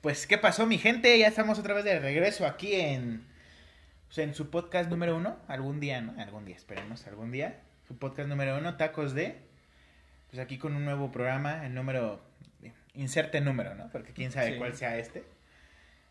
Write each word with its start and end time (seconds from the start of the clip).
Pues, 0.00 0.26
¿qué 0.26 0.38
pasó, 0.38 0.66
mi 0.66 0.78
gente? 0.78 1.18
Ya 1.18 1.26
estamos 1.28 1.58
otra 1.58 1.74
vez 1.74 1.84
de 1.84 1.98
regreso 1.98 2.46
aquí 2.46 2.74
en, 2.74 3.26
pues, 4.06 4.18
en 4.18 4.34
su 4.34 4.48
podcast 4.50 4.88
número 4.88 5.16
uno. 5.16 5.36
Algún 5.46 5.78
día, 5.78 6.00
¿no? 6.00 6.18
Algún 6.20 6.46
día, 6.46 6.56
esperemos, 6.56 7.06
algún 7.06 7.30
día. 7.30 7.60
Su 7.86 7.98
podcast 7.98 8.28
número 8.28 8.56
uno, 8.58 8.76
Tacos 8.76 9.14
de. 9.14 9.36
Pues 10.30 10.40
aquí 10.40 10.58
con 10.58 10.74
un 10.74 10.84
nuevo 10.84 11.12
programa, 11.12 11.66
el 11.66 11.74
número. 11.74 12.22
Inserte 12.94 13.40
número, 13.40 13.74
¿no? 13.74 13.90
Porque 13.90 14.12
quién 14.12 14.32
sabe 14.32 14.52
Sí. 14.52 14.58
cuál 14.58 14.74
sea 14.74 14.96
este. 14.98 15.24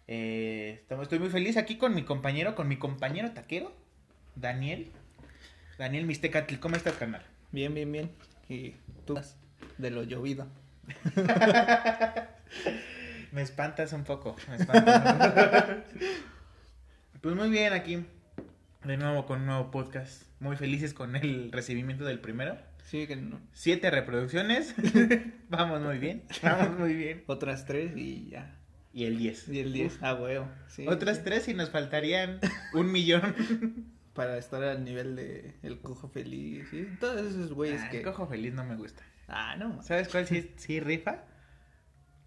Eh, 0.08 0.84
estoy 1.02 1.20
muy 1.20 1.30
feliz 1.30 1.58
aquí 1.58 1.78
con 1.78 1.94
mi 1.96 2.04
compañero, 2.04 2.56
con 2.56 2.68
mi 2.68 2.78
compañero 2.78 3.32
taquero, 3.32 3.76
Daniel. 4.36 4.92
Daniel 5.78 6.06
Mistecatl, 6.06 6.56
¿cómo 6.60 6.76
estás, 6.76 6.94
carnal? 6.94 7.26
Bien, 7.52 7.74
bien, 7.74 7.92
bien. 7.92 8.12
Y 8.50 8.76
tú 9.06 9.20
de 9.78 9.90
lo 9.90 10.04
llovido. 10.04 10.48
Me 13.32 13.42
espantas 13.42 13.94
un 13.94 14.04
poco. 14.04 14.36
Me 14.50 14.56
espantas 14.58 15.14
un 15.14 15.84
poco. 15.94 16.10
pues 17.22 17.36
muy 17.36 17.50
bien 17.50 17.74
aquí. 17.74 18.06
De 18.84 18.98
nuevo 18.98 19.26
con 19.26 19.42
un 19.42 19.46
nuevo 19.48 19.72
podcast. 19.72 20.24
Muy 20.40 20.56
felices 20.56 20.94
con 20.94 21.16
el 21.16 21.52
recibimiento 21.52 22.06
del 22.06 22.20
primero. 22.20 22.58
Sí, 22.86 23.06
que 23.08 23.16
no. 23.16 23.40
Siete 23.54 23.92
reproducciones. 23.92 24.74
Vamos 25.50 25.82
muy 25.82 25.98
bien. 26.00 26.24
Vamos 26.44 26.80
muy 26.80 26.94
bien. 26.96 27.24
Otras 27.28 27.66
tres 27.66 27.92
y 27.96 28.30
ya. 28.30 28.56
Y 28.94 29.06
el 29.06 29.18
10. 29.18 29.50
Y 29.50 29.60
el 29.60 29.74
10. 29.74 30.00
Ah, 30.02 30.16
huevo. 30.16 30.48
Sí, 30.68 30.88
Otras 30.88 31.18
sí. 31.18 31.24
tres 31.26 31.48
y 31.48 31.54
nos 31.54 31.70
faltarían 31.70 32.40
un 32.74 32.92
millón. 32.92 33.36
Para 34.14 34.38
estar 34.38 34.64
al 34.64 34.84
nivel 34.84 35.16
de 35.16 35.54
El 35.62 35.80
Cojo 35.80 36.10
Feliz. 36.10 36.68
¿sí? 36.72 36.88
Todos 37.00 37.22
esos 37.30 37.54
güeyes 37.54 37.82
Ah, 37.84 37.90
que. 37.90 37.98
el 38.00 38.04
cojo 38.04 38.26
feliz 38.28 38.54
no 38.54 38.66
me 38.66 38.76
gusta. 38.76 39.04
Ah, 39.28 39.56
no. 39.58 39.82
¿Sabes 39.84 40.08
cuál 40.10 40.26
sí, 40.26 40.52
sí 40.58 40.80
rifa? 40.80 41.24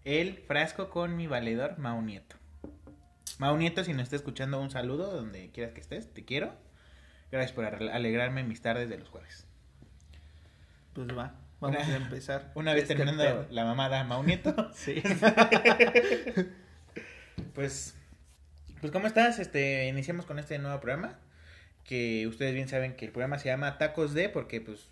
El 0.05 0.37
frasco 0.37 0.89
con 0.89 1.15
mi 1.15 1.27
valedor 1.27 1.77
Mau 1.79 2.01
Nieto. 2.01 2.35
Mau 3.39 3.57
Nieto, 3.57 3.83
si 3.83 3.93
nos 3.93 4.03
está 4.03 4.15
escuchando, 4.15 4.61
un 4.61 4.69
saludo 4.71 5.11
donde 5.11 5.49
quieras 5.51 5.73
que 5.73 5.81
estés, 5.81 6.13
te 6.13 6.25
quiero. 6.25 6.53
Gracias 7.31 7.51
por 7.53 7.65
alegrarme 7.65 8.43
mis 8.43 8.61
tardes 8.61 8.89
de 8.89 8.97
los 8.97 9.09
jueves. 9.09 9.45
Pues 10.93 11.07
va. 11.09 11.35
Vamos 11.59 11.77
Una- 11.85 11.93
a 11.93 11.97
empezar. 11.97 12.51
Una 12.55 12.73
vez 12.73 12.87
terminando 12.87 13.23
pedo. 13.23 13.47
la 13.49 13.65
mamada 13.65 14.03
Mau 14.03 14.23
Nieto, 14.23 14.69
Sí. 14.73 15.01
pues, 17.55 17.95
pues 18.81 18.91
¿cómo 18.91 19.07
estás? 19.07 19.39
Este, 19.39 19.87
iniciamos 19.87 20.25
con 20.25 20.37
este 20.39 20.59
nuevo 20.59 20.79
programa, 20.81 21.17
que 21.85 22.27
ustedes 22.27 22.53
bien 22.53 22.67
saben 22.67 22.95
que 22.95 23.05
el 23.05 23.11
programa 23.11 23.39
se 23.39 23.47
llama 23.49 23.77
Tacos 23.77 24.13
de, 24.13 24.29
porque 24.29 24.59
pues 24.61 24.89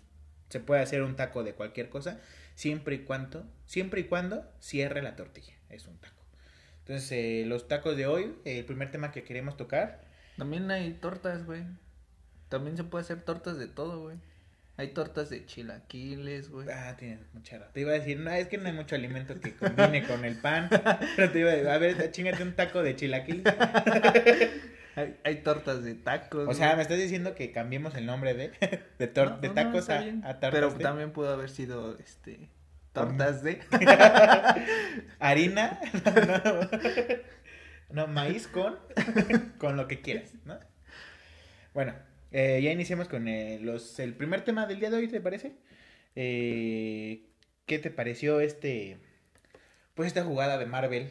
se 0.52 0.60
puede 0.60 0.82
hacer 0.82 1.02
un 1.02 1.16
taco 1.16 1.42
de 1.42 1.54
cualquier 1.54 1.88
cosa, 1.88 2.20
siempre 2.54 2.96
y 2.96 2.98
cuando, 2.98 3.46
siempre 3.64 4.02
y 4.02 4.04
cuando 4.04 4.46
cierre 4.60 5.00
la 5.00 5.16
tortilla, 5.16 5.54
es 5.70 5.86
un 5.86 5.96
taco. 5.96 6.22
Entonces, 6.80 7.10
eh, 7.12 7.44
los 7.46 7.68
tacos 7.68 7.96
de 7.96 8.06
hoy, 8.06 8.34
el 8.44 8.66
primer 8.66 8.90
tema 8.90 9.12
que 9.12 9.24
queremos 9.24 9.56
tocar, 9.56 10.02
También 10.36 10.70
hay 10.70 10.92
tortas, 10.92 11.46
güey. 11.46 11.62
También 12.50 12.76
se 12.76 12.84
puede 12.84 13.02
hacer 13.02 13.22
tortas 13.22 13.58
de 13.58 13.66
todo, 13.66 14.02
güey. 14.02 14.18
Hay 14.76 14.88
tortas 14.88 15.30
de 15.30 15.46
chilaquiles, 15.46 16.50
güey. 16.50 16.68
ah, 16.70 16.94
tienes 16.98 17.20
mucha. 17.32 17.66
Te 17.72 17.80
iba 17.80 17.92
a 17.92 17.94
decir, 17.94 18.18
no, 18.18 18.30
es 18.30 18.48
que 18.48 18.58
no 18.58 18.66
hay 18.66 18.74
mucho 18.74 18.94
alimento 18.94 19.40
que 19.40 19.54
combine 19.54 20.06
con 20.06 20.24
el 20.26 20.36
pan, 20.36 20.68
pero 21.16 21.30
te 21.32 21.38
iba 21.38 21.50
a 21.50 21.52
decir, 21.54 21.68
a 21.68 21.78
ver, 21.78 22.10
chingate 22.12 22.42
un 22.42 22.54
taco 22.54 22.82
de 22.82 22.94
chilaquiles. 22.94 23.44
Hay, 24.94 25.16
hay 25.24 25.36
tortas 25.42 25.82
de 25.82 25.94
tacos. 25.94 26.48
O 26.48 26.54
sea, 26.54 26.66
güey. 26.68 26.76
me 26.76 26.82
estás 26.82 26.98
diciendo 26.98 27.34
que 27.34 27.50
cambiemos 27.52 27.94
el 27.94 28.06
nombre 28.06 28.34
de, 28.34 28.50
de, 28.98 29.12
tor- 29.14 29.30
No, 29.30 29.38
de 29.38 29.48
no, 29.48 29.54
tacos 29.54 29.88
a, 29.88 29.98
a 30.00 30.40
tartas 30.40 30.50
Pero 30.52 30.70
de 30.70 30.82
también 30.82 31.12
pudo 31.12 31.32
haber 31.32 31.48
sido, 31.50 31.98
este, 31.98 32.50
tortas 32.92 33.42
de... 33.42 33.60
harina, 35.18 35.80
no, 36.04 36.70
no, 38.06 38.06
maíz 38.08 38.48
con, 38.48 38.78
con 39.58 39.76
lo 39.76 39.88
que 39.88 40.00
quieras, 40.00 40.34
¿no? 40.44 40.58
Bueno, 41.74 41.94
eh, 42.30 42.60
ya 42.62 42.70
iniciamos 42.70 43.08
con 43.08 43.28
eh, 43.28 43.58
los, 43.62 43.98
el 43.98 44.14
primer 44.14 44.42
tema 44.42 44.66
del 44.66 44.80
día 44.80 44.90
de 44.90 44.96
hoy, 44.98 45.08
¿te 45.08 45.20
parece? 45.20 45.56
Eh, 46.14 47.30
¿Qué 47.66 47.78
te 47.78 47.90
pareció 47.90 48.40
este, 48.40 48.98
pues 49.94 50.08
esta 50.08 50.24
jugada 50.24 50.58
de 50.58 50.66
Marvel 50.66 51.10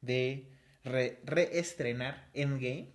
de 0.00 0.50
re- 0.82 1.20
reestrenar 1.24 2.28
Endgame 2.34 2.93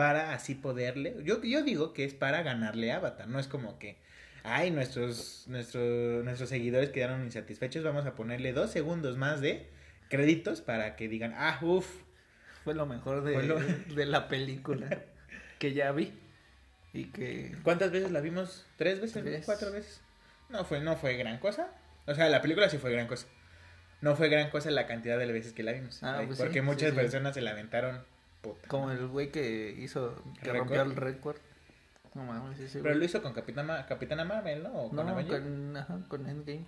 para 0.00 0.32
así 0.32 0.54
poderle, 0.54 1.14
yo, 1.24 1.42
yo 1.42 1.62
digo 1.62 1.92
que 1.92 2.04
es 2.04 2.14
para 2.14 2.42
ganarle 2.42 2.90
a 2.90 2.96
Avatar, 2.96 3.28
no 3.28 3.38
es 3.38 3.48
como 3.48 3.78
que, 3.78 3.98
ay, 4.44 4.70
nuestros, 4.70 5.44
nuestros, 5.46 6.24
nuestros 6.24 6.48
seguidores 6.48 6.88
quedaron 6.88 7.22
insatisfechos, 7.22 7.84
vamos 7.84 8.06
a 8.06 8.14
ponerle 8.14 8.54
dos 8.54 8.70
segundos 8.70 9.18
más 9.18 9.42
de 9.42 9.68
créditos 10.08 10.62
para 10.62 10.96
que 10.96 11.06
digan, 11.06 11.34
ah, 11.36 11.58
uff, 11.60 11.86
Fue 12.64 12.72
lo 12.72 12.86
mejor 12.86 13.22
de, 13.24 13.42
lo- 13.42 13.60
de 13.94 14.06
la 14.06 14.26
película 14.28 15.04
que 15.58 15.74
ya 15.74 15.92
vi. 15.92 16.14
Y 16.94 17.10
que... 17.10 17.54
¿cuántas 17.62 17.90
veces 17.92 18.10
la 18.10 18.22
vimos? 18.22 18.64
¿Tres 18.78 19.02
veces? 19.02 19.22
Tres. 19.22 19.44
¿Cuatro 19.44 19.70
veces? 19.70 20.00
No 20.48 20.64
fue, 20.64 20.80
no 20.80 20.96
fue 20.96 21.18
gran 21.18 21.36
cosa, 21.40 21.74
o 22.06 22.14
sea, 22.14 22.30
la 22.30 22.40
película 22.40 22.70
sí 22.70 22.78
fue 22.78 22.90
gran 22.90 23.06
cosa. 23.06 23.26
No 24.00 24.16
fue 24.16 24.30
gran 24.30 24.48
cosa 24.48 24.70
la 24.70 24.86
cantidad 24.86 25.18
de 25.18 25.26
veces 25.30 25.52
que 25.52 25.62
la 25.62 25.72
vimos. 25.72 26.02
Ah, 26.02 26.22
pues 26.26 26.38
porque 26.38 26.60
sí, 26.60 26.62
muchas 26.62 26.88
sí, 26.88 26.94
sí. 26.94 26.96
personas 26.96 27.34
se 27.34 27.42
lamentaron. 27.42 28.02
Puta. 28.42 28.68
Como 28.68 28.90
el 28.90 29.06
güey 29.08 29.30
que 29.30 29.74
hizo... 29.78 30.22
Que 30.42 30.52
¿Récord? 30.52 30.58
rompió 30.58 30.82
el 30.82 30.96
récord. 30.96 31.36
No 32.14 32.24
mames, 32.24 32.58
ese 32.58 32.78
Pero 32.78 32.90
güey. 32.94 32.98
lo 32.98 33.04
hizo 33.04 33.22
con 33.22 33.32
Capitana, 33.32 33.86
Capitana 33.86 34.24
Marvel, 34.24 34.62
¿no? 34.64 34.70
O 34.72 34.88
con 34.88 34.96
No, 35.06 35.12
Avengers. 35.12 35.42
con, 35.42 35.76
ajá, 35.76 35.98
con 36.08 36.26
Endgame. 36.28 36.66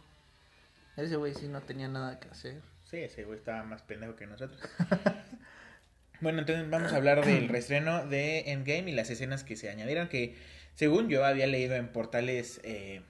Ese 0.97 1.17
güey 1.17 1.35
sí 1.35 1.49
no 1.49 1.61
tenía 1.63 1.89
nada 1.89 2.21
que 2.21 2.29
hacer. 2.29 2.61
Sí, 2.85 2.99
ese 2.99 3.25
güey 3.25 3.39
estaba 3.39 3.63
más 3.65 3.83
pendejo 3.83 4.15
que 4.15 4.27
nosotros. 4.27 4.61
bueno, 6.21 6.41
entonces 6.41 6.69
vamos 6.71 6.93
a 6.93 6.97
hablar 6.97 7.25
del 7.25 7.49
reestreno 7.49 8.07
de 8.07 8.53
Endgame 8.53 8.91
y 8.91 8.95
las 8.95 9.11
escenas 9.11 9.43
que 9.43 9.57
se 9.57 9.71
añadieron, 9.71 10.09
que 10.09 10.37
según 10.75 11.09
yo 11.09 11.25
había 11.25 11.47
leído 11.47 11.75
en 11.75 11.89
portales 11.89 12.61
eh, 12.63 13.03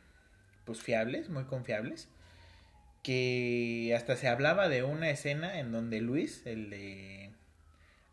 pues 0.64 0.80
fiables, 0.80 1.28
muy 1.28 1.44
confiables, 1.44 2.08
que 3.02 3.92
hasta 3.96 4.16
se 4.16 4.28
hablaba 4.28 4.68
de 4.68 4.84
una 4.84 5.10
escena 5.10 5.58
en 5.58 5.72
donde 5.72 6.00
Luis, 6.00 6.46
el 6.46 6.70
de 6.70 7.21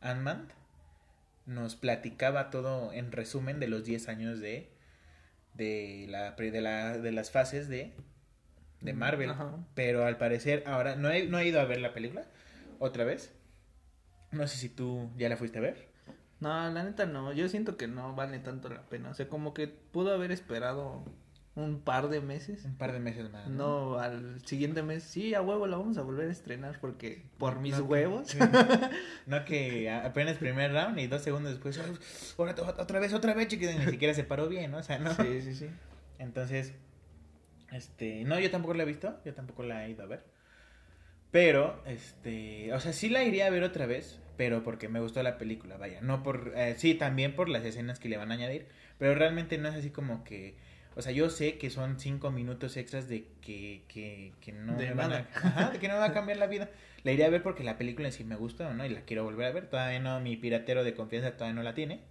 Ant-Man, 0.01 0.47
nos 1.45 1.75
platicaba 1.75 2.49
todo 2.49 2.93
en 2.93 3.11
resumen 3.11 3.59
de 3.59 3.67
los 3.67 3.83
10 3.83 4.07
años 4.07 4.39
de, 4.39 4.69
de, 5.53 6.05
la, 6.09 6.31
de, 6.31 6.61
la, 6.61 6.97
de 6.97 7.11
las 7.11 7.31
fases 7.31 7.67
de, 7.69 7.93
de 8.81 8.93
Marvel. 8.93 9.31
Ajá. 9.31 9.57
Pero 9.73 10.05
al 10.05 10.17
parecer, 10.17 10.63
ahora 10.65 10.95
no 10.95 11.09
he, 11.09 11.25
no 11.25 11.39
he 11.39 11.47
ido 11.47 11.59
a 11.59 11.65
ver 11.65 11.81
la 11.81 11.93
película 11.93 12.25
otra 12.79 13.03
vez. 13.03 13.33
No 14.31 14.47
sé 14.47 14.57
si 14.57 14.69
tú 14.69 15.09
ya 15.17 15.29
la 15.29 15.37
fuiste 15.37 15.57
a 15.57 15.61
ver. 15.61 15.89
No, 16.39 16.69
la 16.69 16.83
neta 16.83 17.05
no. 17.05 17.33
Yo 17.33 17.49
siento 17.49 17.77
que 17.77 17.87
no 17.87 18.15
vale 18.15 18.39
tanto 18.39 18.69
la 18.69 18.83
pena. 18.83 19.09
O 19.09 19.13
sea, 19.13 19.27
como 19.27 19.53
que 19.53 19.67
pudo 19.67 20.13
haber 20.13 20.31
esperado 20.31 21.03
un 21.55 21.81
par 21.81 22.07
de 22.09 22.21
meses. 22.21 22.63
Un 22.65 22.75
par 22.77 22.93
de 22.93 22.99
meses 22.99 23.29
más. 23.31 23.47
No, 23.47 23.97
al 23.99 24.39
siguiente 24.45 24.81
mes, 24.83 25.03
sí, 25.03 25.33
a 25.33 25.41
huevo 25.41 25.67
la 25.67 25.77
vamos 25.77 25.97
a 25.97 26.01
volver 26.03 26.29
a 26.29 26.31
estrenar 26.31 26.79
porque 26.79 27.23
por 27.37 27.59
mis 27.59 27.77
No 27.77 27.83
huevos. 27.85 28.35
No 29.25 29.43
que 29.45 29.89
apenas 29.89 30.37
primer 30.37 30.71
round 30.71 30.97
y 30.99 31.07
dos 31.07 31.21
segundos 31.21 31.51
después, 31.53 31.77
"Oh, 32.37 32.41
ahora 32.41 32.55
to- 32.55 32.63
otra 32.77 32.99
vez, 32.99 33.13
otra 33.13 33.33
vez, 33.33 33.47
chiquita, 33.47 33.71
y 33.73 33.77
ni 33.79 33.87
siquiera 33.87 34.13
se 34.13 34.23
paró 34.23 34.47
bien, 34.47 34.71
¿no? 34.71 34.77
O 34.77 34.83
sea, 34.83 34.99
no. 34.99 35.13
Sí, 35.15 35.41
sí, 35.41 35.53
sí. 35.55 35.69
Entonces, 36.17 36.73
este, 37.71 38.23
no, 38.25 38.39
yo 38.39 38.49
tampoco 38.51 38.73
la 38.73 38.83
he 38.83 38.85
visto, 38.85 39.19
yo 39.25 39.33
tampoco 39.33 39.63
la 39.63 39.85
he 39.85 39.91
ido 39.91 40.03
a 40.03 40.07
ver. 40.07 40.23
Pero, 41.31 41.81
este, 41.85 42.73
o 42.73 42.79
sea, 42.79 42.91
sí 42.93 43.09
la 43.09 43.23
iría 43.23 43.45
a 43.45 43.49
ver 43.51 43.63
otra 43.63 43.85
vez, 43.85 44.19
pero 44.35 44.63
porque 44.63 44.89
me 44.89 44.99
gustó 44.99 45.21
la 45.21 45.37
película, 45.37 45.77
vaya, 45.77 46.01
no 46.01 46.23
por, 46.23 46.53
eh, 46.55 46.73
sí, 46.77 46.95
también 46.95 47.35
por 47.35 47.49
las 47.49 47.63
escenas 47.63 47.99
que 47.99 48.09
le 48.09 48.17
van 48.17 48.31
a 48.31 48.33
añadir, 48.33 48.67
pero 48.97 49.13
realmente 49.13 49.57
no 49.59 49.67
es 49.69 49.75
así 49.75 49.91
como 49.91 50.23
que, 50.23 50.57
o 50.99 51.01
sea, 51.01 51.11
yo 51.13 51.29
sé 51.29 51.57
que 51.57 51.69
son 51.69 51.99
cinco 51.99 52.31
minutos 52.31 52.77
extras 52.77 53.07
de 53.07 53.27
que, 53.41 53.85
que, 53.87 54.33
que 54.41 54.51
no 54.51 54.77
De 54.77 54.85
me 54.85 54.93
van 54.93 55.13
a, 55.13 55.21
nada. 55.21 55.29
ajá, 55.33 55.71
de 55.71 55.79
que 55.79 55.87
no 55.87 55.95
me 55.95 55.99
va 56.01 56.07
a 56.07 56.13
cambiar 56.13 56.37
la 56.37 56.47
vida. 56.47 56.69
La 57.03 57.11
iré 57.13 57.25
a 57.25 57.29
ver 57.29 57.41
porque 57.43 57.63
la 57.63 57.77
película 57.77 58.07
en 58.09 58.13
sí 58.13 58.23
me 58.23 58.35
gusta, 58.35 58.73
¿no? 58.73 58.85
Y 58.85 58.89
la 58.89 59.01
quiero 59.01 59.23
volver 59.23 59.47
a 59.47 59.51
ver, 59.51 59.67
todavía 59.69 59.99
no, 59.99 60.19
mi 60.19 60.37
piratero 60.37 60.83
de 60.83 60.93
confianza 60.93 61.31
todavía 61.33 61.55
no 61.55 61.63
la 61.63 61.73
tiene. 61.73 62.01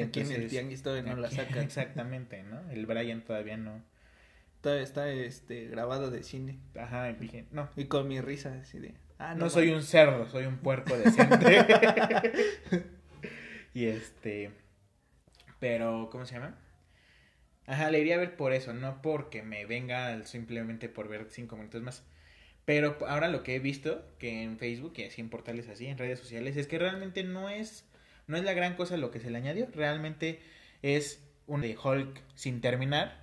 Aquí 0.00 0.20
en 0.20 0.32
el 0.32 0.42
Entonces, 0.42 0.50
tianguis 0.50 0.82
todavía 0.82 1.14
no 1.14 1.20
la 1.20 1.30
sacan. 1.30 1.58
Exactamente, 1.64 2.42
¿no? 2.42 2.68
El 2.70 2.86
Brian 2.86 3.22
todavía 3.22 3.56
no. 3.56 3.82
Todavía 4.60 4.82
está 4.84 5.10
este 5.10 5.66
grabado 5.68 6.10
de 6.10 6.22
cine. 6.22 6.58
Ajá, 6.78 7.10
y 7.10 7.14
dije, 7.14 7.46
no. 7.52 7.68
Y 7.76 7.84
con 7.86 8.08
mi 8.08 8.20
risa 8.20 8.58
así 8.62 8.78
de. 8.78 8.94
Ah, 9.18 9.34
No, 9.34 9.50
soy 9.50 9.70
un 9.70 9.82
cerdo, 9.82 10.28
soy 10.28 10.46
un 10.46 10.58
puerco 10.58 10.96
decente. 10.96 11.64
y 13.74 13.86
este. 13.86 14.50
Pero, 15.60 16.08
¿cómo 16.10 16.26
se 16.26 16.34
llama? 16.34 16.56
Ajá, 17.66 17.90
le 17.90 18.00
iría 18.00 18.16
a 18.16 18.18
ver 18.18 18.36
por 18.36 18.52
eso, 18.52 18.74
no 18.74 19.00
porque 19.00 19.42
me 19.42 19.64
venga 19.64 20.24
simplemente 20.24 20.88
por 20.88 21.08
ver 21.08 21.26
cinco 21.30 21.56
minutos 21.56 21.82
más. 21.82 22.04
Pero 22.64 22.96
ahora 23.06 23.28
lo 23.28 23.42
que 23.42 23.54
he 23.54 23.58
visto, 23.58 24.04
que 24.18 24.42
en 24.42 24.58
Facebook 24.58 24.94
y 24.96 25.04
así 25.04 25.20
en 25.20 25.30
portales 25.30 25.68
así, 25.68 25.86
en 25.86 25.98
redes 25.98 26.18
sociales, 26.18 26.56
es 26.56 26.66
que 26.66 26.78
realmente 26.78 27.24
no 27.24 27.48
es, 27.48 27.86
no 28.26 28.36
es 28.36 28.44
la 28.44 28.54
gran 28.54 28.76
cosa 28.76 28.96
lo 28.96 29.10
que 29.10 29.20
se 29.20 29.30
le 29.30 29.38
añadió. 29.38 29.66
Realmente 29.72 30.40
es 30.82 31.22
un 31.46 31.60
de 31.60 31.76
Hulk 31.76 32.22
sin 32.34 32.60
terminar 32.60 33.22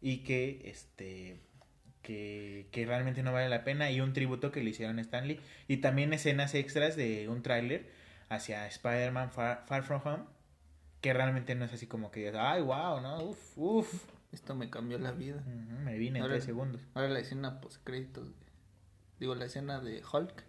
y 0.00 0.18
que 0.18 0.62
este 0.64 1.40
que, 2.02 2.66
que 2.70 2.84
realmente 2.84 3.22
no 3.22 3.32
vale 3.32 3.48
la 3.48 3.64
pena 3.64 3.90
y 3.90 4.00
un 4.00 4.12
tributo 4.12 4.52
que 4.52 4.62
le 4.62 4.70
hicieron 4.70 4.98
a 4.98 5.02
Stanley 5.02 5.40
y 5.68 5.78
también 5.78 6.12
escenas 6.12 6.54
extras 6.54 6.96
de 6.96 7.28
un 7.28 7.42
tráiler 7.42 7.86
hacia 8.28 8.66
Spider-Man 8.66 9.30
Far, 9.30 9.64
Far 9.66 9.82
From 9.84 10.02
Home 10.04 10.24
que 11.04 11.12
realmente 11.12 11.54
no 11.54 11.66
es 11.66 11.72
así 11.74 11.86
como 11.86 12.10
que 12.10 12.20
digas, 12.20 12.36
ay, 12.38 12.62
wow, 12.62 12.98
¿no? 13.02 13.22
Uf, 13.24 13.58
uf. 13.58 14.04
Esto 14.32 14.54
me 14.54 14.70
cambió 14.70 14.98
la 14.98 15.12
vida. 15.12 15.42
Me 15.84 15.98
vine 15.98 16.20
en 16.20 16.24
tres 16.24 16.44
segundos. 16.44 16.80
Ahora 16.94 17.10
la 17.10 17.18
escena 17.18 17.60
post 17.60 17.82
créditos, 17.84 18.26
digo 19.20 19.34
la 19.34 19.44
escena 19.44 19.80
de 19.80 20.02
Hulk, 20.10 20.44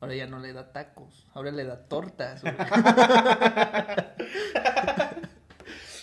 ahora 0.00 0.14
ya 0.14 0.26
no 0.26 0.38
le 0.38 0.52
da 0.52 0.70
tacos, 0.74 1.26
ahora 1.32 1.50
le 1.50 1.64
da 1.64 1.88
tortas. 1.88 2.42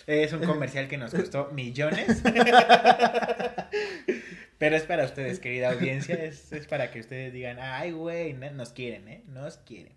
Es 0.08 0.34
un 0.34 0.44
comercial 0.44 0.88
que 0.90 0.98
nos 0.98 1.12
costó 1.14 1.50
millones. 1.54 2.22
Pero 4.58 4.76
es 4.76 4.84
para 4.84 5.06
ustedes, 5.06 5.40
querida 5.40 5.72
audiencia. 5.72 6.16
Es, 6.16 6.52
es 6.52 6.68
para 6.68 6.92
que 6.92 7.00
ustedes 7.00 7.32
digan, 7.32 7.58
ay, 7.62 7.92
güey, 7.92 8.34
no- 8.34 8.52
nos 8.52 8.74
quieren, 8.74 9.08
¿eh? 9.08 9.24
Nos 9.28 9.58
quieren. 9.60 9.94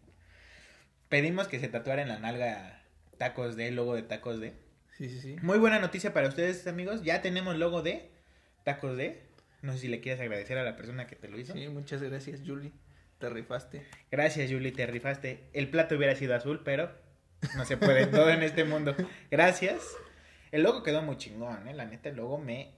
Pedimos 1.09 1.49
que 1.49 1.59
se 1.59 1.67
tatuara 1.69 2.03
en 2.03 2.09
la 2.09 2.19
nalga 2.21 2.83
tacos 3.19 3.57
de, 3.57 3.71
logo 3.71 3.95
de 3.95 4.03
tacos 4.03 4.41
de. 4.41 4.55
sí, 4.97 5.09
sí, 5.09 5.21
sí. 5.21 5.37
Muy 5.43 5.59
buena 5.59 5.79
noticia 5.79 6.13
para 6.13 6.29
ustedes, 6.29 6.67
amigos. 6.67 7.03
Ya 7.03 7.23
tenemos 7.23 7.57
logo 7.57 7.83
de 7.83 8.11
tacos 8.65 8.97
de. 8.97 9.23
No 9.63 9.73
sé 9.73 9.79
si 9.81 9.89
le 9.89 10.01
quieres 10.01 10.21
agradecer 10.21 10.59
a 10.59 10.63
la 10.63 10.77
persona 10.77 11.07
que 11.07 11.17
te 11.17 11.29
lo 11.29 11.39
hizo. 11.39 11.53
Sí, 11.53 11.69
muchas 11.69 12.03
gracias, 12.03 12.43
Julie. 12.47 12.73
Te 13.19 13.31
rifaste. 13.31 13.87
Gracias, 14.11 14.51
Julie, 14.51 14.73
te 14.73 14.87
rifaste. 14.87 15.49
El 15.53 15.71
plato 15.71 15.97
hubiera 15.97 16.15
sido 16.15 16.35
azul, 16.35 16.61
pero 16.65 16.91
no 17.57 17.65
se 17.65 17.77
puede 17.77 18.07
todo 18.07 18.29
en 18.31 18.43
este 18.43 18.65
mundo. 18.65 18.95
Gracias. 19.31 19.97
El 20.53 20.63
logo 20.63 20.83
quedó 20.83 21.03
muy 21.03 21.17
chingón, 21.17 21.67
¿eh? 21.67 21.75
La 21.75 21.87
neta, 21.87 22.11
el 22.11 22.17
logo 22.17 22.39
me, 22.39 22.75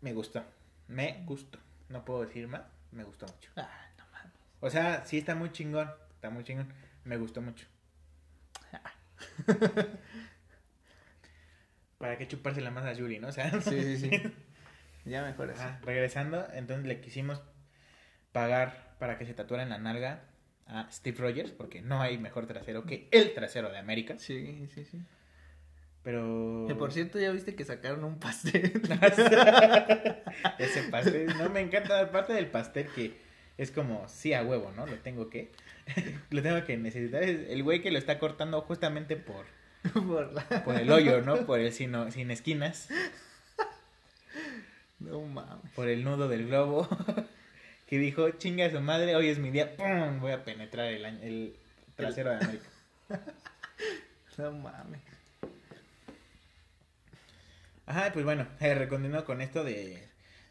me 0.00 0.12
gustó. 0.12 0.44
Me 0.86 1.22
gustó. 1.24 1.58
No 1.88 2.04
puedo 2.04 2.24
decir 2.24 2.48
más. 2.48 2.62
Me 2.92 3.04
gustó 3.04 3.26
mucho. 3.26 3.50
Ah, 3.56 3.90
no 3.96 4.04
mames. 4.12 4.32
O 4.60 4.70
sea, 4.70 5.04
sí 5.04 5.18
está 5.18 5.34
muy 5.34 5.50
chingón. 5.52 5.90
Está 6.14 6.30
muy 6.30 6.44
chingón. 6.44 6.72
Me 7.04 7.16
gustó 7.16 7.40
mucho. 7.40 7.66
¿Para 11.98 12.16
qué 12.16 12.28
chupársela 12.28 12.70
más 12.70 12.84
a 12.84 12.94
Julie, 12.94 13.18
no? 13.18 13.28
O 13.28 13.32
sea, 13.32 13.50
Sí, 13.60 13.82
sí, 13.82 13.96
sí. 13.96 14.10
Ya 15.04 15.22
mejor 15.22 15.50
así. 15.50 15.60
Ajá, 15.60 15.80
regresando, 15.84 16.46
entonces 16.52 16.86
le 16.86 17.00
quisimos 17.00 17.42
pagar 18.32 18.94
para 18.98 19.16
que 19.16 19.24
se 19.24 19.32
tatuara 19.32 19.62
en 19.62 19.70
la 19.70 19.78
nalga 19.78 20.24
a 20.66 20.86
Steve 20.92 21.16
Rogers, 21.18 21.50
porque 21.50 21.80
no 21.80 22.02
hay 22.02 22.18
mejor 22.18 22.46
trasero 22.46 22.84
que 22.84 23.08
el 23.10 23.32
trasero 23.32 23.70
de 23.70 23.78
América. 23.78 24.18
Sí, 24.18 24.68
sí, 24.74 24.84
sí. 24.84 25.00
Pero. 26.02 26.64
Que 26.68 26.74
por 26.74 26.92
cierto, 26.92 27.18
ya 27.18 27.30
viste 27.30 27.54
que 27.54 27.64
sacaron 27.64 28.04
un 28.04 28.18
pastel. 28.18 28.82
Ese 30.58 30.82
pastel, 30.90 31.36
no 31.38 31.48
me 31.48 31.60
encanta 31.60 32.02
la 32.02 32.10
parte 32.10 32.34
del 32.34 32.48
pastel 32.50 32.88
que 32.94 33.18
es 33.58 33.72
como, 33.72 34.08
sí, 34.08 34.32
a 34.32 34.42
huevo, 34.42 34.72
¿no? 34.76 34.86
Lo 34.86 34.96
tengo 34.98 35.28
que. 35.28 35.50
lo 36.30 36.42
tengo 36.42 36.64
que 36.64 36.76
necesitar. 36.76 37.24
Es 37.24 37.50
el 37.50 37.62
güey 37.64 37.82
que 37.82 37.90
lo 37.90 37.98
está 37.98 38.18
cortando 38.20 38.60
justamente 38.62 39.16
por, 39.16 39.46
por 39.92 40.32
la... 40.32 40.64
por 40.64 40.76
el 40.76 40.90
hoyo, 40.90 41.20
¿no? 41.22 41.44
Por 41.44 41.58
el 41.58 41.72
sino, 41.72 42.10
sin 42.12 42.30
esquinas, 42.30 42.88
No 45.00 45.20
mames. 45.22 45.72
por 45.74 45.88
el 45.88 46.04
nudo 46.04 46.28
del 46.28 46.46
globo. 46.46 46.88
que 47.88 47.98
dijo, 47.98 48.30
chinga 48.30 48.66
a 48.66 48.70
su 48.70 48.80
madre, 48.80 49.16
hoy 49.16 49.28
es 49.28 49.38
mi 49.38 49.50
día, 49.50 49.76
¡pum! 49.76 50.20
Voy 50.20 50.32
a 50.32 50.44
penetrar 50.44 50.86
el, 50.92 51.04
el 51.04 51.56
trasero 51.96 52.30
de 52.30 52.36
América. 52.36 52.68
No 54.38 54.52
mames. 54.52 55.00
Ajá, 57.86 58.12
pues 58.12 58.24
bueno, 58.24 58.46
eh, 58.60 58.88
con 59.26 59.40
esto 59.40 59.64
de, 59.64 60.07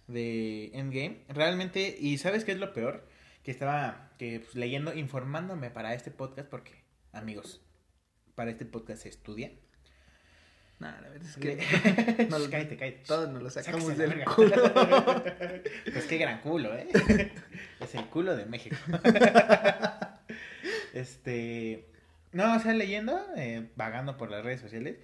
de 0.07 0.71
Endgame. 0.74 1.24
Realmente, 1.30 1.95
y 2.00 2.18
¿sabes 2.18 2.44
qué 2.44 2.54
es 2.54 2.59
lo 2.59 2.74
peor? 2.74 3.07
Que 3.44 3.51
estaba 3.51 4.12
que, 4.18 4.39
pues, 4.39 4.56
leyendo, 4.56 4.94
informándome 4.94 5.69
para 5.69 5.94
este 5.94 6.12
podcast, 6.12 6.50
porque, 6.50 6.71
amigos, 7.12 7.62
para 8.36 8.51
este 8.51 8.65
podcast 8.65 9.04
se 9.04 9.09
estudia. 9.09 9.51
Nada, 10.80 11.01
la 11.01 11.09
verdad 11.09 11.27
es 11.27 11.38
que 11.38 12.27
no, 12.30 12.38
cállate, 12.51 12.77
cállate. 12.77 13.04
todos 13.07 13.30
nos 13.30 13.42
lo 13.42 13.50
sacamos 13.50 13.83
Sáquese 13.83 14.07
del 14.07 14.24
culo. 14.25 14.56
Pues 15.92 16.06
qué 16.06 16.18
gran 16.18 16.42
culo, 16.42 16.75
¿eh? 16.75 16.88
Es 17.80 17.95
el 17.95 18.06
culo 18.06 18.36
de 18.36 18.45
México. 18.45 18.75
Este. 20.94 21.89
No, 22.31 22.56
o 22.56 22.59
sea, 22.59 22.74
leyendo, 22.74 23.19
eh, 23.36 23.69
vagando 23.75 24.18
por 24.18 24.30
las 24.30 24.44
redes 24.44 24.62
sociales, 24.62 24.98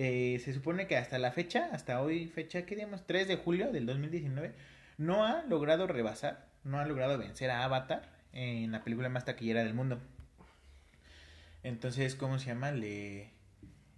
eh, 0.00 0.38
se 0.38 0.54
supone 0.54 0.86
que 0.86 0.96
hasta 0.96 1.18
la 1.18 1.32
fecha, 1.32 1.70
hasta 1.72 2.00
hoy, 2.00 2.28
fecha, 2.28 2.64
¿qué 2.64 2.76
digamos? 2.76 3.04
3 3.04 3.26
de 3.26 3.34
julio 3.34 3.72
del 3.72 3.84
2019, 3.84 4.52
no 4.96 5.26
ha 5.26 5.42
logrado 5.42 5.88
rebasar, 5.88 6.46
no 6.62 6.78
ha 6.78 6.86
logrado 6.86 7.18
vencer 7.18 7.50
a 7.50 7.64
Avatar 7.64 8.08
en 8.32 8.70
la 8.70 8.84
película 8.84 9.08
más 9.08 9.24
taquillera 9.24 9.64
del 9.64 9.74
mundo. 9.74 9.98
Entonces, 11.64 12.14
¿cómo 12.14 12.38
se 12.38 12.46
llama? 12.46 12.70
Le. 12.70 13.30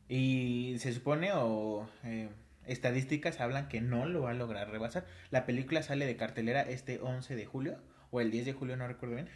Y 0.09 0.77
se 0.79 0.95
supone, 0.95 1.33
o 1.35 1.87
eh, 2.05 2.31
estadísticas 2.65 3.39
hablan 3.39 3.69
que 3.69 3.83
no 3.83 4.07
lo 4.07 4.23
va 4.23 4.31
a 4.31 4.35
lograr 4.35 4.71
rebasar. 4.71 5.05
La 5.31 5.45
película 5.45 5.83
sale 5.83 6.07
de 6.07 6.17
cartelera 6.17 6.63
este 6.63 6.99
11 6.99 7.37
de 7.37 7.45
julio, 7.45 7.77
o 8.11 8.23
el 8.23 8.31
10 8.31 8.47
de 8.47 8.53
julio, 8.55 8.75
no 8.79 8.89
recuerdo 8.89 9.17
bien. 9.17 9.29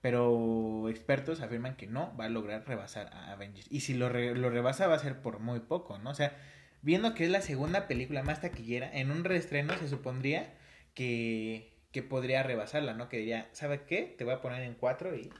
Pero 0.00 0.88
expertos 0.88 1.40
afirman 1.40 1.76
que 1.76 1.86
no 1.86 2.16
va 2.16 2.24
a 2.24 2.28
lograr 2.30 2.66
rebasar 2.66 3.08
a 3.12 3.32
Avengers. 3.32 3.66
Y 3.70 3.80
si 3.80 3.94
lo, 3.94 4.08
re- 4.08 4.34
lo 4.34 4.48
rebasa 4.50 4.86
va 4.86 4.94
a 4.94 4.98
ser 4.98 5.20
por 5.20 5.40
muy 5.40 5.60
poco, 5.60 5.98
¿no? 5.98 6.10
O 6.10 6.14
sea, 6.14 6.36
viendo 6.82 7.14
que 7.14 7.24
es 7.24 7.30
la 7.30 7.42
segunda 7.42 7.86
película 7.86 8.22
más 8.22 8.40
taquillera, 8.40 8.90
en 8.92 9.10
un 9.10 9.24
reestreno 9.24 9.76
se 9.78 9.88
supondría 9.88 10.54
que, 10.94 11.76
que 11.92 12.02
podría 12.02 12.42
rebasarla, 12.42 12.94
¿no? 12.94 13.08
Que 13.10 13.18
diría, 13.18 13.48
¿sabe 13.52 13.82
qué? 13.84 14.14
Te 14.16 14.24
voy 14.24 14.34
a 14.34 14.40
poner 14.40 14.62
en 14.62 14.74
cuatro 14.74 15.14
y... 15.14 15.30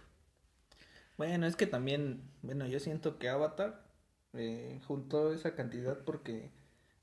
Bueno, 1.17 1.47
es 1.47 1.57
que 1.57 1.67
también, 1.67 2.23
bueno, 2.43 2.67
yo 2.67 2.81
siento 2.81 3.19
que 3.19 3.29
Avatar 3.29 3.85
eh, 4.33 4.81
juntó 4.87 5.33
esa 5.35 5.55
cantidad 5.55 5.99
porque, 6.05 6.51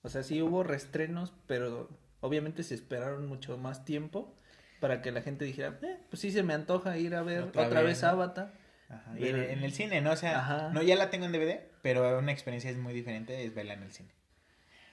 o 0.01 0.09
sea, 0.09 0.24
sí 0.24 0.42
hubo 0.42 0.63
restrenos, 0.63 1.33
pero 1.45 1.89
obviamente 2.19 2.63
se 2.63 2.74
esperaron 2.74 3.27
mucho 3.27 3.57
más 3.57 3.86
tiempo 3.86 4.36
para 4.79 5.01
que 5.01 5.12
la 5.12 5.21
gente 5.21 5.45
dijera, 5.45 5.77
eh, 5.81 5.97
pues 6.09 6.21
sí 6.21 6.31
se 6.31 6.44
me 6.44 6.53
antoja 6.53 6.97
ir 6.97 7.15
a 7.15 7.21
ver 7.24 7.41
Otra 7.44 7.68
otra, 7.68 7.81
vez, 7.81 7.89
vez 7.89 8.01
¿no? 8.03 8.09
Avatar. 8.09 8.53
Ajá, 8.89 9.12
y 9.19 9.27
en, 9.27 9.35
el- 9.35 9.50
en 9.50 9.63
el 9.63 9.74
cine, 9.74 10.01
¿no? 10.01 10.12
O 10.12 10.15
sea, 10.15 10.39
Ajá. 10.39 10.69
no 10.74 10.81
ya 10.81 10.95
la 10.95 11.09
tengo 11.09 11.25
en 11.25 11.31
DVD, 11.33 11.59
pero 11.81 12.18
una 12.19 12.31
experiencia 12.31 12.69
es 12.69 12.77
muy 12.77 12.94
diferente, 12.94 13.44
es 13.44 13.53
verla 13.53 13.74
en 13.74 13.83
el 13.83 13.91
cine. 13.91 14.09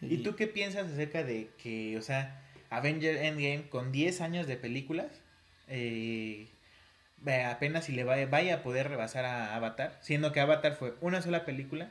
¿Y 0.01 0.19
tú 0.19 0.35
qué 0.37 0.47
piensas 0.47 0.91
acerca 0.91 1.23
de 1.23 1.51
que, 1.63 1.97
o 1.97 2.03
sea, 2.03 2.43
Avenger 2.71 3.17
Endgame 3.17 3.69
con 3.71 3.93
10 3.93 4.21
años 4.21 4.47
de 4.47 4.57
películas, 4.57 5.07
eh, 5.69 6.49
apenas 7.47 7.87
si 7.87 7.93
le 7.93 8.05
vaya, 8.05 8.27
vaya 8.27 8.57
a 8.57 8.63
poder 8.63 8.89
rebasar 8.89 9.25
a 9.25 9.55
Avatar, 9.55 9.97
siendo 10.03 10.33
que 10.33 10.41
Avatar 10.41 10.75
fue 10.75 10.95
una 11.01 11.23
sola 11.23 11.45
película, 11.45 11.89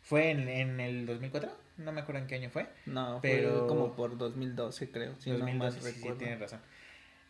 fue 0.00 0.30
en, 0.30 0.48
en 0.48 0.80
el 0.80 1.04
2004, 1.04 1.50
no 1.78 1.92
me 1.92 2.00
acuerdo 2.00 2.20
en 2.22 2.28
qué 2.28 2.36
año 2.36 2.48
fue, 2.50 2.66
No, 2.86 3.18
pero- 3.20 3.58
fue 3.60 3.68
como 3.68 3.94
por 3.94 4.16
2012 4.16 4.90
creo, 4.90 5.14
si 5.20 5.30
no 5.30 5.38
2012, 5.38 5.58
mal 5.58 5.72
sí, 5.72 5.80
sí, 5.90 5.94
recuerdo. 5.96 6.18
tienes 6.18 6.40
razón. 6.40 6.60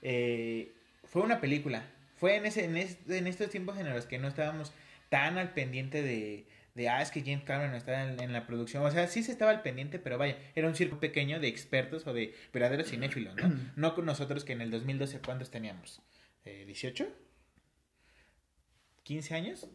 Eh, 0.02 0.72
fue 1.04 1.22
una 1.22 1.40
película. 1.40 1.84
Fue 2.16 2.36
en, 2.36 2.46
ese, 2.46 2.64
en, 2.64 2.76
es- 2.76 2.98
en 3.08 3.26
estos 3.26 3.50
tiempos 3.50 3.78
en 3.78 3.88
los 3.90 4.06
que 4.06 4.18
no 4.18 4.28
estábamos 4.28 4.72
tan 5.08 5.38
al 5.38 5.52
pendiente 5.54 6.02
de, 6.02 6.46
de 6.74 6.88
ah, 6.88 7.02
es 7.02 7.10
que 7.10 7.20
James 7.22 7.44
Cameron 7.44 7.74
está 7.74 8.04
en, 8.10 8.20
en 8.20 8.32
la 8.32 8.46
producción. 8.46 8.84
O 8.84 8.90
sea, 8.90 9.06
sí 9.08 9.22
se 9.22 9.32
estaba 9.32 9.50
al 9.50 9.62
pendiente, 9.62 9.98
pero 9.98 10.18
vaya, 10.18 10.36
era 10.54 10.68
un 10.68 10.74
circo 10.76 11.00
pequeño 11.00 11.40
de 11.40 11.48
expertos 11.48 12.06
o 12.06 12.12
de 12.12 12.34
verdaderos 12.52 12.88
cinéfilos, 12.88 13.34
¿no? 13.36 13.52
No 13.76 13.94
con 13.94 14.04
nosotros 14.06 14.44
que 14.44 14.52
en 14.52 14.60
el 14.60 14.70
2012, 14.70 15.20
¿cuántos 15.20 15.50
teníamos? 15.50 16.00
Eh, 16.44 16.64
¿18? 16.68 17.06
¿15 19.06 19.32
años? 19.32 19.66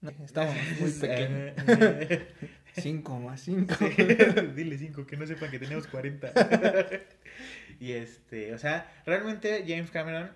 No, 0.00 0.10
Estábamos 0.24 0.56
muy 0.80 0.90
pequeños. 1.00 1.52
5 2.82 3.20
más 3.20 3.40
5. 3.42 3.74
Dile 4.54 4.78
5, 4.78 5.06
que 5.06 5.16
no 5.16 5.26
sepan 5.26 5.50
que 5.50 5.58
tenemos 5.58 5.86
40. 5.86 6.32
y 7.80 7.92
este, 7.92 8.54
o 8.54 8.58
sea, 8.58 8.92
realmente 9.06 9.64
James 9.66 9.90
Cameron, 9.90 10.30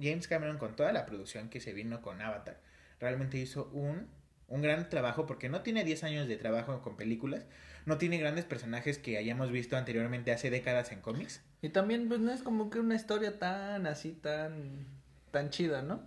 James 0.00 0.28
Cameron 0.28 0.58
con 0.58 0.76
toda 0.76 0.92
la 0.92 1.06
producción 1.06 1.48
que 1.48 1.60
se 1.60 1.72
vino 1.72 2.02
con 2.02 2.20
Avatar, 2.20 2.60
realmente 3.00 3.38
hizo 3.38 3.68
un, 3.72 4.08
un 4.48 4.62
gran 4.62 4.88
trabajo 4.88 5.26
porque 5.26 5.48
no 5.48 5.62
tiene 5.62 5.84
10 5.84 6.04
años 6.04 6.28
de 6.28 6.36
trabajo 6.36 6.80
con 6.82 6.96
películas, 6.96 7.46
no 7.86 7.98
tiene 7.98 8.18
grandes 8.18 8.44
personajes 8.44 8.98
que 8.98 9.16
hayamos 9.18 9.50
visto 9.50 9.76
anteriormente 9.76 10.32
hace 10.32 10.50
décadas 10.50 10.92
en 10.92 11.00
cómics. 11.00 11.42
Y 11.62 11.70
también, 11.70 12.08
pues 12.08 12.20
no 12.20 12.32
es 12.32 12.42
como 12.42 12.70
que 12.70 12.78
una 12.78 12.94
historia 12.94 13.38
tan 13.38 13.86
así, 13.86 14.12
tan, 14.12 14.86
tan 15.30 15.50
chida, 15.50 15.82
¿no? 15.82 16.06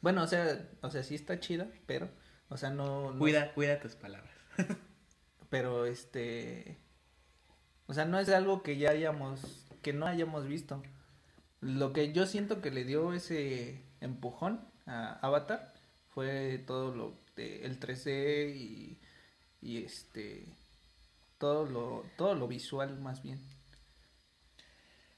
Bueno, 0.00 0.22
o 0.22 0.26
sea, 0.26 0.68
o 0.80 0.90
sea, 0.90 1.02
sí 1.02 1.14
está 1.14 1.38
chida, 1.40 1.68
pero, 1.86 2.08
o 2.48 2.56
sea, 2.56 2.70
no, 2.70 3.12
no- 3.12 3.18
Cuida, 3.18 3.52
cuida 3.52 3.78
tus 3.80 3.94
palabras. 3.94 4.32
pero 5.50 5.86
este, 5.86 6.78
o 7.86 7.94
sea, 7.94 8.04
no 8.04 8.18
es 8.18 8.28
algo 8.28 8.62
que 8.62 8.76
ya 8.76 8.90
hayamos, 8.90 9.66
que 9.82 9.92
no 9.92 10.06
hayamos 10.06 10.46
visto. 10.46 10.82
Lo 11.60 11.92
que 11.92 12.12
yo 12.12 12.26
siento 12.26 12.60
que 12.60 12.70
le 12.70 12.84
dio 12.84 13.12
ese 13.12 13.82
empujón 14.00 14.60
a 14.86 15.18
Avatar 15.26 15.74
fue 16.10 16.58
todo 16.66 16.94
lo 16.94 17.14
de 17.36 17.64
el 17.64 17.78
3D 17.80 18.54
y, 18.56 18.98
y 19.60 19.84
este, 19.84 20.44
todo 21.38 21.66
lo, 21.66 22.04
todo 22.16 22.34
lo 22.34 22.46
visual 22.48 22.98
más 23.00 23.22
bien. 23.22 23.40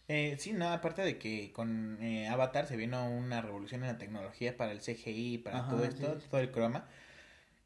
Eh, 0.08 0.36
sí, 0.40 0.52
no, 0.52 0.68
aparte 0.68 1.02
de 1.02 1.18
que 1.18 1.52
con 1.52 2.02
eh, 2.02 2.26
Avatar 2.28 2.66
se 2.66 2.76
vino 2.76 3.08
una 3.08 3.40
revolución 3.42 3.82
en 3.84 3.92
la 3.92 3.98
tecnología 3.98 4.56
para 4.56 4.72
el 4.72 4.80
CGI, 4.80 5.38
para 5.38 5.60
Ajá, 5.60 5.70
todo 5.70 5.84
esto, 5.84 6.18
sí. 6.20 6.26
todo 6.28 6.40
el 6.40 6.50
croma, 6.50 6.88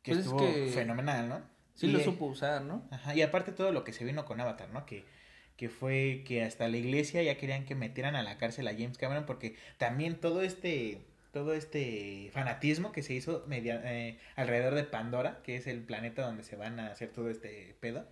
que 0.02 0.12
Pues 0.12 0.18
es 0.20 0.26
estuvo 0.26 0.40
que- 0.40 0.70
fenomenal, 0.74 1.28
¿no? 1.28 1.53
Sí 1.74 1.86
Y, 1.86 1.92
lo 1.92 1.98
eh, 1.98 2.04
supo 2.04 2.26
usar, 2.26 2.62
¿no? 2.62 2.86
Ajá, 2.90 3.14
y 3.14 3.22
aparte 3.22 3.52
todo 3.52 3.72
lo 3.72 3.84
que 3.84 3.92
se 3.92 4.04
vino 4.04 4.24
con 4.24 4.40
Avatar, 4.40 4.70
¿no? 4.70 4.86
Que, 4.86 5.04
que 5.56 5.68
fue 5.68 6.22
que 6.26 6.42
hasta 6.42 6.68
la 6.68 6.76
iglesia 6.76 7.22
ya 7.22 7.36
querían 7.36 7.64
que 7.64 7.74
metieran 7.74 8.16
a 8.16 8.22
la 8.22 8.38
cárcel 8.38 8.66
a 8.68 8.72
James 8.72 8.98
Cameron 8.98 9.26
porque 9.26 9.56
también 9.78 10.16
todo 10.16 10.42
este 10.42 11.00
todo 11.32 11.52
este 11.52 12.30
fanatismo 12.32 12.92
que 12.92 13.02
se 13.02 13.12
hizo 13.12 13.44
media- 13.48 13.82
eh, 13.84 14.18
alrededor 14.36 14.76
de 14.76 14.84
Pandora, 14.84 15.40
que 15.42 15.56
es 15.56 15.66
el 15.66 15.80
planeta 15.82 16.22
donde 16.22 16.44
se 16.44 16.54
van 16.54 16.78
a 16.78 16.92
hacer 16.92 17.10
todo 17.10 17.28
este 17.28 17.76
pedo, 17.80 18.06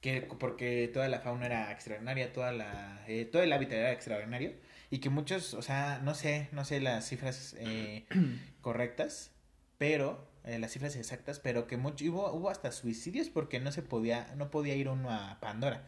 que 0.00 0.22
porque 0.22 0.90
toda 0.92 1.08
la 1.08 1.20
fauna 1.20 1.46
era 1.46 1.70
extraordinaria, 1.72 2.32
toda 2.32 2.50
la 2.52 3.04
eh, 3.06 3.24
todo 3.26 3.42
el 3.42 3.52
hábitat 3.52 3.74
era 3.78 3.92
extraordinario 3.92 4.54
y 4.90 4.98
que 4.98 5.08
muchos, 5.10 5.54
o 5.54 5.62
sea, 5.62 6.00
no 6.02 6.14
sé, 6.14 6.48
no 6.52 6.64
sé 6.64 6.80
las 6.80 7.08
cifras 7.08 7.54
eh, 7.60 8.06
correctas, 8.60 9.30
pero 9.78 10.28
eh, 10.44 10.58
las 10.58 10.72
cifras 10.72 10.96
exactas, 10.96 11.40
pero 11.40 11.66
que 11.66 11.76
mucho 11.76 12.04
hubo 12.06 12.32
hubo 12.32 12.50
hasta 12.50 12.72
suicidios 12.72 13.30
porque 13.30 13.60
no 13.60 13.72
se 13.72 13.82
podía 13.82 14.34
no 14.36 14.50
podía 14.50 14.74
ir 14.74 14.88
uno 14.88 15.10
a 15.10 15.38
Pandora, 15.40 15.84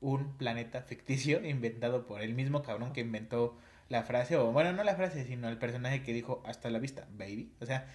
un 0.00 0.36
planeta 0.36 0.82
ficticio 0.82 1.44
inventado 1.46 2.06
por 2.06 2.22
el 2.22 2.34
mismo 2.34 2.62
cabrón 2.62 2.92
que 2.92 3.00
inventó 3.02 3.56
la 3.88 4.02
frase 4.02 4.36
o 4.36 4.52
bueno, 4.52 4.72
no 4.72 4.84
la 4.84 4.96
frase, 4.96 5.24
sino 5.24 5.48
el 5.48 5.58
personaje 5.58 6.02
que 6.02 6.12
dijo 6.12 6.42
hasta 6.46 6.70
la 6.70 6.78
vista, 6.78 7.06
baby. 7.12 7.52
O 7.60 7.66
sea, 7.66 7.86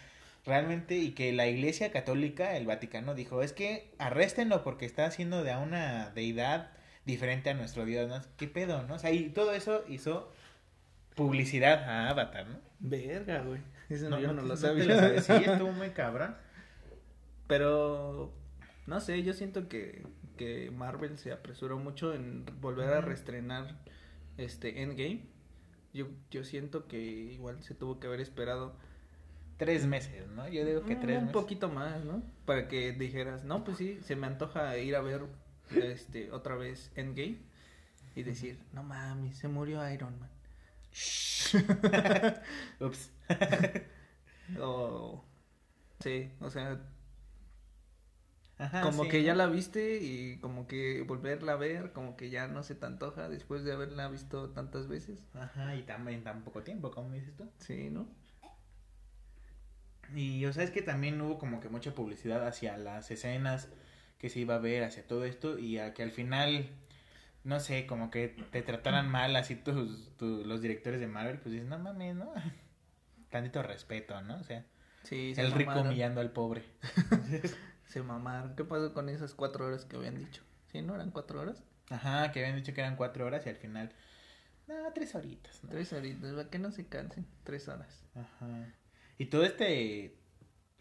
realmente 0.46 0.96
y 0.98 1.12
que 1.12 1.34
la 1.34 1.48
Iglesia 1.48 1.92
Católica, 1.92 2.56
el 2.56 2.66
Vaticano 2.66 3.14
dijo, 3.14 3.42
es 3.44 3.54
que 3.54 3.94
arréstenlo 4.00 4.64
porque 4.64 4.86
está 4.86 5.06
haciendo 5.06 5.44
de 5.44 5.52
a 5.52 5.60
una 5.60 6.12
deidad 6.12 6.72
diferente 7.06 7.50
a 7.50 7.54
nuestro 7.54 7.86
Dios, 7.86 8.08
¿no? 8.08 8.22
¿Qué 8.38 8.48
pedo, 8.48 8.84
no? 8.84 8.96
O 8.96 9.00
sea, 9.00 9.12
y 9.12 9.30
todo 9.30 9.54
eso 9.54 9.84
hizo 9.90 10.32
publicidad 11.16 11.84
a 11.84 12.10
Avatar, 12.10 12.48
¿no? 12.48 12.60
Verga, 12.80 13.42
güey. 13.42 13.62
Eso 13.92 14.10
no, 14.10 14.20
yo 14.20 14.34
no, 14.34 14.42
lo 14.42 14.56
te 14.56 14.62
sabía. 14.62 15.22
Sí, 15.22 15.34
estuvo 15.46 15.72
muy 15.72 15.90
cabrón. 15.90 16.36
Pero 17.48 18.34
no 18.88 19.00
sé, 19.00 19.22
yo 19.24 19.34
siento 19.34 19.68
que, 19.68 20.06
que 20.38 20.72
Marvel 20.72 21.18
se 21.18 21.32
apresuró 21.32 21.78
mucho 21.78 22.14
en 22.14 22.46
volver 22.62 22.90
a 22.90 23.02
reestrenar 23.02 23.80
este 24.38 24.82
Endgame. 24.82 25.26
Yo, 25.94 26.08
yo 26.30 26.44
siento 26.44 26.88
que 26.88 27.00
igual 27.00 27.62
se 27.64 27.76
tuvo 27.76 28.00
que 28.00 28.08
haber 28.08 28.22
esperado 28.22 28.76
Tres 29.62 29.86
meses, 29.86 30.28
¿no? 30.30 30.48
Yo 30.48 30.66
digo 30.66 30.86
que 30.86 30.96
mm, 30.96 31.00
tres 31.00 31.18
un 31.20 31.26
meses. 31.28 31.34
poquito 31.34 31.70
más, 31.70 32.04
¿no? 32.04 32.24
Para 32.46 32.68
que 32.68 32.94
dijeras, 32.94 33.44
no, 33.44 33.64
pues 33.64 33.78
sí, 33.78 34.00
se 34.02 34.16
me 34.16 34.26
antoja 34.26 34.76
ir 34.80 34.96
a 34.96 35.02
ver 35.02 35.22
este 35.70 36.32
otra 36.32 36.56
vez 36.56 36.92
Endgame 36.96 37.38
y 38.16 38.24
decir, 38.24 38.58
no 38.74 38.82
mames, 38.82 39.38
se 39.38 39.48
murió 39.48 39.88
Iron 39.92 40.20
Man. 40.20 40.32
Ups. 42.80 43.10
O 44.60 45.24
sí, 46.02 46.32
o 46.42 46.50
sea, 46.50 46.80
Ajá, 48.58 48.82
como 48.82 48.92
sí, 48.92 49.08
que 49.08 49.24
ya 49.24 49.34
la 49.36 49.48
viste 49.48 50.00
y 50.02 50.38
como 50.40 50.68
que 50.68 51.04
volverla 51.04 51.54
a 51.54 51.56
ver, 51.56 51.94
como 51.94 52.18
que 52.18 52.30
ya 52.30 52.48
no 52.48 52.64
se 52.64 52.76
te 52.76 52.86
antoja 52.86 53.30
después 53.30 53.64
de 53.64 53.72
haberla 53.74 54.10
visto 54.10 54.50
tantas 54.52 54.88
veces. 54.90 55.24
Ajá, 55.34 55.76
y 55.76 55.84
también 55.84 56.20
en 56.20 56.24
tan 56.24 56.44
poco 56.46 56.64
tiempo, 56.64 56.90
como 56.92 57.12
dices 57.14 57.36
tú. 57.36 57.52
Sí, 57.58 57.90
¿no? 57.90 58.08
Y 60.14 60.46
o 60.46 60.54
sea, 60.54 60.64
es 60.64 60.72
que 60.72 60.82
también 60.82 61.20
hubo 61.22 61.38
como 61.40 61.60
que 61.60 61.70
mucha 61.70 61.96
publicidad 61.96 62.46
hacia 62.48 62.78
las 62.78 63.10
escenas 63.12 63.70
que 64.20 64.30
se 64.30 64.40
iba 64.40 64.56
a 64.56 64.60
ver, 64.60 64.84
hacia 64.84 65.08
todo 65.08 65.26
esto, 65.26 65.58
y 65.58 65.78
a 65.80 65.94
que 65.94 66.04
al 66.04 66.12
final, 66.12 66.70
no 67.44 67.60
sé, 67.60 67.86
como 67.88 68.12
que 68.12 68.28
te 68.52 68.62
trataran 68.62 69.10
mal 69.10 69.36
así 69.36 69.56
tus, 69.56 70.16
tu- 70.18 70.44
los 70.46 70.62
directores 70.62 71.00
de 71.00 71.08
Marvel, 71.08 71.40
pues 71.40 71.54
dices, 71.54 71.68
no 71.68 71.80
mames, 71.80 72.16
¿no? 72.16 72.32
Tantito 73.30 73.64
respeto, 73.64 74.20
¿no? 74.22 74.36
O 74.38 74.44
sea, 74.44 74.66
Sí, 75.04 75.34
se 75.34 75.42
el 75.42 75.52
rico 75.52 75.70
mamaron. 75.72 75.88
humillando 75.88 76.22
al 76.22 76.32
pobre. 76.32 76.64
Se 77.88 78.02
mamaron. 78.04 78.56
¿Qué 78.56 78.64
pasó 78.64 78.94
con 78.94 79.10
esas 79.10 79.34
cuatro 79.34 79.66
horas 79.66 79.84
que 79.86 79.96
habían 79.98 80.18
dicho? 80.18 80.44
¿Sí, 80.72 80.82
no? 80.82 80.96
¿Eran 80.96 81.12
cuatro 81.12 81.42
horas? 81.42 81.64
Ajá, 81.90 82.32
que 82.32 82.40
habían 82.40 82.56
dicho 82.56 82.74
que 82.74 82.82
eran 82.82 82.96
cuatro 82.96 83.26
horas 83.26 83.46
y 83.46 83.50
al 83.50 83.58
final, 83.58 83.92
no, 84.68 84.76
tres 84.94 85.14
horitas, 85.16 85.62
¿no? 85.64 85.70
Tres 85.72 85.92
horitas, 85.92 86.32
para 86.34 86.50
que 86.50 86.60
no 86.60 86.72
se 86.72 86.86
cansen. 86.88 87.26
Tres 87.44 87.68
horas. 87.68 88.06
Ajá. 88.16 88.74
Y 89.18 89.26
todo 89.26 89.44
este 89.44 90.16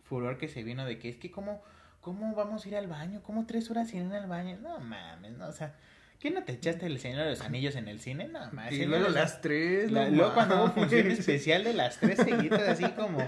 furor 0.05 0.39
que 0.39 0.47
se 0.49 0.63
vino 0.63 0.85
de 0.85 0.99
que 0.99 1.09
es 1.09 1.17
que 1.17 1.31
cómo, 1.33 1.63
cómo 2.01 2.35
vamos 2.35 2.65
a 2.65 2.69
ir 2.69 2.77
al 2.77 2.87
baño, 2.87 3.23
cómo 3.23 3.47
tres 3.47 3.71
horas 3.71 3.89
sin 3.89 4.07
ir 4.09 4.15
al 4.15 4.29
baño, 4.29 4.59
no 4.61 4.79
mames, 4.81 5.33
no, 5.33 5.49
o 5.49 5.53
sea, 5.53 5.75
¿qué 6.21 6.31
no 6.31 6.45
te 6.45 6.53
echaste 6.53 6.87
el 6.87 6.99
Señor 7.01 7.25
de 7.25 7.31
los 7.31 7.41
Anillos 7.41 7.75
en 7.77 7.89
el 7.89 7.99
cine? 8.01 8.29
No 8.29 8.39
mames. 8.53 8.73
y 8.75 8.87
luego 8.87 9.09
las 9.09 9.41
tres. 9.41 9.91
la- 9.91 10.09
no 10.09 10.17
luego 10.17 10.35
cuando 10.35 10.57
hubo 10.65 10.73
función 10.73 11.11
especial 11.11 11.65
de 11.65 11.73
las 11.75 11.99
tres 11.99 12.19
seguidas, 12.19 12.63
así 12.69 12.85
como, 12.93 13.27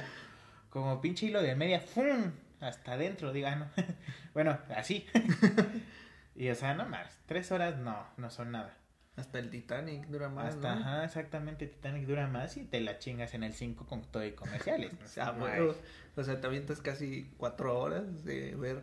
como 0.70 1.00
pinche 1.00 1.26
hilo 1.26 1.42
de 1.42 1.54
media, 1.56 1.80
¡fum! 1.80 2.32
hasta 2.60 2.92
adentro, 2.92 3.32
diga, 3.32 3.56
no. 3.56 3.66
bueno, 4.34 4.56
así. 4.76 5.06
y 6.36 6.48
o 6.48 6.54
sea, 6.54 6.74
no 6.74 6.88
más, 6.88 7.18
tres 7.26 7.50
horas 7.52 7.76
no, 7.78 8.06
no 8.16 8.30
son 8.30 8.52
nada. 8.52 8.76
Hasta 9.16 9.38
el 9.40 9.50
Titanic 9.50 10.06
dura 10.06 10.30
más, 10.30 10.54
Hasta, 10.54 10.74
¿no? 10.74 10.80
ajá, 10.80 11.04
exactamente, 11.04 11.66
Titanic 11.66 12.06
dura 12.06 12.28
más 12.28 12.56
y 12.56 12.64
te 12.64 12.80
la 12.80 12.98
chingas 12.98 13.34
en 13.34 13.42
el 13.42 13.52
5 13.52 13.84
con 13.86 14.00
todo 14.10 14.24
y 14.24 14.32
comerciales. 14.32 14.90
O 15.04 15.06
sea, 15.08 15.32
No 15.32 15.44
hay- 15.46 15.60
huevo. 15.60 15.76
O 16.16 16.24
sea, 16.24 16.40
te 16.40 16.46
avientas 16.46 16.80
casi 16.80 17.30
cuatro 17.36 17.78
horas 17.78 18.24
de 18.24 18.54
ver 18.56 18.80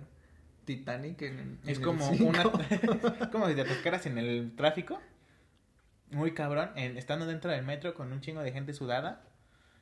Titanic 0.77 1.19
en, 1.23 1.59
Es 1.63 1.69
en 1.69 1.75
el 1.77 1.81
como 1.81 2.07
cinco. 2.13 2.25
una. 2.29 2.43
es 2.43 3.27
como 3.31 3.47
si 3.47 3.55
te 3.55 3.61
atascaras 3.61 4.05
en 4.05 4.19
el 4.19 4.55
tráfico. 4.55 5.01
Muy 6.11 6.33
cabrón. 6.35 6.69
En, 6.75 6.95
estando 6.97 7.25
dentro 7.25 7.49
del 7.49 7.65
metro 7.65 7.95
con 7.95 8.11
un 8.11 8.21
chingo 8.21 8.41
de 8.41 8.51
gente 8.51 8.73
sudada 8.73 9.23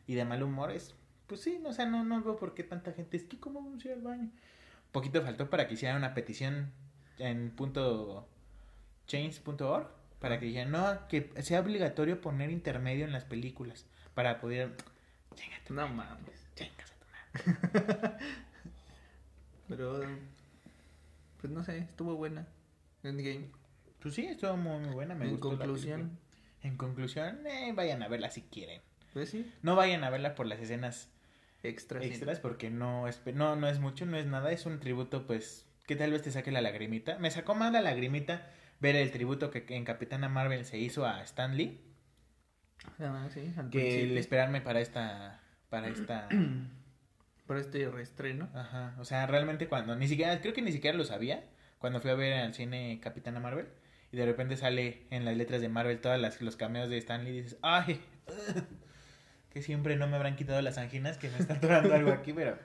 y 0.07 0.15
de 0.15 0.23
mal 0.23 0.41
humor. 0.43 0.71
Es, 0.71 0.95
pues 1.27 1.41
sí, 1.41 1.59
o 1.65 1.73
sea, 1.73 1.85
no, 1.85 2.05
no 2.05 2.21
veo 2.23 2.37
por 2.37 2.53
qué 2.53 2.63
tanta 2.63 2.93
gente. 2.93 3.17
Es 3.17 3.23
que, 3.23 3.37
¿cómo 3.37 3.61
vamos 3.61 3.83
a 3.83 3.87
ir 3.89 3.93
al 3.95 4.01
baño? 4.01 4.31
Poquito 4.93 5.21
faltó 5.21 5.49
para 5.49 5.67
que 5.67 5.73
hicieran 5.73 5.97
una 5.97 6.13
petición 6.13 6.71
en 7.19 7.51
punto 7.51 8.29
change.org 9.07 9.89
para 10.19 10.39
que 10.39 10.45
dijeran, 10.45 10.71
no, 10.71 11.07
que 11.09 11.31
sea 11.43 11.59
obligatorio 11.59 12.21
poner 12.21 12.49
intermedio 12.49 13.03
en 13.05 13.11
las 13.11 13.25
películas 13.25 13.85
para 14.13 14.39
poder. 14.39 14.73
Chinga 15.35 15.57
tu 15.67 15.73
No 15.73 15.87
mames. 15.89 16.47
madre. 16.55 16.71
Pero, 19.67 20.01
pues 21.39 21.51
no 21.51 21.63
sé, 21.63 21.79
estuvo 21.79 22.15
buena. 22.15 22.47
Endgame. 23.03 23.49
Pues 23.99 24.13
sí, 24.15 24.25
estuvo 24.25 24.55
muy, 24.57 24.79
muy 24.79 24.93
buena. 24.93 25.15
Me 25.15 25.25
en 25.25 25.31
gustó 25.31 25.49
conclusión. 25.49 26.17
En 26.61 26.77
conclusión, 26.77 27.45
eh, 27.47 27.71
vayan 27.75 28.01
a 28.03 28.07
verla 28.07 28.29
si 28.29 28.41
quieren. 28.41 28.81
pues 29.13 29.29
sí, 29.29 29.51
No 29.61 29.75
vayan 29.75 30.03
a 30.03 30.09
verla 30.09 30.35
por 30.35 30.45
las 30.47 30.59
escenas 30.59 31.09
extra. 31.63 32.01
sí. 32.01 32.07
extras 32.07 32.39
porque 32.39 32.69
no 32.69 33.07
es, 33.07 33.21
no, 33.33 33.55
no 33.55 33.67
es 33.67 33.79
mucho, 33.79 34.05
no 34.05 34.17
es 34.17 34.25
nada, 34.25 34.51
es 34.51 34.65
un 34.65 34.79
tributo 34.79 35.25
pues 35.27 35.65
que 35.85 35.95
tal 35.95 36.11
vez 36.11 36.21
te 36.23 36.31
saque 36.31 36.51
la 36.51 36.61
lagrimita. 36.61 37.17
Me 37.19 37.31
sacó 37.31 37.55
más 37.55 37.71
la 37.71 37.81
lagrimita 37.81 38.51
ver 38.79 38.95
el 38.95 39.11
tributo 39.11 39.49
que 39.51 39.65
en 39.69 39.85
Capitana 39.85 40.29
Marvel 40.29 40.65
se 40.65 40.77
hizo 40.77 41.05
a 41.05 41.23
Stan 41.23 41.55
Lee 41.55 41.79
Ah, 42.99 43.27
sí, 43.33 43.53
al 43.57 43.69
que 43.69 44.03
el 44.03 44.17
esperarme 44.17 44.61
para 44.61 44.79
esta 44.81 45.41
para 45.69 45.87
esta 45.87 46.29
Por 47.47 47.57
este 47.57 47.89
reestreno. 47.89 48.49
ajá, 48.53 48.95
o 48.99 49.05
sea, 49.05 49.25
realmente 49.25 49.67
cuando 49.67 49.95
ni 49.95 50.07
siquiera 50.07 50.39
creo 50.41 50.53
que 50.53 50.61
ni 50.61 50.71
siquiera 50.71 50.97
lo 50.97 51.05
sabía 51.05 51.43
cuando 51.79 52.01
fui 52.01 52.11
a 52.11 52.15
ver 52.15 52.33
al 52.33 52.53
cine 52.53 52.99
Capitana 53.01 53.39
Marvel 53.39 53.67
y 54.11 54.17
de 54.17 54.25
repente 54.25 54.57
sale 54.57 55.05
en 55.09 55.25
las 55.25 55.35
letras 55.37 55.61
de 55.61 55.69
Marvel 55.69 55.99
todas 56.01 56.19
las 56.19 56.41
los 56.41 56.55
cameos 56.57 56.89
de 56.89 56.97
Stan 56.97 57.23
Lee 57.23 57.31
y 57.31 57.41
dices, 57.41 57.57
"Ay, 57.61 58.01
que 59.51 59.61
siempre 59.61 59.95
no 59.95 60.07
me 60.07 60.15
habrán 60.17 60.35
quitado 60.35 60.61
las 60.61 60.77
anginas, 60.77 61.17
que 61.17 61.29
me 61.29 61.37
está 61.37 61.55
atorando 61.55 61.93
algo 61.93 62.11
aquí, 62.11 62.33
pero 62.33 62.57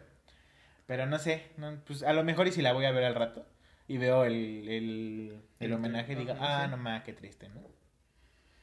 pero 0.87 1.07
no 1.07 1.19
sé, 1.19 1.51
no, 1.57 1.79
pues 1.87 2.03
a 2.03 2.13
lo 2.13 2.25
mejor 2.25 2.49
y 2.49 2.53
si 2.53 2.61
la 2.61 2.73
voy 2.73 2.85
a 2.85 2.91
ver 2.91 3.05
al 3.05 3.15
rato 3.15 3.47
y 3.89 3.99
veo 3.99 4.25
el, 4.25 4.35
el, 4.69 4.69
el 4.69 5.41
El- 5.61 5.73
homenaje, 5.75 6.17
diga, 6.17 6.37
ah, 6.41 6.67
no 6.69 6.77
mames, 6.77 7.05
qué 7.05 7.13
triste, 7.13 7.49
¿no? 7.49 7.61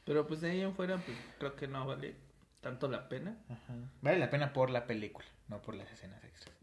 Pero 0.04 0.26
pues 0.26 0.40
de 0.40 0.50
ahí 0.50 0.60
en 0.60 0.74
fuera, 0.74 0.96
pues 0.98 1.16
creo 1.38 1.56
que 1.56 1.66
no 1.68 1.86
vale 1.86 2.14
tanto 2.60 2.88
la 2.88 3.08
pena. 3.08 3.36
Ajá. 3.48 3.74
Vale 4.02 4.18
la 4.18 4.30
pena 4.30 4.52
por 4.52 4.70
la 4.70 4.86
película, 4.86 5.26
no 5.48 5.60
por 5.62 5.74
las 5.74 5.90
escenas 5.92 6.22
extras. 6.24 6.56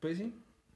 Pues 0.00 0.18
sí. 0.18 0.34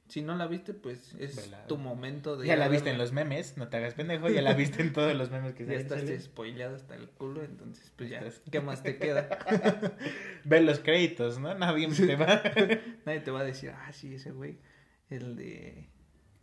Si 0.09 0.23
no 0.23 0.35
la 0.35 0.49
viste, 0.49 0.75
pues 0.75 1.15
es 1.21 1.53
tu 1.69 1.79
momento 1.79 2.37
de. 2.37 2.45
Ya 2.49 2.57
la 2.57 2.67
viste 2.67 2.91
en 2.91 2.99
los 2.99 3.13
memes, 3.13 3.57
no 3.57 3.69
te 3.69 3.77
hagas 3.77 3.95
pendejo, 3.95 4.29
ya 4.29 4.43
la 4.43 4.55
viste 4.55 4.83
en 4.83 4.93
todos 4.93 5.15
los 5.15 5.31
memes 5.31 5.55
que 5.55 5.65
Ya 5.65 5.81
salen. 5.89 6.09
estás 6.09 6.25
spoileado 6.25 6.75
hasta 6.75 6.97
el 6.97 7.09
culo, 7.11 7.45
entonces 7.45 7.93
pues 7.97 8.11
ya. 8.11 8.19
Estás- 8.19 8.43
¿Qué 8.51 8.61
más 8.61 8.83
te 8.83 8.99
queda? 8.99 9.29
Ve 10.45 10.61
los 10.63 10.81
créditos, 10.81 11.39
¿no? 11.39 11.55
Nadie 11.55 11.87
te 11.89 12.17
va. 12.17 12.43
Nadie 13.07 13.21
te 13.21 13.31
va 13.31 13.41
a 13.41 13.45
decir, 13.45 13.71
ah, 13.71 13.93
sí, 13.93 14.15
ese 14.17 14.33
güey. 14.33 14.59
El 15.11 15.37
de. 15.37 15.89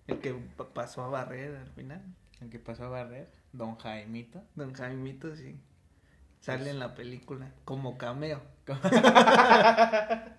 El 0.07 0.19
que 0.19 0.33
pa- 0.33 0.73
pasó 0.73 1.03
a 1.03 1.09
barrer 1.09 1.53
al 1.57 1.69
final. 1.71 2.01
El 2.39 2.49
que 2.49 2.59
pasó 2.59 2.85
a 2.85 2.89
barrer, 2.89 3.29
Don 3.51 3.75
Jaimito. 3.75 4.43
Don 4.55 4.73
Jaimito, 4.73 5.35
sí. 5.35 5.59
Sale 6.39 6.59
Pues- 6.59 6.69
en 6.71 6.79
la 6.79 6.95
película 6.95 7.51
como 7.65 7.97
cameo. 7.97 8.41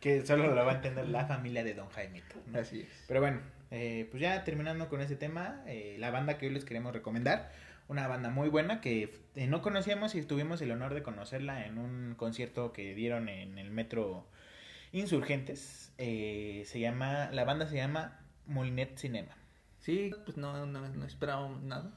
que 0.00 0.24
solo 0.26 0.54
lo 0.54 0.64
va 0.64 0.72
a 0.72 0.74
entender 0.76 1.08
la 1.08 1.26
familia 1.26 1.64
de 1.64 1.74
Don 1.74 1.88
Jaimito. 1.88 2.36
¿no? 2.46 2.58
Así 2.58 2.80
es. 2.82 3.04
Pero 3.08 3.20
bueno, 3.20 3.40
eh, 3.70 4.06
pues 4.10 4.20
ya 4.20 4.44
terminando 4.44 4.88
con 4.88 5.00
ese 5.00 5.16
tema, 5.16 5.62
eh, 5.66 5.96
la 5.98 6.10
banda 6.10 6.38
que 6.38 6.46
hoy 6.46 6.52
les 6.52 6.64
queremos 6.64 6.92
recomendar, 6.92 7.52
una 7.88 8.06
banda 8.08 8.30
muy 8.30 8.48
buena 8.48 8.80
que 8.80 9.14
eh, 9.34 9.46
no 9.46 9.62
conocíamos 9.62 10.14
y 10.14 10.22
tuvimos 10.22 10.60
el 10.62 10.70
honor 10.70 10.94
de 10.94 11.02
conocerla 11.02 11.66
en 11.66 11.78
un 11.78 12.14
concierto 12.16 12.72
que 12.72 12.94
dieron 12.94 13.28
en 13.28 13.58
el 13.58 13.70
metro 13.70 14.26
Insurgentes. 14.92 15.92
Eh, 15.98 16.62
se 16.66 16.78
llama, 16.80 17.30
la 17.32 17.44
banda 17.44 17.66
se 17.66 17.76
llama 17.76 18.20
Molinet 18.46 18.96
Cinema. 18.96 19.36
Sí, 19.80 20.12
pues 20.24 20.36
no, 20.36 20.66
no, 20.66 20.88
no 20.88 21.04
esperábamos 21.04 21.62
nada. 21.62 21.90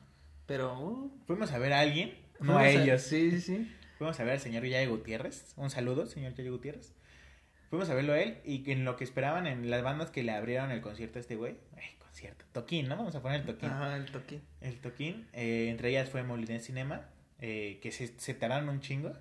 Pero. 0.48 0.80
uh, 0.80 1.12
Fuimos 1.28 1.52
a 1.52 1.60
ver 1.60 1.74
a 1.74 1.82
alguien, 1.82 2.18
no 2.40 2.58
a 2.58 2.70
ellos. 2.70 3.02
Sí, 3.02 3.32
sí, 3.32 3.42
sí. 3.42 3.76
Fuimos 3.98 4.20
a 4.20 4.24
ver 4.24 4.34
al 4.34 4.40
señor 4.40 4.64
Yayo 4.64 4.90
Gutiérrez. 4.92 5.54
Un 5.56 5.70
saludo, 5.70 6.06
señor 6.06 6.34
Yayo 6.36 6.52
Gutiérrez. 6.52 6.94
Fuimos 7.70 7.90
a 7.90 7.96
verlo 7.96 8.14
a 8.14 8.20
él 8.22 8.38
y 8.46 8.70
en 8.72 8.86
lo 8.86 8.96
que 8.96 9.04
esperaban 9.04 9.46
en 9.48 9.70
las 9.70 9.84
bandas 9.84 10.10
que 10.12 10.24
le 10.24 10.32
abrieron 10.32 10.72
el 10.72 10.82
concierto 10.82 11.20
a 11.20 11.22
este 11.22 11.36
güey. 11.36 11.56
Ay, 11.76 11.84
concierto. 12.00 12.46
Toquín, 12.54 12.88
¿no? 12.88 12.96
Vamos 12.96 13.16
a 13.16 13.22
poner 13.22 13.42
el 13.42 13.46
toquín. 13.46 13.70
Ajá, 13.70 13.98
el 13.98 14.06
toque. 14.06 14.40
El 14.62 14.80
toquín. 14.80 15.28
eh, 15.34 15.68
entre 15.70 15.90
ellas 15.90 16.10
fue 16.10 16.24
Molinet 16.24 16.62
Cinema. 16.62 17.10
eh, 17.40 17.80
que 17.82 17.92
se, 17.92 18.08
se 18.20 18.34
tardaron 18.34 18.70
un 18.70 18.80
chingo. 18.82 19.14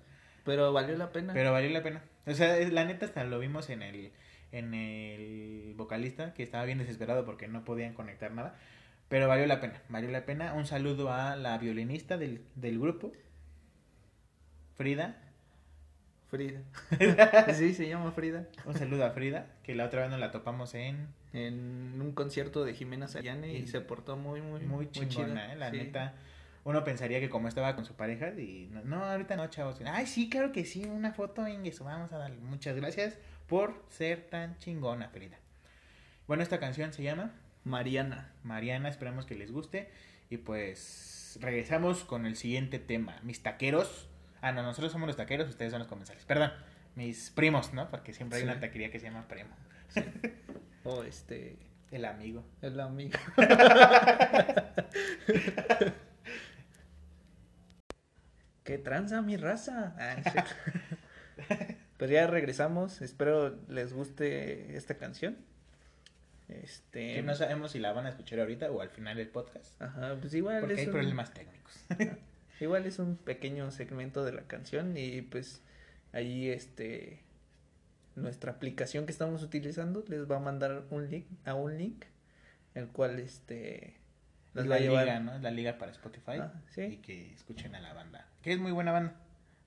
Pero 0.45 0.71
valió 0.71 0.95
la 0.97 1.11
pena. 1.11 1.33
Pero 1.33 1.51
valió 1.51 1.69
la 1.71 1.83
pena. 1.83 2.03
O 2.25 2.33
sea, 2.33 2.57
la 2.69 2.85
neta 2.85 3.05
hasta 3.05 3.23
lo 3.25 3.37
vimos 3.39 3.69
en 3.69 3.81
el, 3.81 4.11
en 4.53 4.73
el 4.73 5.73
vocalista, 5.75 6.33
que 6.33 6.43
estaba 6.43 6.63
bien 6.65 6.77
desesperado 6.77 7.25
porque 7.25 7.47
no 7.49 7.65
podían 7.65 7.93
conectar 7.93 8.31
nada. 8.31 8.57
Pero 9.09 9.27
valió 9.27 9.45
la 9.47 9.61
pena, 9.61 9.81
valió 9.89 10.11
la 10.11 10.25
pena. 10.25 10.53
Un 10.53 10.65
saludo 10.65 11.11
a 11.13 11.35
la 11.35 11.57
violinista 11.57 12.17
del, 12.17 12.41
del 12.55 12.79
grupo, 12.79 13.11
Frida. 14.75 15.17
Frida. 16.29 16.61
sí, 17.53 17.73
se 17.73 17.87
llama 17.87 18.11
Frida. 18.11 18.47
Un 18.65 18.73
saludo 18.73 19.05
a 19.05 19.11
Frida, 19.11 19.47
que 19.63 19.75
la 19.75 19.85
otra 19.85 20.01
vez 20.01 20.09
nos 20.11 20.19
la 20.19 20.31
topamos 20.31 20.73
en... 20.75 21.07
En 21.33 22.01
un 22.01 22.13
concierto 22.13 22.63
de 22.65 22.73
Jimena 22.73 23.07
Sayane 23.07 23.53
y 23.53 23.57
Y- 23.63 23.67
se 23.67 23.81
portó 23.81 24.15
muy, 24.17 24.41
muy, 24.41 24.61
Muy 24.61 24.89
chingona. 24.91 25.53
¿eh? 25.53 25.55
La 25.57 25.69
Sí. 25.71 25.77
neta. 25.77 26.13
Uno 26.63 26.83
pensaría 26.83 27.19
que 27.19 27.29
como 27.29 27.47
estaba 27.47 27.75
con 27.75 27.85
su 27.85 27.93
pareja, 27.95 28.29
y 28.37 28.67
no, 28.71 28.81
no, 28.83 29.03
ahorita 29.05 29.35
no, 29.37 29.47
chavos. 29.47 29.79
Ay, 29.85 30.05
sí, 30.07 30.29
claro 30.29 30.51
que 30.51 30.65
sí, 30.65 30.85
una 30.85 31.13
foto, 31.13 31.47
Ingesu, 31.47 31.83
vamos 31.85 32.11
a 32.11 32.17
darle. 32.17 32.37
Muchas 32.41 32.75
gracias 32.75 33.17
por 33.47 33.83
ser 33.89 34.21
tan 34.29 34.57
chingona, 34.57 35.09
Frida. 35.09 35.37
Bueno, 36.27 36.43
esta 36.43 36.59
canción 36.59 36.91
se 36.91 37.03
llama 37.03 37.31
Mariana. 37.67 38.31
Mariana, 38.43 38.89
esperamos 38.89 39.25
que 39.25 39.35
les 39.35 39.51
guste. 39.51 39.89
Y 40.29 40.37
pues 40.37 41.37
regresamos 41.41 42.03
con 42.03 42.25
el 42.25 42.35
siguiente 42.35 42.79
tema. 42.79 43.19
Mis 43.23 43.43
taqueros. 43.43 44.07
Ah, 44.41 44.51
no, 44.51 44.63
nosotros 44.63 44.91
somos 44.91 45.07
los 45.07 45.15
taqueros, 45.17 45.47
ustedes 45.49 45.71
son 45.71 45.79
los 45.79 45.87
comensales. 45.87 46.23
Perdón, 46.25 46.51
mis 46.95 47.29
primos, 47.31 47.73
¿no? 47.73 47.89
Porque 47.89 48.13
siempre 48.13 48.37
hay 48.39 48.43
Sí. 48.45 48.49
una 48.49 48.59
taquería 48.59 48.91
que 48.91 48.99
se 48.99 49.07
llama 49.07 49.27
primo. 49.27 49.55
O 50.83 51.03
este. 51.03 51.57
El 51.91 52.05
amigo. 52.05 52.45
El 52.61 52.79
amigo. 52.79 53.17
¿Qué 58.63 58.77
tranza 58.77 59.21
mi 59.21 59.37
raza? 59.37 59.95
Ah, 59.97 60.15
pues 61.97 62.11
ya 62.11 62.27
regresamos. 62.27 63.01
Espero 63.01 63.57
les 63.69 63.93
guste 63.93 64.75
esta 64.75 64.97
canción. 64.97 65.37
Este. 66.49 67.15
Que 67.15 67.21
no 67.23 67.35
sabemos 67.35 67.71
si 67.71 67.79
la 67.79 67.91
van 67.91 68.05
a 68.05 68.09
escuchar 68.09 68.39
ahorita 68.39 68.71
o 68.71 68.81
al 68.81 68.89
final 68.89 69.17
del 69.17 69.27
podcast. 69.27 69.79
Ajá, 69.81 70.15
pues 70.19 70.33
igual 70.33 70.59
Porque 70.61 70.73
es 70.75 70.79
hay 70.81 70.85
un- 70.87 70.91
problemas 70.93 71.33
técnicos. 71.33 71.85
Igual 72.59 72.87
es 72.87 72.97
un 72.97 73.17
pequeño 73.17 73.69
segmento 73.69 74.25
de 74.25 74.31
la 74.31 74.41
canción 74.47 74.97
y 74.97 75.21
pues 75.21 75.61
ahí 76.11 76.49
este 76.49 77.21
nuestra 78.15 78.53
aplicación 78.53 79.05
que 79.05 79.11
estamos 79.11 79.43
utilizando 79.43 80.03
les 80.07 80.27
va 80.29 80.37
a 80.37 80.39
mandar 80.39 80.85
un 80.89 81.07
link 81.07 81.27
a 81.45 81.53
un 81.53 81.77
link 81.77 82.05
el 82.73 82.87
cual 82.87 83.19
este 83.19 83.89
Es 83.89 83.95
les 84.55 84.65
la 84.65 84.69
va 84.69 84.75
a 84.75 84.79
llevar 84.79 85.05
liga, 85.05 85.19
¿no? 85.19 85.35
Es 85.35 85.41
la 85.43 85.51
liga 85.51 85.77
para 85.77 85.91
Spotify. 85.91 86.39
Ah, 86.39 86.51
sí. 86.69 86.81
Y 86.81 86.97
que 86.97 87.31
escuchen 87.33 87.75
a 87.75 87.79
la 87.79 87.93
banda. 87.93 88.25
Que 88.41 88.53
es 88.53 88.59
muy 88.59 88.71
buena 88.71 88.91
banda. 88.91 89.13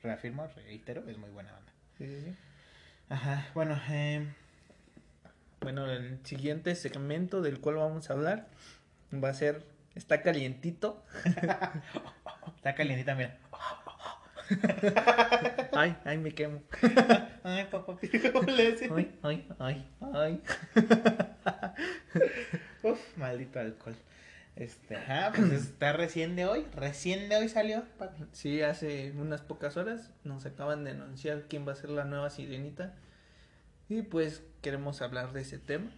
Reafirmo, 0.03 0.49
reitero, 0.49 1.09
es 1.09 1.17
muy 1.17 1.31
buena 1.31 1.53
banda. 1.53 1.73
Sí, 1.97 2.07
sí, 2.09 2.21
sí. 2.25 2.35
Ajá, 3.09 3.47
bueno, 3.55 3.81
eh, 3.89 4.27
Bueno, 5.61 5.91
el 5.91 6.19
siguiente 6.25 6.75
segmento 6.75 7.43
del 7.43 7.61
cual 7.61 7.77
vamos 7.77 8.09
a 8.09 8.15
hablar 8.15 8.49
va 9.13 9.29
a 9.29 9.35
ser 9.35 9.65
está 9.95 10.23
calientito. 10.23 11.05
está 12.57 12.75
calientita, 12.75 13.15
mira. 13.15 13.37
Ay, 15.73 15.97
ay, 16.05 16.19
me 16.19 16.33
quemo. 16.33 16.61
Ay, 17.45 17.67
papá. 17.71 17.97
Ay, 18.03 19.17
ay, 19.23 19.47
ay, 19.59 19.87
ay. 20.13 20.43
Uf, 22.83 23.17
maldito 23.17 23.61
alcohol. 23.61 23.95
Este, 24.57 24.97
ajá, 24.97 25.33
pues 25.35 25.53
está 25.53 25.93
recién 25.93 26.37
de 26.37 26.47
hoy. 26.47 26.67
Recién 26.75 27.29
de 27.29 27.37
hoy 27.37 27.49
salió, 27.49 27.85
papi. 27.99 28.25
Sí, 28.33 28.61
hace 28.63 29.13
unas 29.13 29.41
pocas 29.41 29.77
horas 29.77 30.11
nos 30.25 30.45
acaban 30.45 30.85
de 30.85 30.91
anunciar 30.91 31.45
quién 31.49 31.67
va 31.67 31.73
a 31.73 31.77
ser 31.77 31.91
la 31.91 32.05
nueva 32.05 32.29
sirenita. 32.31 32.95
Y 33.91 34.03
pues 34.03 34.45
queremos 34.63 35.03
hablar 35.03 35.33
de 35.33 35.41
ese 35.43 35.59
tema. 35.59 35.91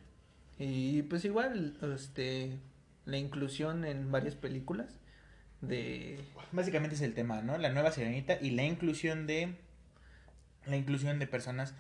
Y 0.59 1.03
pues 1.03 1.25
igual, 1.27 1.77
este, 1.95 2.59
la 3.05 3.19
inclusión 3.19 3.85
en 3.85 4.11
varias 4.11 4.35
películas 4.35 4.99
de... 5.61 6.19
Básicamente 6.53 6.97
es 6.97 7.03
el 7.03 7.13
tema, 7.13 7.43
¿no? 7.43 7.59
La 7.59 7.69
nueva 7.69 7.93
sirenita 7.93 8.39
y 8.41 8.51
la 8.53 8.65
inclusión 8.65 9.27
de. 9.27 9.57
La 10.67 10.77
inclusión 10.77 11.19
de 11.19 11.27
personas 11.27 11.75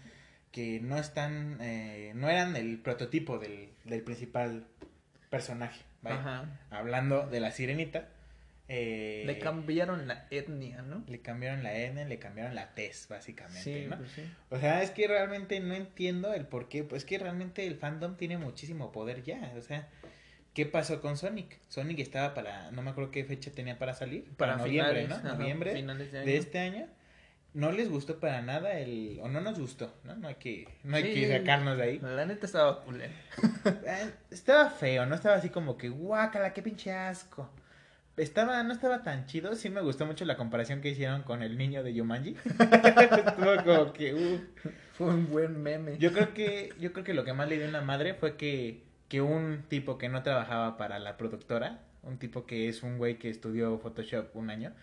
que 0.50 0.80
no 0.80 0.98
están. 0.98 1.56
eh, 1.60 2.12
no 2.14 2.28
eran 2.28 2.56
el 2.56 2.78
prototipo 2.78 3.38
del, 3.38 3.70
del 3.84 4.02
principal 4.02 4.66
personaje. 5.30 5.82
¿vale? 6.02 6.16
Ajá. 6.16 6.60
Hablando 6.70 7.26
de 7.26 7.40
la 7.40 7.52
sirenita. 7.52 8.08
Eh, 8.68 9.24
Le 9.26 9.38
cambiaron 9.38 10.06
la 10.08 10.26
etnia, 10.30 10.82
¿no? 10.82 11.04
le 11.08 11.20
cambiaron 11.20 11.62
la 11.62 11.74
N, 11.76 12.04
le 12.06 12.18
cambiaron 12.18 12.54
la 12.54 12.74
tez, 12.74 13.06
básicamente, 13.08 13.62
Sí, 13.62 13.86
¿no? 13.88 13.98
pues 13.98 14.10
sí. 14.12 14.22
O 14.50 14.58
sea, 14.58 14.82
es 14.82 14.90
que 14.90 15.06
realmente 15.08 15.60
no 15.60 15.74
entiendo 15.74 16.32
el 16.32 16.46
por 16.46 16.68
qué. 16.68 16.84
Pues 16.84 17.04
que 17.04 17.18
realmente 17.18 17.66
el 17.66 17.76
fandom 17.76 18.16
tiene 18.16 18.38
muchísimo 18.38 18.92
poder 18.92 19.22
ya. 19.24 19.52
O 19.58 19.62
sea, 19.62 19.88
¿qué 20.54 20.64
pasó 20.64 21.00
con 21.02 21.16
Sonic? 21.18 21.58
Sonic 21.68 21.98
estaba 21.98 22.34
para. 22.34 22.70
No 22.70 22.82
me 22.82 22.90
acuerdo 22.90 23.10
qué 23.10 23.24
fecha 23.24 23.50
tenía 23.50 23.78
para 23.78 23.94
salir. 23.94 24.24
Para, 24.36 24.56
noviembre, 24.56 25.02
finales, 25.02 25.08
¿no? 25.08 25.28
ajá, 25.30 25.38
noviembre 25.38 25.72
finales 25.74 26.12
de 26.12 26.18
año. 26.18 26.26
de 26.26 26.36
este 26.36 26.58
año. 26.58 26.86
No 27.54 27.70
les 27.70 27.90
gustó 27.90 28.18
para 28.18 28.40
nada 28.40 28.78
el. 28.78 29.18
O 29.22 29.28
no 29.28 29.42
nos 29.42 29.58
gustó, 29.58 29.94
¿no? 30.04 30.14
No 30.16 30.28
hay 30.28 30.36
que, 30.36 30.66
no 30.84 30.96
hay 30.96 31.02
Sí. 31.02 31.20
que 31.20 31.36
sacarnos 31.38 31.76
de 31.76 31.82
ahí. 31.82 31.98
La 32.00 32.24
neta 32.24 32.46
estaba. 32.46 32.82
Eh, 33.64 34.10
Estaba 34.30 34.70
feo, 34.70 35.04
no 35.06 35.14
estaba 35.14 35.36
así 35.36 35.48
como 35.50 35.76
que 35.76 35.88
guácala, 35.90 36.52
qué 36.54 36.62
pinche 36.62 36.90
asco. 36.92 37.50
Estaba, 38.16 38.62
no 38.62 38.74
estaba 38.74 39.02
tan 39.02 39.26
chido, 39.26 39.54
sí 39.54 39.70
me 39.70 39.80
gustó 39.80 40.04
mucho 40.04 40.26
la 40.26 40.36
comparación 40.36 40.82
que 40.82 40.90
hicieron 40.90 41.22
con 41.22 41.42
el 41.42 41.56
niño 41.56 41.82
de 41.82 41.94
Yumanji. 41.94 42.36
Estuvo 42.44 43.64
como 43.64 43.92
que, 43.94 44.14
uh, 44.14 44.68
Fue 44.92 45.06
un 45.08 45.30
buen 45.30 45.62
meme. 45.62 45.96
yo 45.98 46.12
creo 46.12 46.34
que, 46.34 46.74
yo 46.78 46.92
creo 46.92 47.04
que 47.04 47.14
lo 47.14 47.24
que 47.24 47.32
más 47.32 47.48
le 47.48 47.58
dio 47.58 47.68
una 47.68 47.80
madre 47.80 48.12
fue 48.12 48.36
que, 48.36 48.82
que 49.08 49.22
un 49.22 49.64
tipo 49.68 49.96
que 49.96 50.10
no 50.10 50.22
trabajaba 50.22 50.76
para 50.76 50.98
la 50.98 51.16
productora, 51.16 51.80
un 52.02 52.18
tipo 52.18 52.44
que 52.44 52.68
es 52.68 52.82
un 52.82 52.98
güey 52.98 53.18
que 53.18 53.30
estudió 53.30 53.78
Photoshop 53.78 54.36
un 54.36 54.50
año, 54.50 54.74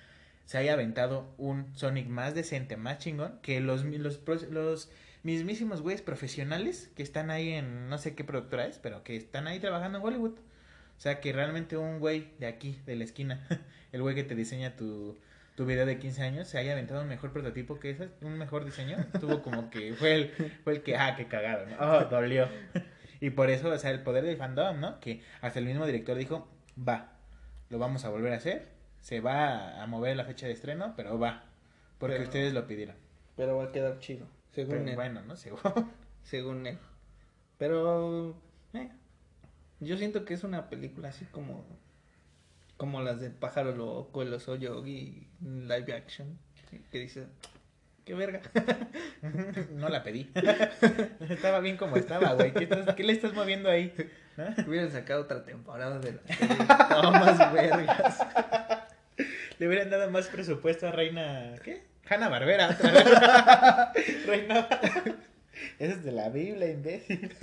se 0.45 0.57
haya 0.57 0.73
aventado 0.73 1.31
un 1.37 1.75
Sonic 1.75 2.07
más 2.07 2.33
decente, 2.33 2.77
más 2.77 2.97
chingón, 2.97 3.37
que 3.43 3.59
los, 3.59 3.83
los, 3.85 4.19
los 4.49 4.89
mismísimos 5.21 5.81
güeyes 5.81 6.01
profesionales 6.01 6.89
que 6.95 7.03
están 7.03 7.29
ahí 7.29 7.49
en 7.49 7.89
no 7.89 7.99
sé 7.99 8.15
qué 8.15 8.23
productora 8.23 8.65
es, 8.65 8.79
pero 8.79 9.03
que 9.03 9.15
están 9.15 9.45
ahí 9.45 9.59
trabajando 9.59 9.99
en 9.99 10.03
Hollywood. 10.05 10.39
O 10.99 11.01
sea, 11.01 11.21
que 11.21 11.31
realmente 11.33 11.77
un 11.77 11.99
güey 11.99 12.27
de 12.39 12.45
aquí, 12.47 12.77
de 12.85 12.95
la 12.97 13.05
esquina, 13.05 13.47
el 13.93 14.01
güey 14.01 14.15
que 14.15 14.23
te 14.25 14.35
diseña 14.35 14.75
tu, 14.75 15.17
tu 15.55 15.65
video 15.65 15.85
de 15.85 15.97
15 15.97 16.21
años, 16.23 16.47
se 16.49 16.57
haya 16.57 16.73
aventado 16.73 17.01
un 17.01 17.07
mejor 17.07 17.31
prototipo 17.31 17.79
que 17.79 17.91
ese, 17.91 18.09
un 18.21 18.37
mejor 18.37 18.65
diseño. 18.65 18.97
Tuvo 19.19 19.41
como 19.41 19.69
que 19.69 19.93
fue 19.97 20.13
el, 20.15 20.29
fue 20.65 20.73
el 20.73 20.83
que, 20.83 20.97
ah, 20.97 21.15
qué 21.15 21.25
cagado, 21.27 21.65
¿no? 21.65 21.75
Oh, 21.79 22.05
dolió. 22.05 22.47
Y 23.21 23.31
por 23.31 23.49
eso, 23.49 23.69
o 23.69 23.77
sea, 23.77 23.91
el 23.91 24.01
poder 24.01 24.23
del 24.23 24.37
fandom, 24.37 24.79
¿no? 24.79 24.99
Que 25.01 25.21
hasta 25.41 25.59
el 25.59 25.65
mismo 25.65 25.85
director 25.85 26.15
dijo, 26.17 26.47
va, 26.77 27.11
lo 27.69 27.77
vamos 27.77 28.05
a 28.05 28.09
volver 28.09 28.31
a 28.31 28.37
hacer, 28.37 28.67
se 29.01 29.19
va 29.19 29.81
a 29.83 29.87
mover 29.87 30.15
la 30.15 30.23
fecha 30.23 30.47
de 30.47 30.53
estreno, 30.53 30.93
pero 30.95 31.19
va, 31.19 31.43
porque 31.97 32.13
Pero- 32.15 32.23
ustedes 32.25 32.53
lo 32.53 32.65
pidieron. 32.65 32.95
Pero 33.35 33.57
va 33.57 33.65
a 33.65 33.71
quedar 33.73 33.99
chido. 33.99 34.25
Según 34.51 34.71
Pero 34.77 34.89
él. 34.89 34.95
bueno, 34.95 35.21
¿no? 35.23 35.35
Según 36.23 36.65
él. 36.67 36.77
Pero. 37.57 38.35
Yo 39.79 39.97
siento 39.97 40.25
que 40.25 40.33
es 40.33 40.43
una 40.43 40.69
película 40.69 41.09
así 41.09 41.25
como. 41.25 41.65
Como 42.77 43.01
las 43.01 43.19
del 43.19 43.33
pájaro 43.33 43.75
loco, 43.75 44.21
el 44.21 44.33
oso 44.33 44.55
yogi, 44.55 45.27
live 45.41 45.93
action. 45.93 46.37
Que 46.91 46.99
dice. 46.99 47.25
¡Qué 48.05 48.13
verga! 48.15 48.41
no 49.73 49.89
la 49.89 50.01
pedí. 50.01 50.31
estaba 51.29 51.59
bien 51.59 51.77
como 51.77 51.97
estaba, 51.97 52.33
güey. 52.33 52.53
¿Qué, 52.53 52.63
estás- 52.63 52.95
qué 52.95 53.03
le 53.03 53.13
estás 53.13 53.33
moviendo 53.33 53.69
ahí? 53.69 53.93
¿No? 54.37 54.45
Hubieran 54.65 54.89
sacado 54.91 55.21
otra 55.23 55.43
temporada 55.43 55.99
de 55.99 56.13
la 56.13 57.11
más 57.11 57.53
vergas. 57.53 58.19
Le 59.59 59.67
hubieran 59.67 59.89
dado 59.89 60.09
más 60.09 60.27
presupuesto 60.27 60.87
a 60.87 60.91
Reina. 60.91 61.55
¿Qué? 61.63 61.83
Hanna 62.09 62.29
Barbera. 62.29 62.69
otra 62.69 62.91
vez. 62.91 64.25
Reina. 64.25 64.67
Esa 65.77 65.93
es 65.93 66.03
de 66.03 66.11
la 66.13 66.29
Biblia, 66.29 66.71
imbécil. 66.71 67.35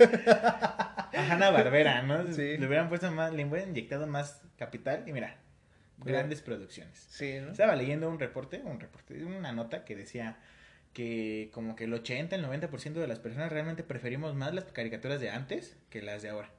A 1.17 1.33
Hanna 1.33 1.49
Barbera, 1.49 2.01
¿no? 2.03 2.25
Sí. 2.33 2.57
Le 2.57 2.67
hubieran 2.67 2.89
puesto 2.89 3.11
más, 3.11 3.33
le 3.33 3.45
hubieran 3.45 3.69
inyectado 3.69 4.07
más 4.07 4.41
capital 4.57 5.03
y 5.07 5.13
mira, 5.13 5.37
grandes 5.97 6.41
producciones. 6.41 7.05
Sí, 7.09 7.39
¿no? 7.41 7.51
Estaba 7.51 7.75
leyendo 7.75 8.09
un 8.09 8.19
reporte, 8.19 8.61
un 8.63 8.79
reporte, 8.79 9.23
una 9.23 9.51
nota 9.51 9.83
que 9.85 9.95
decía 9.95 10.37
que 10.93 11.49
como 11.53 11.75
que 11.75 11.83
el 11.83 11.93
80, 11.93 12.35
el 12.35 12.45
90% 12.45 12.93
de 12.93 13.07
las 13.07 13.19
personas 13.19 13.51
realmente 13.51 13.83
preferimos 13.83 14.35
más 14.35 14.53
las 14.53 14.65
caricaturas 14.65 15.19
de 15.19 15.29
antes 15.29 15.77
que 15.89 16.01
las 16.01 16.21
de 16.21 16.29
ahora. 16.29 16.51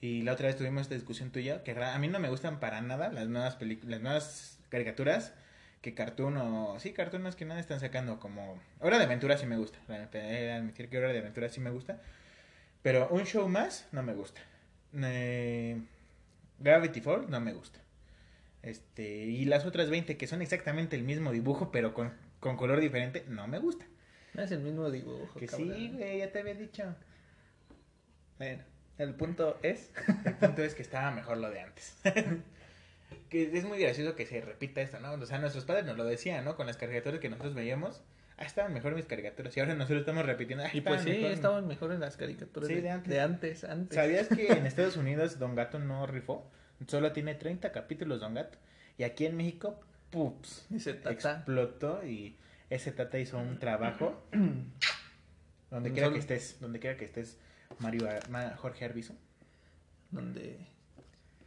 Y 0.00 0.22
la 0.22 0.32
otra 0.32 0.48
vez 0.48 0.56
tuvimos 0.56 0.82
esta 0.82 0.94
discusión 0.94 1.30
tuya, 1.30 1.62
que 1.62 1.72
a 1.72 1.98
mí 1.98 2.08
no 2.08 2.18
me 2.18 2.28
gustan 2.28 2.60
para 2.60 2.82
nada 2.82 3.10
las 3.10 3.28
nuevas 3.28 3.56
películas, 3.56 3.90
las 3.90 4.00
nuevas 4.02 4.58
caricaturas 4.68 5.32
que 5.80 5.94
Cartoon 5.94 6.36
o... 6.36 6.78
Sí, 6.78 6.92
Cartoon 6.92 7.22
más 7.22 7.36
que 7.36 7.44
nada 7.44 7.60
están 7.60 7.80
sacando 7.80 8.18
como... 8.20 8.60
Hora 8.80 8.98
de 8.98 9.04
Aventura 9.04 9.36
sí 9.38 9.46
me 9.46 9.56
gusta, 9.56 9.78
de 9.86 10.52
admitir 10.52 10.88
que 10.88 10.98
Hora 10.98 11.12
de 11.12 11.18
Aventura 11.18 11.48
sí 11.48 11.60
me 11.60 11.70
gusta. 11.70 12.00
Pero 12.84 13.08
un 13.08 13.24
show 13.24 13.48
más 13.48 13.88
no 13.92 14.02
me 14.02 14.12
gusta. 14.12 14.42
Eh, 14.92 15.80
Gravity 16.58 17.00
Falls 17.00 17.30
no 17.30 17.40
me 17.40 17.54
gusta. 17.54 17.80
Este, 18.60 19.24
y 19.24 19.46
las 19.46 19.64
otras 19.64 19.88
20 19.88 20.18
que 20.18 20.26
son 20.26 20.42
exactamente 20.42 20.94
el 20.94 21.02
mismo 21.02 21.32
dibujo, 21.32 21.72
pero 21.72 21.94
con, 21.94 22.12
con 22.40 22.58
color 22.58 22.80
diferente, 22.80 23.24
no 23.26 23.48
me 23.48 23.58
gusta. 23.58 23.86
No 24.34 24.42
es 24.42 24.50
el 24.50 24.60
mismo 24.60 24.90
dibujo. 24.90 25.38
Que 25.38 25.46
cabrón. 25.46 25.74
sí, 25.74 25.92
güey, 25.94 26.18
ya 26.18 26.30
te 26.30 26.40
había 26.40 26.52
dicho. 26.52 26.94
Bueno, 28.36 28.62
el 28.98 29.14
punto 29.14 29.58
es. 29.62 29.90
El 30.26 30.34
punto 30.34 30.62
es 30.62 30.74
que 30.74 30.82
estaba 30.82 31.10
mejor 31.10 31.38
lo 31.38 31.48
de 31.48 31.60
antes. 31.60 31.96
que 33.30 33.56
es 33.56 33.64
muy 33.64 33.78
gracioso 33.78 34.14
que 34.14 34.26
se 34.26 34.42
repita 34.42 34.82
esto, 34.82 35.00
¿no? 35.00 35.14
O 35.14 35.24
sea, 35.24 35.38
nuestros 35.38 35.64
padres 35.64 35.86
nos 35.86 35.96
lo 35.96 36.04
decían, 36.04 36.44
¿no? 36.44 36.54
Con 36.54 36.66
las 36.66 36.76
caricaturas 36.76 37.18
que 37.18 37.30
nosotros 37.30 37.54
veíamos. 37.54 38.02
Ah, 38.36 38.44
estaban 38.44 38.72
mejor 38.74 38.94
mis 38.94 39.06
caricaturas. 39.06 39.56
Y 39.56 39.60
ahora 39.60 39.74
nosotros 39.74 40.00
estamos 40.00 40.26
repitiendo. 40.26 40.64
Ah, 40.64 40.70
Y 40.72 40.80
pues 40.80 41.02
sí, 41.02 41.10
mejor. 41.10 41.30
estaban 41.30 41.66
mejor 41.68 41.92
en 41.92 42.00
las 42.00 42.16
caricaturas 42.16 42.68
Sí, 42.68 42.74
de, 42.74 42.82
de 42.82 42.90
antes. 42.90 43.12
de 43.12 43.20
antes. 43.20 43.64
antes. 43.64 43.94
¿Sabías 43.94 44.28
que 44.28 44.48
en 44.48 44.66
Estados 44.66 44.96
Unidos 44.96 45.38
Don 45.38 45.54
Gato 45.54 45.78
no 45.78 46.06
rifó? 46.06 46.50
Solo 46.88 47.12
tiene 47.12 47.34
30 47.36 47.70
capítulos 47.72 48.20
Don 48.20 48.34
Gato. 48.34 48.58
Y 48.98 49.04
aquí 49.04 49.26
en 49.26 49.36
México, 49.36 49.78
pups. 50.10 50.66
Ese 50.74 50.94
tata. 50.94 51.10
explotó 51.36 52.04
y 52.04 52.36
ese 52.70 52.90
tata 52.92 53.18
hizo 53.20 53.38
un 53.38 53.58
trabajo 53.60 54.26
donde 55.70 55.92
quiera 55.92 56.12
que 56.12 56.18
estés, 56.18 56.58
donde 56.60 56.78
quiera 56.80 56.96
que 56.96 57.04
estés, 57.04 57.38
Mario 57.78 58.08
Ar- 58.08 58.28
Ma- 58.30 58.56
Jorge 58.56 58.84
Arbizu. 58.84 59.14
Donde. 60.10 60.58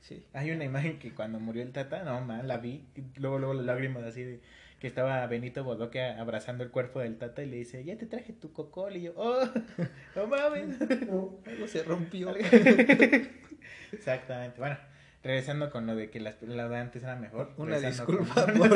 Sí. 0.02 0.26
Hay 0.34 0.52
una 0.52 0.64
imagen 0.64 1.00
que 1.00 1.14
cuando 1.14 1.40
murió 1.40 1.64
el 1.64 1.72
tata, 1.74 2.04
no 2.04 2.22
man, 2.22 2.48
la 2.48 2.58
vi, 2.58 2.86
y 2.96 3.04
luego 3.20 3.40
luego 3.40 3.54
las 3.54 3.66
lágrimas 3.66 4.04
así 4.04 4.24
de 4.24 4.40
que 4.80 4.88
estaba 4.88 5.26
Benito 5.28 5.64
Bodoque 5.64 6.02
abrazando 6.04 6.64
el 6.64 6.70
cuerpo 6.72 7.00
del 7.00 7.18
tata 7.18 7.42
y 7.44 7.48
le 7.48 7.56
dice, 7.58 7.84
"Ya 7.84 7.98
te 7.98 8.06
traje 8.06 8.34
tu 8.34 8.52
cocol." 8.54 8.96
Y 8.98 9.04
yo, 9.04 9.14
"Oh, 9.16 9.40
no 10.16 10.28
mames." 10.28 10.80
Algo 10.82 11.68
se 11.68 11.84
rompió. 11.84 12.34
Exactamente. 13.92 14.60
Bueno, 14.60 14.78
regresando 15.24 15.70
con 15.72 15.86
lo 15.88 15.96
de 15.96 16.10
que 16.10 16.20
las 16.20 16.42
la 16.42 16.68
de 16.70 16.78
antes 16.78 17.04
era 17.04 17.16
mejor. 17.16 17.54
Una 17.58 17.80
disculpa 17.80 18.46
con- 18.46 18.58
por, 18.58 18.70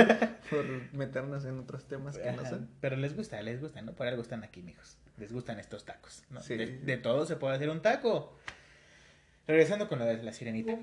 por 0.50 0.94
meternos 0.94 1.46
en 1.46 1.60
otros 1.60 1.88
temas 1.88 2.18
que 2.18 2.32
no 2.32 2.46
son. 2.46 2.70
Pero 2.80 2.96
les 2.96 3.16
gusta, 3.16 3.42
les 3.42 3.62
gusta, 3.62 3.82
¿no? 3.82 3.94
Por 3.94 4.08
algo 4.08 4.22
están 4.22 4.44
aquí, 4.44 4.62
mijos. 4.62 4.98
Les 5.18 5.32
gustan 5.32 5.60
estos 5.60 5.86
tacos, 5.86 6.24
¿no? 6.30 6.42
Sí. 6.42 6.56
De, 6.56 6.78
de 6.80 6.98
todo 6.98 7.26
se 7.26 7.36
puede 7.36 7.56
hacer 7.56 7.70
un 7.70 7.82
taco. 7.82 8.36
Regresando 9.48 9.88
con 9.88 10.00
lo 10.00 10.06
de 10.06 10.22
la 10.24 10.34
sirenita. 10.34 10.78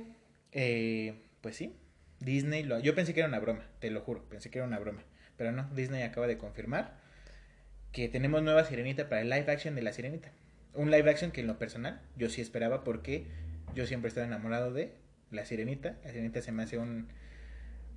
Eh, 0.52 1.22
pues 1.40 1.56
sí, 1.56 1.74
Disney 2.20 2.62
lo... 2.62 2.78
Yo 2.80 2.94
pensé 2.94 3.14
que 3.14 3.20
era 3.20 3.28
una 3.28 3.38
broma, 3.38 3.64
te 3.80 3.90
lo 3.90 4.00
juro, 4.00 4.22
pensé 4.28 4.50
que 4.50 4.58
era 4.58 4.66
una 4.66 4.78
broma. 4.78 5.02
Pero 5.38 5.52
no, 5.52 5.68
Disney 5.74 6.02
acaba 6.02 6.26
de 6.26 6.36
confirmar 6.36 6.98
que 7.92 8.08
tenemos 8.10 8.42
nueva 8.42 8.64
sirenita 8.64 9.08
para 9.08 9.22
el 9.22 9.30
live 9.30 9.50
action 9.50 9.74
de 9.74 9.80
la 9.82 9.92
sirenita. 9.94 10.30
Un 10.74 10.90
live 10.90 11.10
action 11.10 11.30
que 11.30 11.40
en 11.40 11.46
lo 11.46 11.58
personal 11.58 12.02
yo 12.16 12.28
sí 12.28 12.42
esperaba 12.42 12.84
porque 12.84 13.26
yo 13.74 13.86
siempre 13.86 14.08
he 14.08 14.10
estado 14.10 14.26
enamorado 14.26 14.72
de 14.74 14.92
la 15.30 15.44
sirenita. 15.46 15.96
La 16.04 16.10
sirenita 16.10 16.42
se 16.42 16.52
me 16.52 16.64
hace 16.64 16.76
un, 16.76 17.08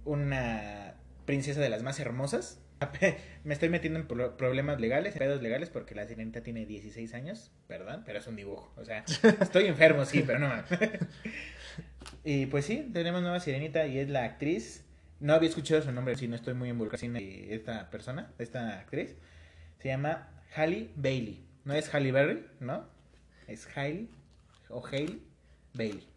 una 0.05 0.93
princesa 1.25 1.59
de 1.61 1.69
las 1.69 1.83
más 1.83 1.99
hermosas. 1.99 2.59
Me 3.43 3.53
estoy 3.53 3.69
metiendo 3.69 3.99
en 3.99 4.07
pro- 4.07 4.37
problemas 4.37 4.79
legales, 4.79 5.13
en 5.13 5.19
pedos 5.19 5.41
legales, 5.43 5.69
porque 5.69 5.93
la 5.93 6.07
sirenita 6.07 6.41
tiene 6.41 6.65
16 6.65 7.13
años, 7.13 7.51
perdón, 7.67 8.01
pero 8.05 8.17
es 8.17 8.25
un 8.25 8.35
dibujo. 8.35 8.73
O 8.75 8.85
sea, 8.85 9.03
estoy 9.41 9.65
enfermo, 9.67 10.05
sí, 10.05 10.23
pero 10.25 10.39
no. 10.39 10.51
Y 12.23 12.47
pues 12.47 12.65
sí, 12.65 12.89
tenemos 12.93 13.21
nueva 13.21 13.39
sirenita 13.39 13.85
y 13.87 13.99
es 13.99 14.09
la 14.09 14.23
actriz. 14.25 14.83
No 15.21 15.33
había 15.33 15.49
escuchado 15.49 15.81
su 15.83 15.91
nombre, 15.91 16.15
si 16.17 16.27
no 16.27 16.35
estoy 16.35 16.53
muy 16.55 16.69
involucrado 16.69 17.05
en 17.05 17.15
esta 17.15 17.89
persona, 17.89 18.31
esta 18.39 18.79
actriz. 18.79 19.15
Se 19.79 19.87
llama 19.87 20.27
Halle 20.55 20.89
Bailey. 20.95 21.45
No 21.63 21.73
es 21.73 21.93
Halle 21.93 22.11
Berry, 22.11 22.45
¿no? 22.59 22.85
Es 23.47 23.67
Hailey 23.77 24.09
o 24.69 24.85
Hailey 24.85 25.21
Bailey. 25.73 26.07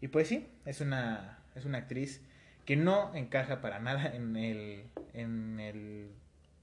Y 0.00 0.08
pues 0.08 0.26
sí, 0.28 0.48
es 0.64 0.80
una, 0.80 1.38
es 1.54 1.64
una 1.66 1.78
actriz 1.78 2.22
que 2.64 2.76
no 2.76 3.14
encaja 3.14 3.60
para 3.60 3.78
nada 3.78 4.06
en 4.14 4.36
el, 4.36 4.84
en 5.12 5.60
el 5.60 6.10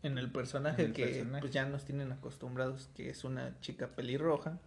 En 0.01 0.17
el 0.17 0.31
personaje 0.31 0.81
En 0.81 0.87
el 0.89 0.93
que 0.93 1.05
personaje. 1.05 1.41
pues 1.41 1.53
ya 1.53 1.65
nos 1.65 1.85
tienen 1.85 2.11
acostumbrados, 2.11 2.89
que 2.95 3.09
es 3.09 3.23
una 3.23 3.59
chica 3.61 3.87
pelirroja. 3.95 4.57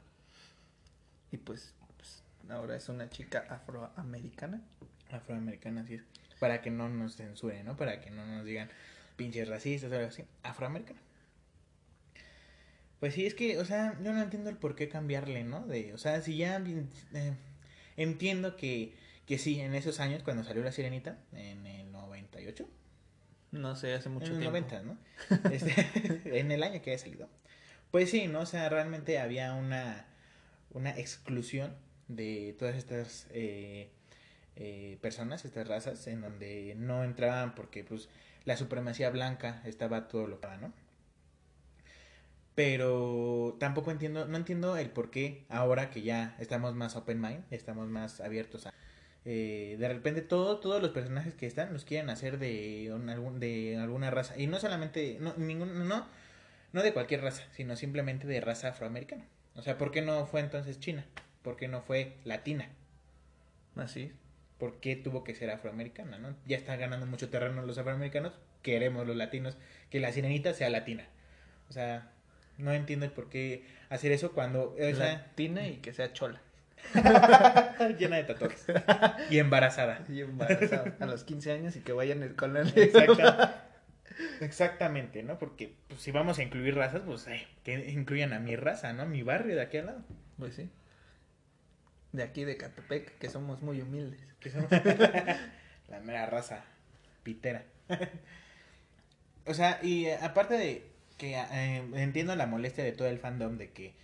Y 1.33 1.39
pues, 1.39 1.75
pues 1.97 2.23
ahora 2.51 2.77
es 2.77 2.89
una 2.89 3.09
chica 3.11 3.47
afroamericana. 3.51 4.61
afroamericana, 5.11 5.81
así 5.83 5.95
es. 5.95 6.03
Para 6.43 6.61
que 6.61 6.73
no 6.73 6.89
nos 6.89 7.15
censuren, 7.15 7.65
¿no? 7.65 7.77
Para 7.77 8.01
que 8.01 8.11
no 8.11 8.27
nos 8.27 8.45
digan 8.45 8.69
pinches 9.15 9.47
racistas 9.47 9.93
o 9.93 9.95
algo 9.95 10.09
así. 10.09 10.25
Afroamericana. 10.43 10.99
Pues 12.99 13.15
sí, 13.15 13.27
es 13.27 13.35
que, 13.37 13.59
o 13.59 13.65
sea, 13.65 13.97
yo 14.03 14.13
no 14.13 14.21
entiendo 14.21 14.51
el 14.51 14.57
por 14.57 14.75
qué 14.75 14.89
cambiarle, 14.89 15.45
¿no? 15.45 15.65
De, 15.65 15.95
o 15.95 15.99
sea, 15.99 16.21
si 16.21 16.37
ya 16.37 16.57
eh, 16.57 17.35
entiendo 17.97 18.57
que, 18.57 18.93
que 19.25 19.39
sí, 19.39 19.61
en 19.61 19.77
esos 19.77 20.01
años, 20.01 20.25
cuando 20.25 20.43
salió 20.43 20.65
La 20.65 20.73
Sirenita, 20.73 21.21
en 21.33 21.65
el 21.65 21.93
98, 21.93 22.69
No 23.53 23.77
sé, 23.77 23.95
hace 23.95 24.09
mucho 24.09 24.33
en 24.35 24.43
el 24.43 24.51
tiempo. 24.51 24.59
90, 24.59 24.83
¿no? 24.83 24.99
Este, 25.53 25.73
en 26.41 26.51
el 26.51 26.65
año 26.65 26.83
que 26.83 26.91
haya 26.91 26.99
salido. 26.99 27.29
Pues 27.93 28.11
sí, 28.11 28.27
¿no? 28.27 28.41
O 28.41 28.47
sea, 28.47 28.69
realmente 28.69 29.21
había 29.21 29.55
una, 29.55 30.07
una 30.71 30.91
exclusión 30.91 31.77
de 32.09 32.57
todas 32.59 32.75
estas 32.75 33.29
eh, 33.31 33.93
eh, 34.57 34.99
personas, 35.01 35.45
estas 35.45 35.69
razas, 35.69 36.07
en 36.07 36.21
donde 36.23 36.75
no 36.77 37.05
entraban 37.05 37.55
porque, 37.55 37.85
pues, 37.85 38.09
la 38.45 38.57
supremacía 38.57 39.11
blanca 39.11 39.63
estaba 39.65 40.09
todo 40.09 40.27
lo 40.27 40.41
que 40.41 40.49
¿no? 40.61 40.73
Pero 42.55 43.57
tampoco 43.59 43.91
entiendo, 43.91 44.27
no 44.27 44.37
entiendo 44.37 44.77
el 44.77 44.91
por 44.91 45.11
qué 45.11 45.45
ahora 45.49 45.91
que 45.91 46.03
ya 46.03 46.37
estamos 46.39 46.75
más 46.75 46.97
open 46.97 47.21
mind, 47.21 47.45
estamos 47.51 47.89
más 47.89 48.21
abiertos 48.21 48.67
a... 48.67 48.75
eh, 49.25 49.77
de 49.79 49.89
repente 49.89 50.21
todo, 50.23 50.59
todos 50.61 50.83
los 50.83 50.91
personajes 50.91 51.35
que 51.35 51.47
están 51.47 51.73
los 51.73 51.85
quieren 51.87 52.11
hacer 52.11 52.39
de, 52.39 52.91
un- 52.93 53.41
de 53.41 53.79
alguna 53.79 54.11
raza. 54.11 54.39
Y 54.39 54.47
no 54.49 54.61
solamente, 54.61 55.17
no, 55.21 55.35
ningún, 55.39 55.89
no, 55.89 56.07
no 56.73 56.83
de 56.83 56.93
cualquier 56.93 57.23
raza, 57.23 57.45
sino 57.53 57.75
simplemente 57.77 58.27
de 58.27 58.41
raza 58.43 58.69
afroamericana. 58.69 59.25
O 59.57 59.63
sea, 59.63 59.79
¿por 59.79 59.91
qué 59.91 60.03
no 60.03 60.27
fue 60.27 60.41
entonces 60.41 60.79
China? 60.81 61.07
¿Por 61.43 61.57
qué 61.57 61.69
no 61.69 61.81
fue 61.83 62.17
latina? 62.25 62.69
Así. 63.77 64.13
¿Por 64.63 64.79
qué 64.79 64.95
tuvo 64.95 65.25
que 65.25 65.35
ser 65.35 65.51
afroamericana? 65.51 66.19
¿no? 66.19 66.37
Ya 66.47 66.57
están 66.57 66.79
ganando 66.79 67.05
mucho 67.05 67.29
terreno 67.31 67.67
los 67.67 67.79
afroamericanos, 67.79 68.33
queremos 68.63 69.05
los 69.05 69.17
latinos 69.17 69.57
que 69.91 69.99
la 69.99 70.13
sirenita 70.13 70.55
sea 70.55 70.71
latina. 70.71 71.09
O 71.69 71.73
sea, 71.73 72.13
no 72.59 72.71
entiendo 72.73 73.05
el 73.05 73.11
por 73.11 73.29
qué 73.29 73.65
hacer 73.91 74.13
eso 74.13 74.31
cuando... 74.31 74.75
O 74.75 74.95
sea, 74.95 75.15
Latina 75.15 75.67
y 75.67 75.79
que 75.79 75.93
sea 75.93 76.13
chola. 76.13 76.41
llena 77.99 78.19
de 78.19 78.23
tatuajes. 78.23 78.67
Y 79.31 79.41
embarazada. 79.41 80.05
Y 80.09 80.21
embarazada 80.21 80.95
a 81.01 81.07
los 81.07 81.25
15 81.25 81.51
años 81.51 81.75
y 81.75 81.81
que 81.81 81.93
vayan 81.93 82.33
con 82.35 82.55
la 82.55 82.61
Exacta- 82.63 83.65
Exactamente, 84.41 85.25
¿no? 85.25 85.41
Porque 85.41 85.75
pues, 85.89 86.01
si 86.01 86.13
vamos 86.13 86.39
a 86.39 86.45
incluir 86.45 86.77
razas, 86.77 87.03
pues 87.05 87.27
que 87.65 87.91
incluyan 87.91 88.33
a 88.33 88.39
mi 88.39 88.55
raza, 88.55 88.93
¿no? 88.93 89.07
Mi 89.07 89.25
barrio 89.25 89.57
de 89.57 89.63
aquí 89.63 89.79
al 89.79 89.87
lado. 89.87 90.03
Pues 90.39 90.55
sí. 90.55 90.71
De 92.13 92.23
aquí 92.23 92.45
de 92.45 92.57
Catepec, 92.57 93.19
que 93.19 93.31
somos 93.31 93.63
muy 93.63 93.81
humildes. 93.81 94.21
Que 94.41 94.51
somos 94.51 94.71
la 95.89 96.01
mera 96.01 96.27
raza 96.27 96.65
pitera. 97.23 97.65
o 99.47 99.55
sea, 99.55 99.81
y 99.83 100.07
eh, 100.07 100.19
aparte 100.21 100.55
de 100.55 100.87
que 101.19 101.37
eh, 101.37 101.83
entiendo 101.95 102.35
la 102.37 102.47
molestia 102.47 102.85
de 102.85 102.93
todo 102.93 103.09
el 103.09 103.19
fandom 103.19 103.57
de 103.57 103.71
que, 103.71 103.95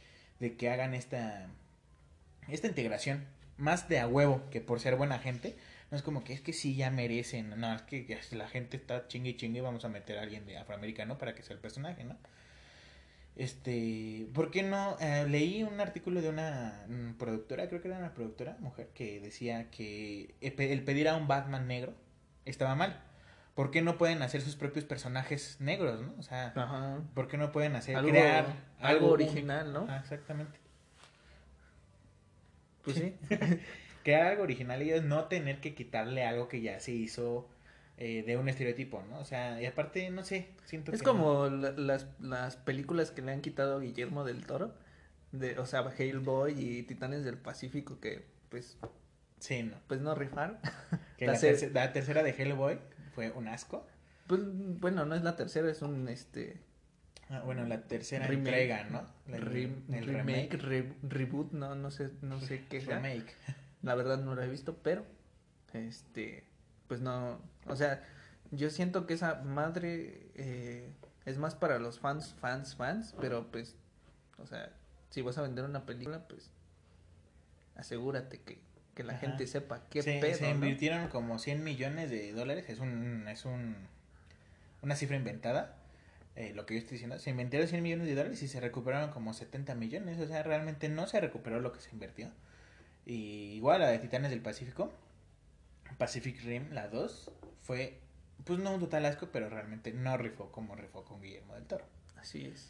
de 0.40 0.56
que 0.56 0.70
hagan 0.70 0.94
esta, 0.94 1.48
esta 2.48 2.66
integración 2.66 3.26
más 3.58 3.88
de 3.88 3.98
a 3.98 4.06
huevo 4.06 4.42
que 4.50 4.60
por 4.60 4.80
ser 4.80 4.96
buena 4.96 5.18
gente. 5.18 5.56
No 5.90 5.96
es 5.96 6.02
como 6.02 6.22
que 6.22 6.34
es 6.34 6.40
que 6.40 6.52
sí 6.52 6.76
ya 6.76 6.90
merecen, 6.90 7.58
no, 7.58 7.74
es 7.74 7.82
que 7.82 8.04
ya 8.04 8.18
la 8.32 8.46
gente 8.46 8.76
está 8.76 9.08
chingue 9.08 9.30
y 9.30 9.36
chingue, 9.36 9.62
vamos 9.62 9.86
a 9.86 9.88
meter 9.88 10.18
a 10.18 10.22
alguien 10.22 10.44
de 10.46 10.58
afroamericano 10.58 11.16
para 11.16 11.34
que 11.34 11.42
sea 11.42 11.54
el 11.54 11.60
personaje, 11.60 12.04
¿no? 12.04 12.16
Este, 13.38 14.26
¿por 14.34 14.50
qué 14.50 14.62
no? 14.64 14.96
Eh, 15.00 15.24
leí 15.28 15.62
un 15.62 15.80
artículo 15.80 16.20
de 16.20 16.28
una 16.28 16.84
mm, 16.88 17.12
productora, 17.14 17.68
creo 17.68 17.80
que 17.80 17.86
era 17.88 17.96
una 17.98 18.12
productora, 18.12 18.56
mujer, 18.60 18.88
que 18.94 19.20
decía 19.20 19.70
que 19.70 20.34
el 20.40 20.52
pe- 20.52 20.72
el 20.72 20.82
pedir 20.84 21.08
a 21.08 21.14
un 21.16 21.28
Batman 21.28 21.66
negro 21.68 21.94
estaba 22.44 22.74
mal. 22.74 23.00
¿Por 23.54 23.70
qué 23.70 23.80
no 23.80 23.96
pueden 23.96 24.22
hacer 24.22 24.40
sus 24.40 24.56
propios 24.56 24.84
personajes 24.84 25.56
negros, 25.60 26.00
no? 26.00 26.14
O 26.18 26.22
sea, 26.22 26.52
Ajá. 26.56 27.00
¿por 27.14 27.28
qué 27.28 27.38
no 27.38 27.52
pueden 27.52 27.76
hacer, 27.76 27.96
Algo, 27.96 28.10
crear 28.10 28.46
algo 28.80 29.08
original, 29.10 29.72
¿no? 29.72 29.86
Ah, 29.88 29.98
exactamente. 30.02 30.58
Pues 32.82 32.96
sí. 32.96 33.14
crear 34.04 34.26
algo 34.26 34.42
original 34.42 34.82
y 34.82 35.00
no 35.00 35.24
tener 35.26 35.60
que 35.60 35.74
quitarle 35.74 36.24
algo 36.24 36.48
que 36.48 36.60
ya 36.60 36.80
se 36.80 36.92
hizo 36.92 37.48
eh, 37.98 38.22
de 38.22 38.36
un 38.36 38.48
estereotipo, 38.48 39.02
¿no? 39.10 39.18
O 39.18 39.24
sea, 39.24 39.60
y 39.60 39.66
aparte, 39.66 40.08
no 40.10 40.22
sé, 40.24 40.48
siento 40.64 40.92
Es 40.92 41.00
que 41.00 41.06
como 41.06 41.46
la- 41.48 41.72
las, 41.72 42.06
las 42.20 42.56
películas 42.56 43.10
que 43.10 43.22
le 43.22 43.32
han 43.32 43.40
quitado 43.40 43.80
Guillermo 43.80 44.24
del 44.24 44.46
Toro. 44.46 44.74
De, 45.32 45.58
o 45.58 45.66
sea, 45.66 45.84
Hellboy 45.98 46.54
y 46.58 46.82
Titanes 46.84 47.22
del 47.24 47.36
Pacífico 47.36 48.00
que 48.00 48.24
pues, 48.48 48.78
Sí, 49.40 49.62
no. 49.62 49.76
pues 49.86 50.00
no 50.00 50.14
rifaron. 50.14 50.56
Que 51.18 51.26
La 51.26 51.32
la, 51.32 51.38
se- 51.38 51.48
terce- 51.52 51.70
la 51.72 51.92
tercera 51.92 52.22
de 52.22 52.30
Hellboy 52.30 52.78
fue 53.14 53.30
un 53.32 53.48
asco. 53.48 53.86
Pues 54.28 54.40
bueno, 54.80 55.04
no 55.04 55.14
es 55.16 55.22
la 55.22 55.34
tercera, 55.36 55.68
es 55.70 55.82
un 55.82 56.08
este 56.08 56.60
Ah, 57.30 57.42
bueno, 57.44 57.64
la 57.66 57.82
tercera 57.82 58.26
Remake. 58.26 58.48
entrega, 58.48 58.84
¿no? 58.84 59.02
La- 59.26 59.36
rem- 59.38 59.82
el 59.92 60.06
remake, 60.06 60.56
re- 60.56 60.92
reboot, 61.02 61.52
no, 61.52 61.74
no 61.74 61.90
sé, 61.90 62.10
no 62.22 62.40
sé 62.40 62.64
qué 62.70 62.80
sea. 62.80 63.00
Remake. 63.00 63.34
La 63.82 63.94
verdad 63.96 64.18
no 64.18 64.34
lo 64.34 64.42
he 64.42 64.48
visto, 64.48 64.76
pero 64.82 65.04
este, 65.74 66.44
pues 66.88 67.00
no, 67.00 67.40
o 67.66 67.76
sea, 67.76 68.02
yo 68.50 68.70
siento 68.70 69.06
que 69.06 69.14
esa 69.14 69.36
madre 69.42 70.30
eh, 70.34 70.90
es 71.26 71.38
más 71.38 71.54
para 71.54 71.78
los 71.78 72.00
fans, 72.00 72.34
fans, 72.40 72.74
fans, 72.76 73.14
pero 73.20 73.50
pues, 73.50 73.76
o 74.38 74.46
sea, 74.46 74.72
si 75.10 75.22
vas 75.22 75.38
a 75.38 75.42
vender 75.42 75.64
una 75.64 75.84
película, 75.86 76.26
pues 76.28 76.50
asegúrate 77.76 78.40
que, 78.40 78.60
que 78.94 79.04
la 79.04 79.12
Ajá. 79.14 79.20
gente 79.20 79.46
sepa 79.46 79.84
qué 79.90 80.02
se, 80.02 80.18
pedo, 80.20 80.36
se 80.38 80.44
¿no? 80.44 80.50
invirtieron 80.50 81.08
como 81.08 81.38
100 81.38 81.62
millones 81.62 82.10
de 82.10 82.32
dólares. 82.32 82.68
Es 82.68 82.78
un 82.80 83.26
es 83.28 83.44
un 83.44 83.76
una 84.82 84.94
cifra 84.96 85.16
inventada. 85.16 85.74
eh, 86.36 86.52
lo 86.54 86.66
que 86.66 86.74
yo 86.74 86.78
estoy 86.80 86.94
diciendo. 86.94 87.18
Se 87.18 87.30
invirtieron 87.30 87.68
100 87.68 87.82
millones 87.82 88.06
de 88.06 88.14
dólares 88.14 88.42
y 88.42 88.48
se 88.48 88.60
recuperaron 88.60 89.10
como 89.10 89.32
70 89.34 89.74
millones. 89.74 90.20
O 90.20 90.26
sea, 90.26 90.42
realmente 90.44 90.88
no 90.88 91.06
se 91.08 91.20
recuperó 91.20 91.60
lo 91.60 91.72
que 91.72 91.80
se 91.80 91.90
invirtió. 91.90 92.30
Y 93.06 93.54
igual 93.54 93.80
la 93.80 93.88
de 93.88 93.98
Titanes 93.98 94.30
del 94.30 94.40
Pacífico. 94.42 94.92
Pacific 95.98 96.42
Rim, 96.44 96.70
la 96.72 96.88
2, 96.88 97.30
fue 97.62 98.00
pues 98.44 98.58
no 98.60 98.72
un 98.72 98.80
total 98.80 99.04
asco, 99.04 99.28
pero 99.32 99.50
realmente 99.50 99.92
no 99.92 100.16
rifó 100.16 100.50
como 100.50 100.74
rifó 100.74 101.04
con 101.04 101.20
Guillermo 101.20 101.54
del 101.54 101.64
Toro. 101.64 101.84
Así 102.16 102.46
es. 102.46 102.68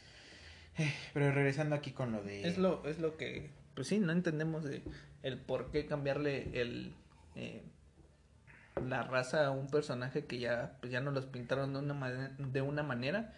Pero 1.15 1.31
regresando 1.33 1.75
aquí 1.77 1.93
con 1.93 2.11
lo 2.13 2.23
de... 2.23 2.47
Es 2.49 2.59
lo, 2.59 2.85
es 2.87 2.99
lo 2.99 3.17
que, 3.17 3.51
pues 3.75 3.87
sí, 3.89 3.99
no 4.01 4.13
entendemos 4.13 4.65
de 4.65 4.83
el 5.23 5.39
por 5.39 5.71
qué 5.71 5.87
cambiarle 5.87 6.61
el 6.61 6.95
eh, 7.37 7.63
la 8.87 9.03
raza 9.03 9.47
a 9.47 9.51
un 9.51 9.67
personaje 9.69 10.25
que 10.25 10.39
ya, 10.39 10.77
pues 10.81 10.93
ya 10.93 11.01
nos 11.01 11.15
los 11.15 11.27
pintaron 11.27 11.73
de 11.73 11.79
una, 11.81 12.29
de 12.39 12.63
una 12.63 12.83
manera 12.83 13.35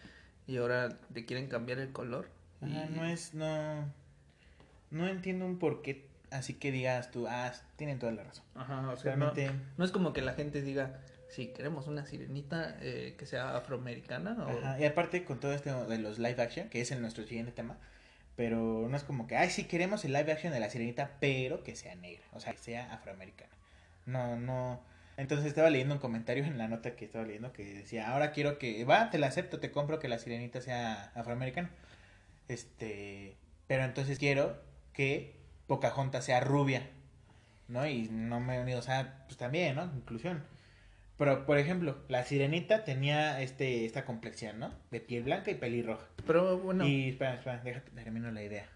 y 0.46 0.56
ahora 0.58 0.96
le 1.14 1.24
quieren 1.24 1.48
cambiar 1.48 1.78
el 1.78 1.92
color. 1.92 2.28
y- 2.62 2.66
no 2.94 3.04
es, 3.06 3.34
no, 3.34 3.90
no 4.90 5.08
entiendo 5.08 5.46
un 5.46 5.58
por 5.58 5.82
qué, 5.82 6.06
así 6.30 6.54
que 6.54 6.72
digas 6.72 7.10
tú, 7.10 7.26
ah, 7.28 7.52
tienen 7.76 7.98
toda 7.98 8.12
la 8.12 8.24
razón. 8.24 8.44
Ajá, 8.54 8.90
o 8.90 8.96
sea, 8.96 9.16
no, 9.16 9.32
Realmente, 9.32 9.64
no 9.76 9.84
es 9.84 9.90
como 9.90 10.12
que 10.12 10.22
la 10.22 10.34
gente 10.34 10.62
diga, 10.62 11.00
si 11.28 11.48
queremos 11.48 11.86
una 11.86 12.06
sirenita 12.06 12.76
eh, 12.80 13.14
que 13.18 13.26
sea 13.26 13.56
afroamericana 13.56 14.36
o... 14.44 14.58
ajá, 14.58 14.80
y 14.80 14.84
aparte 14.84 15.24
con 15.24 15.40
todo 15.40 15.52
esto 15.52 15.86
de 15.86 15.98
los 15.98 16.18
live 16.18 16.42
action, 16.42 16.68
que 16.68 16.80
es 16.80 16.90
el 16.90 17.00
nuestro 17.00 17.24
siguiente 17.24 17.52
tema, 17.52 17.78
pero 18.36 18.88
no 18.88 18.96
es 18.96 19.04
como 19.04 19.26
que, 19.26 19.36
ay, 19.36 19.50
sí 19.50 19.64
queremos 19.64 20.04
el 20.04 20.12
live 20.12 20.32
action 20.32 20.52
de 20.52 20.60
la 20.60 20.70
sirenita, 20.70 21.12
pero 21.20 21.62
que 21.62 21.76
sea 21.76 21.94
negra, 21.94 22.24
o 22.32 22.40
sea, 22.40 22.52
que 22.52 22.58
sea 22.58 22.92
afroamericana. 22.92 23.52
No, 24.06 24.36
no. 24.36 24.80
Entonces 25.16 25.46
estaba 25.46 25.68
leyendo 25.68 25.94
un 25.94 26.00
comentario 26.00 26.44
en 26.44 26.56
la 26.56 26.66
nota 26.66 26.96
que 26.96 27.04
estaba 27.04 27.26
leyendo 27.26 27.52
que 27.52 27.64
decía, 27.64 28.10
ahora 28.10 28.32
quiero 28.32 28.58
que, 28.58 28.84
va, 28.84 29.10
te 29.10 29.18
la 29.18 29.26
acepto, 29.26 29.60
te 29.60 29.70
compro 29.70 29.98
que 29.98 30.08
la 30.08 30.18
sirenita 30.18 30.62
sea 30.62 31.12
afroamericana. 31.14 31.70
Este, 32.48 33.36
pero 33.66 33.84
entonces 33.84 34.18
quiero 34.18 34.60
que 34.94 35.39
Pocahontas 35.70 36.24
sea 36.24 36.40
rubia, 36.40 36.82
¿no? 37.68 37.86
Y 37.86 38.08
no 38.10 38.40
me 38.40 38.56
he 38.56 38.60
unido, 38.60 38.80
o 38.80 38.82
sea, 38.82 39.22
pues 39.28 39.36
también, 39.36 39.76
¿no? 39.76 39.84
Inclusión. 39.84 40.42
Pero, 41.16 41.46
por 41.46 41.58
ejemplo, 41.58 41.96
la 42.08 42.24
sirenita 42.24 42.82
tenía 42.82 43.40
este, 43.40 43.84
esta 43.84 44.04
complexión, 44.04 44.58
¿no? 44.58 44.74
De 44.90 44.98
piel 44.98 45.22
blanca 45.22 45.52
y 45.52 45.54
pelirroja. 45.54 46.08
Pero 46.26 46.58
bueno, 46.58 46.84
Y, 46.88 47.10
espera, 47.10 47.34
espera, 47.34 47.60
déjate, 47.62 47.92
termino 47.92 48.32
la 48.32 48.42
idea. 48.42 48.66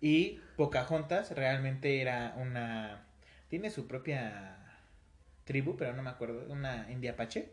Y 0.00 0.38
Pocahontas 0.56 1.32
realmente 1.32 2.00
era 2.00 2.36
una... 2.36 3.08
Tiene 3.48 3.70
su 3.70 3.88
propia 3.88 4.56
tribu, 5.42 5.76
pero 5.76 5.94
no 5.94 6.04
me 6.04 6.10
acuerdo, 6.10 6.46
una 6.48 6.86
india 6.92 7.10
apache. 7.10 7.50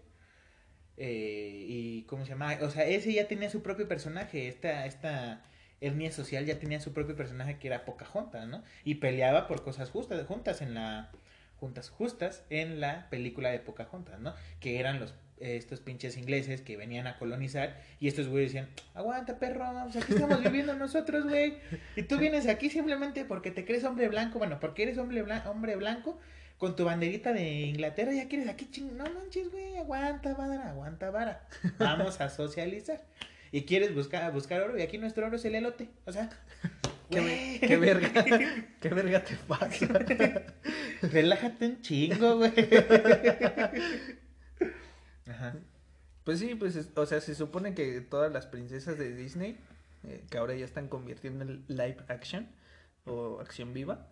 Eh, 0.97 1.65
y 1.67 2.03
cómo 2.03 2.25
se 2.25 2.33
llama, 2.33 2.59
o 2.61 2.69
sea, 2.69 2.85
ese 2.85 3.11
ya 3.11 3.27
tenía 3.27 3.49
su 3.49 3.63
propio 3.63 3.87
personaje, 3.87 4.47
esta, 4.47 4.85
esta 4.85 5.41
etnia 5.81 6.11
social 6.11 6.45
ya 6.45 6.59
tenía 6.59 6.79
su 6.79 6.93
propio 6.93 7.15
personaje 7.15 7.57
que 7.59 7.67
era 7.67 7.85
Pocahontas, 7.85 8.47
¿no? 8.47 8.63
Y 8.83 8.95
peleaba 8.95 9.47
por 9.47 9.63
cosas 9.63 9.89
justas, 9.89 10.25
juntas 10.25 10.61
en 10.61 10.73
la, 10.73 11.09
juntas 11.59 11.89
justas 11.89 12.43
en 12.49 12.79
la 12.79 13.09
película 13.09 13.49
de 13.49 13.59
Pocahontas, 13.59 14.19
¿no? 14.19 14.33
Que 14.59 14.79
eran 14.79 14.99
los, 14.99 15.13
estos 15.39 15.79
pinches 15.81 16.17
ingleses 16.17 16.61
que 16.61 16.77
venían 16.77 17.05
a 17.05 17.17
colonizar 17.19 17.79
y 17.99 18.07
estos 18.07 18.27
güeyes 18.27 18.53
decían, 18.53 18.69
aguanta 18.95 19.37
perro, 19.37 19.65
aquí 19.67 19.97
estamos 20.13 20.41
viviendo 20.41 20.73
nosotros, 20.75 21.25
güey, 21.25 21.57
y 21.95 22.01
tú 22.03 22.17
vienes 22.17 22.47
aquí 22.47 22.69
simplemente 22.71 23.23
porque 23.23 23.51
te 23.51 23.63
crees 23.63 23.83
hombre 23.83 24.07
blanco, 24.09 24.39
bueno, 24.39 24.59
porque 24.59 24.83
eres 24.83 24.97
hombre, 24.97 25.23
blan- 25.23 25.45
hombre 25.45 25.75
blanco, 25.75 26.17
con 26.57 26.75
tu 26.75 26.85
banderita 26.85 27.33
de 27.33 27.51
Inglaterra, 27.67 28.13
ya 28.13 28.27
quieres 28.27 28.47
aquí 28.49 28.67
ching, 28.71 28.97
no 28.97 29.03
manches, 29.13 29.51
güey, 29.51 29.77
aguanta 29.77 30.33
vara, 30.33 30.71
aguanta 30.71 31.11
vara, 31.11 31.47
vamos 31.77 32.19
a 32.19 32.29
socializar. 32.29 33.03
Y 33.51 33.63
quieres 33.63 33.93
buscar, 33.95 34.31
buscar 34.33 34.61
oro, 34.61 34.77
y 34.77 34.81
aquí 34.81 34.97
nuestro 34.97 35.25
oro 35.25 35.35
es 35.37 35.45
el 35.45 35.55
elote, 35.55 35.89
o 36.05 36.11
sea, 36.11 36.29
qué, 37.09 37.77
verga, 37.77 38.25
qué 38.81 38.89
verga 38.89 39.23
te 39.23 39.35
pasa. 39.47 39.87
relájate 41.01 41.65
un 41.67 41.81
chingo, 41.81 42.37
güey. 42.37 42.53
Ajá. 45.29 45.55
Pues 46.23 46.39
sí, 46.39 46.55
pues, 46.55 46.75
es- 46.75 46.89
o 46.95 47.05
sea, 47.05 47.21
se 47.21 47.35
supone 47.35 47.73
que 47.73 48.01
todas 48.01 48.31
las 48.31 48.45
princesas 48.47 48.97
de 48.97 49.15
Disney, 49.15 49.57
eh, 50.07 50.23
que 50.29 50.37
ahora 50.37 50.55
ya 50.55 50.65
están 50.65 50.87
convirtiendo 50.87 51.43
en 51.45 51.63
live 51.67 51.97
action 52.09 52.47
o 53.05 53.39
acción 53.39 53.73
viva, 53.73 54.07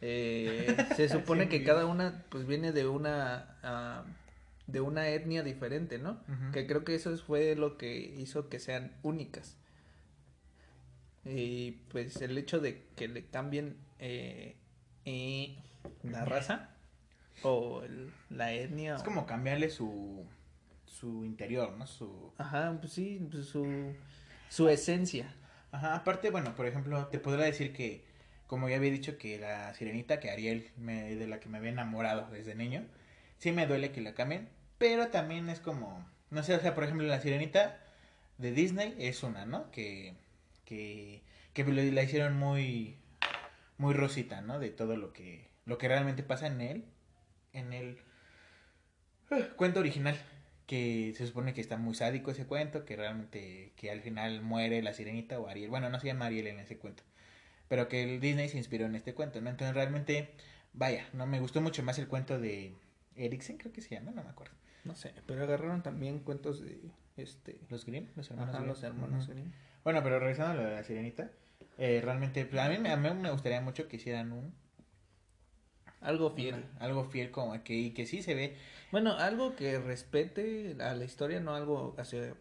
eh, 0.00 0.76
se 0.94 1.08
supone 1.08 1.48
que 1.48 1.64
cada 1.64 1.86
una, 1.86 2.24
pues, 2.28 2.46
viene 2.46 2.70
de 2.72 2.86
una, 2.86 3.56
ah, 3.62 4.04
de 4.66 4.80
una 4.80 5.08
etnia 5.08 5.42
diferente, 5.42 5.98
¿no? 5.98 6.20
Que 6.52 6.66
creo 6.66 6.84
que 6.84 6.94
eso 6.94 7.16
fue 7.18 7.54
lo 7.54 7.76
que 7.78 7.96
hizo 7.96 8.48
que 8.48 8.58
sean 8.58 8.92
únicas. 9.02 9.56
Y 11.24 11.72
pues 11.90 12.20
el 12.22 12.38
hecho 12.38 12.60
de 12.60 12.84
que 12.94 13.08
le 13.08 13.26
cambien 13.26 13.76
eh, 13.98 14.56
eh, 15.04 15.56
la 16.04 16.24
raza 16.24 16.70
o 17.42 17.82
el- 17.82 18.10
la 18.30 18.52
etnia. 18.52 18.96
Es 18.96 19.02
o- 19.02 19.04
como 19.04 19.26
cambiarle 19.26 19.70
su, 19.70 20.24
su 20.86 21.24
interior, 21.24 21.72
¿no? 21.76 21.86
Su... 21.86 22.32
Ajá, 22.38 22.76
pues 22.80 22.92
sí, 22.92 23.26
pues 23.30 23.46
su, 23.46 23.94
su 24.48 24.68
esencia. 24.68 25.34
Ajá, 25.72 25.96
aparte, 25.96 26.30
bueno, 26.30 26.54
por 26.54 26.66
ejemplo, 26.66 27.06
te 27.08 27.18
podría 27.18 27.44
decir 27.46 27.72
que, 27.72 28.04
como 28.46 28.68
ya 28.68 28.76
había 28.76 28.92
dicho, 28.92 29.18
que 29.18 29.38
la 29.38 29.74
sirenita, 29.74 30.20
que 30.20 30.30
Ariel, 30.30 30.70
me, 30.76 31.16
de 31.16 31.26
la 31.26 31.40
que 31.40 31.48
me 31.48 31.58
había 31.58 31.70
enamorado 31.70 32.30
desde 32.30 32.54
niño, 32.54 32.84
sí 33.38 33.50
me 33.50 33.66
duele 33.66 33.90
que 33.90 34.00
la 34.00 34.14
cambien, 34.14 34.48
pero 34.78 35.08
también 35.08 35.48
es 35.48 35.60
como, 35.60 36.06
no 36.30 36.42
sé, 36.42 36.54
o 36.54 36.60
sea, 36.60 36.74
por 36.74 36.84
ejemplo, 36.84 37.06
la 37.06 37.20
sirenita 37.20 37.80
de 38.38 38.52
Disney 38.52 38.94
es 38.98 39.22
una, 39.22 39.46
¿no? 39.46 39.70
Que, 39.70 40.14
que, 40.64 41.22
que 41.52 41.64
la 41.64 42.02
hicieron 42.02 42.36
muy, 42.36 42.98
muy 43.78 43.94
rosita, 43.94 44.40
¿no? 44.40 44.58
De 44.58 44.70
todo 44.70 44.96
lo 44.96 45.12
que, 45.12 45.48
lo 45.64 45.78
que 45.78 45.88
realmente 45.88 46.22
pasa 46.22 46.46
en 46.46 46.60
él, 46.60 46.84
en 47.52 47.72
el 47.72 47.98
eh, 49.30 49.48
cuento 49.56 49.80
original 49.80 50.16
que 50.66 51.14
se 51.16 51.26
supone 51.26 51.54
que 51.54 51.60
está 51.60 51.76
muy 51.76 51.94
sádico 51.94 52.30
ese 52.30 52.46
cuento, 52.46 52.84
que 52.84 52.96
realmente, 52.96 53.72
que 53.76 53.90
al 53.90 54.02
final 54.02 54.42
muere 54.42 54.82
la 54.82 54.92
sirenita 54.92 55.38
o 55.38 55.48
Ariel, 55.48 55.70
bueno, 55.70 55.88
no 55.90 56.00
se 56.00 56.08
llama 56.08 56.26
Ariel 56.26 56.48
en 56.48 56.58
ese 56.58 56.76
cuento, 56.76 57.04
pero 57.68 57.88
que 57.88 58.02
el 58.02 58.20
Disney 58.20 58.48
se 58.48 58.58
inspiró 58.58 58.86
en 58.86 58.96
este 58.96 59.14
cuento, 59.14 59.40
¿no? 59.40 59.50
Entonces 59.50 59.74
realmente, 59.74 60.30
vaya, 60.72 61.08
no 61.12 61.26
me 61.26 61.40
gustó 61.40 61.60
mucho 61.60 61.82
más 61.82 61.98
el 61.98 62.08
cuento 62.08 62.38
de 62.40 62.74
Eriksen, 63.16 63.58
creo 63.58 63.72
que 63.72 63.80
se 63.80 63.94
llama, 63.94 64.10
no 64.12 64.24
me 64.24 64.30
acuerdo. 64.30 64.54
No 64.86 64.94
sé, 64.94 65.12
pero 65.26 65.42
agarraron 65.44 65.82
también 65.82 66.20
cuentos 66.20 66.60
de 66.62 66.80
este. 67.16 67.58
Los 67.68 67.84
Grimm, 67.86 68.06
los 68.16 68.30
hermanos 68.30 68.50
Ajá, 68.54 68.58
Grimm. 68.58 68.68
los 68.72 68.82
hermanos. 68.82 69.28
Grimm. 69.28 69.52
Bueno, 69.84 70.02
pero 70.02 70.18
regresando 70.18 70.52
a 70.60 70.62
lo 70.64 70.68
de 70.70 70.74
la 70.76 70.84
sirenita, 70.84 71.30
eh, 71.78 72.00
realmente, 72.04 72.44
pues, 72.46 72.60
a 72.62 72.68
mí, 72.68 72.78
me- 72.78 72.90
a 72.90 72.96
mí 72.96 73.08
me 73.14 73.30
gustaría 73.30 73.60
mucho 73.60 73.88
que 73.88 73.96
hicieran 73.96 74.32
un, 74.32 74.54
Algo 76.00 76.30
fiel. 76.30 76.64
algo 76.78 77.04
fiel 77.06 77.30
como 77.30 77.62
que, 77.64 77.74
y 77.74 77.90
que 77.92 78.06
sí 78.06 78.22
se 78.22 78.34
ve, 78.34 78.56
Bueno, 78.92 79.12
algo 79.16 79.56
que 79.56 79.78
respete 79.78 80.76
a 80.80 80.94
la 80.94 81.04
historia, 81.04 81.40
no 81.40 81.54
algo 81.54 81.94
hacia. 81.98 82.34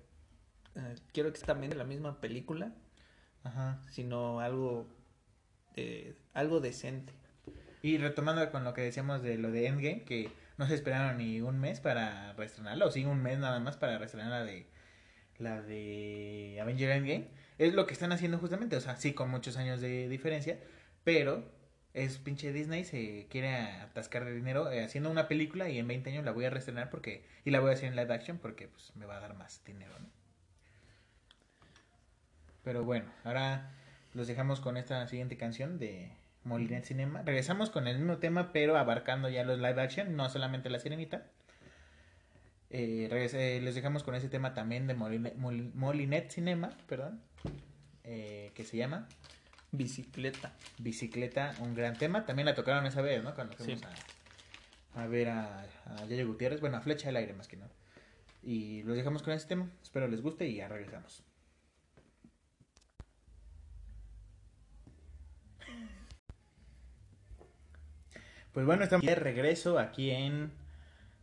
eh, 0.76 0.96
quiero 1.14 1.32
que 1.32 1.38
sea 1.38 1.48
también 1.48 1.72
de 1.72 1.78
la 1.78 1.86
misma 1.86 2.20
película, 2.20 2.74
ajá. 3.44 3.82
sino 3.90 4.40
algo. 4.42 4.88
eh, 5.78 6.16
algo 6.34 6.60
decente. 6.62 7.12
Y 7.82 7.98
retomando 7.98 8.50
con 8.52 8.64
lo 8.64 8.74
que 8.74 8.82
decíamos 8.82 9.22
de 9.22 9.38
lo 9.38 9.52
de 9.52 9.68
Endgame, 9.68 10.04
que 10.04 10.30
no 10.58 10.68
se 10.68 10.76
esperaron 10.76 11.18
ni 11.18 11.42
un 11.42 11.60
mes 11.60 11.80
para 11.80 12.34
reestrenarla, 12.34 12.86
o 12.86 12.92
sí 12.92 13.06
un 13.06 13.22
mes 13.22 13.40
nada 13.40 13.60
más 13.60 13.78
para 13.78 13.98
reestrenar 13.98 14.30
la 14.30 14.44
de 14.44 14.68
la 15.38 15.62
de 15.62 16.58
Avenger 16.62 16.92
Endgame, 16.92 17.28
es 17.58 17.74
lo 17.74 17.86
que 17.88 17.94
están 17.94 18.12
haciendo 18.12 18.38
justamente, 18.38 18.76
o 18.78 18.82
sea, 18.82 18.96
sí 18.96 19.14
con 19.14 19.30
muchos 19.30 19.58
años 19.58 19.82
de 19.82 20.08
diferencia, 20.08 20.60
pero 21.04 21.44
es 21.94 22.18
pinche 22.18 22.52
Disney, 22.52 22.84
se 22.84 23.28
quiere 23.30 23.56
atascar 23.56 24.26
de 24.26 24.34
dinero 24.34 24.72
eh, 24.72 24.84
haciendo 24.84 25.10
una 25.10 25.28
película 25.28 25.70
y 25.70 25.80
en 25.80 25.88
20 25.88 26.10
años 26.10 26.26
la 26.26 26.32
voy 26.32 26.46
a 26.46 26.50
reestrenar 26.50 26.90
porque, 26.90 27.26
y 27.46 27.52
la 27.52 27.60
voy 27.60 27.72
a 27.72 27.74
hacer 27.74 27.90
en 27.90 27.96
live 27.96 28.14
action 28.14 28.38
porque 28.38 28.68
pues 28.68 28.94
me 28.96 29.06
va 29.06 29.18
a 29.18 29.22
dar 29.22 29.36
más 29.36 29.64
dinero, 29.66 29.98
¿no? 30.00 30.10
Pero 32.64 32.84
bueno, 32.84 33.06
ahora 33.24 33.72
los 34.14 34.28
dejamos 34.28 34.60
con 34.60 34.76
esta 34.76 35.08
siguiente 35.08 35.38
canción 35.38 35.78
de 35.78 36.12
Molinet 36.46 36.86
Cinema. 36.86 37.22
Regresamos 37.24 37.70
con 37.70 37.88
el 37.88 37.98
mismo 37.98 38.18
tema, 38.18 38.52
pero 38.54 38.78
abarcando 38.78 39.28
ya 39.30 39.44
los 39.44 39.58
live 39.60 39.82
action, 39.82 40.16
no 40.16 40.30
solamente 40.30 40.70
la 40.70 40.80
sirenita. 40.80 41.26
Eh, 42.70 43.08
regrese- 43.12 43.62
les 43.62 43.76
dejamos 43.76 44.04
con 44.04 44.16
ese 44.16 44.30
tema 44.30 44.54
también 44.54 44.88
de 44.88 44.94
Molinet, 44.96 45.36
Mol- 45.38 45.74
Molinet 45.74 46.30
Cinema, 46.32 46.70
perdón, 46.88 47.22
eh, 48.04 48.52
que 48.56 48.64
se 48.64 48.78
llama 48.78 49.08
Bicicleta. 49.72 50.54
Bicicleta, 50.80 51.54
un 51.60 51.76
gran 51.76 51.98
tema. 51.98 52.26
También 52.26 52.46
la 52.46 52.56
tocaron 52.56 52.86
esa 52.86 53.02
vez, 53.02 53.24
¿no? 53.24 53.34
Cuando 53.36 53.56
fuimos 53.56 53.80
Sí. 53.82 53.86
a, 54.96 55.04
a 55.04 55.08
ver 55.08 55.30
a, 55.30 55.62
a 55.86 56.06
Yayo 56.08 56.28
Gutiérrez, 56.28 56.62
bueno, 56.62 56.78
a 56.78 56.82
Flecha 56.82 57.08
del 57.08 57.18
Aire 57.18 57.34
más 57.34 57.48
que 57.48 57.58
nada. 57.58 57.72
Y 58.44 58.84
los 58.84 58.96
dejamos 58.96 59.24
con 59.24 59.34
ese 59.34 59.48
tema. 59.48 59.70
Espero 59.84 60.08
les 60.08 60.22
guste 60.22 60.48
y 60.48 60.56
ya 60.56 60.68
regresamos. 60.68 61.24
Pues 68.56 68.66
bueno, 68.66 68.86
estamos 68.86 69.06
de 69.06 69.16
regreso 69.16 69.80
aquí 69.80 70.12
en 70.12 70.50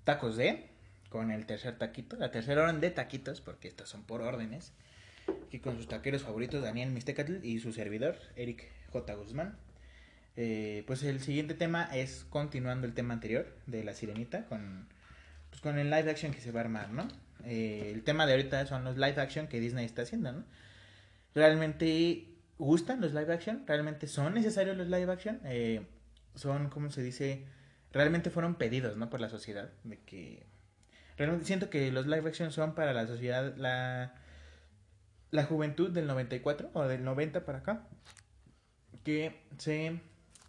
Tacos 0.05 0.37
de, 0.37 0.67
con 1.09 1.31
el 1.31 1.47
tercer 1.47 1.79
taquito, 1.79 2.15
la 2.17 2.31
tercera 2.31 2.65
orden 2.65 2.83
de 2.83 2.91
taquitos, 2.91 3.41
porque 3.41 3.69
estos 3.69 3.89
son 3.89 4.03
por 4.03 4.21
órdenes. 4.21 4.75
Aquí 5.47 5.59
con 5.59 5.79
sus 5.79 5.89
taqueros 5.89 6.25
favoritos, 6.25 6.63
Daniel 6.63 6.91
Mistecatl 6.91 7.43
y 7.43 7.59
su 7.61 7.73
servidor, 7.73 8.17
Eric 8.37 8.71
J. 8.91 9.15
Guzmán. 9.15 9.57
Eh, 10.37 10.85
pues 10.87 11.03
el 11.05 11.21
siguiente 11.21 11.55
tema 11.55 11.85
es 11.85 12.27
continuando 12.29 12.87
el 12.87 12.93
tema 12.93 13.15
anterior 13.15 13.47
de 13.67 13.83
la 13.83 13.95
sirenita 13.95 14.45
con, 14.45 14.87
pues 15.49 15.63
con 15.63 15.79
el 15.79 15.89
live 15.89 16.11
action 16.11 16.35
que 16.35 16.41
se 16.43 16.53
va 16.53 16.61
a 16.61 16.65
armar, 16.65 16.91
¿no? 16.91 17.09
Eh, 17.47 17.93
el 17.95 18.03
tema 18.03 18.27
de 18.27 18.33
ahorita 18.33 18.67
son 18.67 18.85
los 18.85 18.99
live 18.99 19.19
action 19.19 19.47
que 19.47 19.59
Disney 19.59 19.87
está 19.87 20.03
haciendo, 20.03 20.33
¿no? 20.33 20.45
¿Realmente 21.35 22.27
gustan 22.59 23.01
los 23.01 23.15
live 23.15 23.33
action? 23.33 23.65
¿Realmente 23.67 24.07
son 24.07 24.35
necesarios 24.35 24.77
los 24.77 24.89
live 24.89 25.11
action? 25.11 25.41
Eh, 25.47 25.81
son, 26.35 26.69
¿cómo 26.71 26.91
se 26.91 27.03
dice? 27.03 27.47
Realmente 27.93 28.31
fueron 28.31 28.55
pedidos, 28.55 28.97
¿no? 28.97 29.11
Por 29.11 29.21
la 29.21 29.29
sociedad. 29.29 29.71
De 29.85 29.99
que... 29.99 30.47
Realmente 31.17 31.47
siento 31.47 31.69
que 31.71 31.93
los 31.93 32.07
live 32.07 32.29
action 32.29 32.51
son 32.53 32.75
para 32.75 32.93
la 32.93 33.07
sociedad, 33.07 33.55
la, 33.57 34.15
la 35.31 35.45
juventud 35.45 35.91
del 35.91 36.07
94 36.07 36.71
o 36.73 36.85
del 36.85 37.05
90 37.05 37.45
para 37.45 37.59
acá. 37.59 37.87
Que 39.05 39.45
se... 39.59 40.01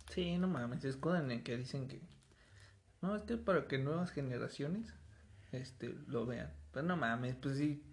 Sí, 0.09 0.37
no 0.37 0.47
mames, 0.47 0.81
se 0.81 0.89
escudan 0.89 1.31
en 1.31 1.43
que 1.43 1.57
dicen 1.57 1.87
que. 1.87 1.99
No, 3.01 3.15
es 3.15 3.23
que 3.23 3.35
para 3.37 3.67
que 3.67 3.79
nuevas 3.79 4.11
generaciones 4.11 4.93
este, 5.51 5.95
lo 6.07 6.25
vean. 6.25 6.51
Pero 6.71 6.85
no 6.85 6.97
mames, 6.97 7.35
pues 7.35 7.57
sí. 7.57 7.83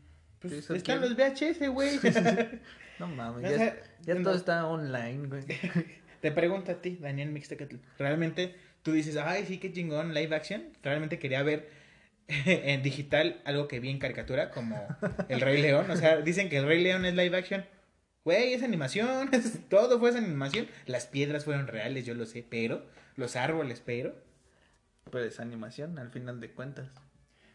Pues, 0.41 0.53
eso 0.53 0.75
están 0.75 1.01
los 1.01 1.17
VHS, 1.17 1.69
güey. 1.71 1.99
No 2.99 3.07
mames, 3.17 3.47
O 3.47 3.51
ya, 3.51 3.57
sea, 3.57 3.83
ya 4.03 4.15
no. 4.15 4.23
todo 4.23 4.35
está 4.35 4.67
online, 4.67 5.27
güey. 5.29 5.45
Te 6.21 6.31
pregunto 6.33 6.73
a 6.73 6.83
ti, 6.83 6.97
Daniel 7.01 7.31
Mixtecatl. 7.31 7.77
¿Realmente 7.99 8.55
tú 8.83 8.93
dices, 8.93 9.17
ay, 9.17 9.45
sí, 9.47 9.59
qué 9.59 9.73
chingón, 9.73 10.15
live 10.15 10.35
action? 10.35 10.65
¿Realmente 10.83 11.19
quería 11.19 11.43
ver 11.43 11.69
en 12.29 12.83
digital 12.83 13.41
algo 13.45 13.69
que 13.69 13.81
vi 13.81 13.91
en 13.91 13.99
caricatura 13.99 14.51
como 14.51 14.87
El 15.29 15.41
Rey 15.41 15.61
León? 15.61 15.91
O 15.91 15.97
sea, 15.97 16.21
dicen 16.21 16.49
que 16.49 16.59
El 16.59 16.67
Rey 16.67 16.83
León 16.83 17.05
es 17.05 17.15
live 17.15 17.37
action. 17.37 17.65
Güey, 18.25 18.53
es 18.53 18.63
animación, 18.63 19.31
todo 19.71 19.99
fue 19.99 20.11
esa 20.11 20.19
animación. 20.19 20.69
Las 20.87 21.07
piedras 21.07 21.45
fueron 21.47 21.67
reales, 21.69 22.05
yo 22.05 22.15
lo 22.15 22.27
sé, 22.27 22.47
pero 22.49 22.85
los 23.17 23.35
árboles, 23.37 23.83
pero. 23.85 24.15
Pero 25.11 25.25
es 25.25 25.41
animación, 25.41 25.99
al 25.99 26.11
final 26.11 26.39
de 26.41 26.51
cuentas. 26.51 26.89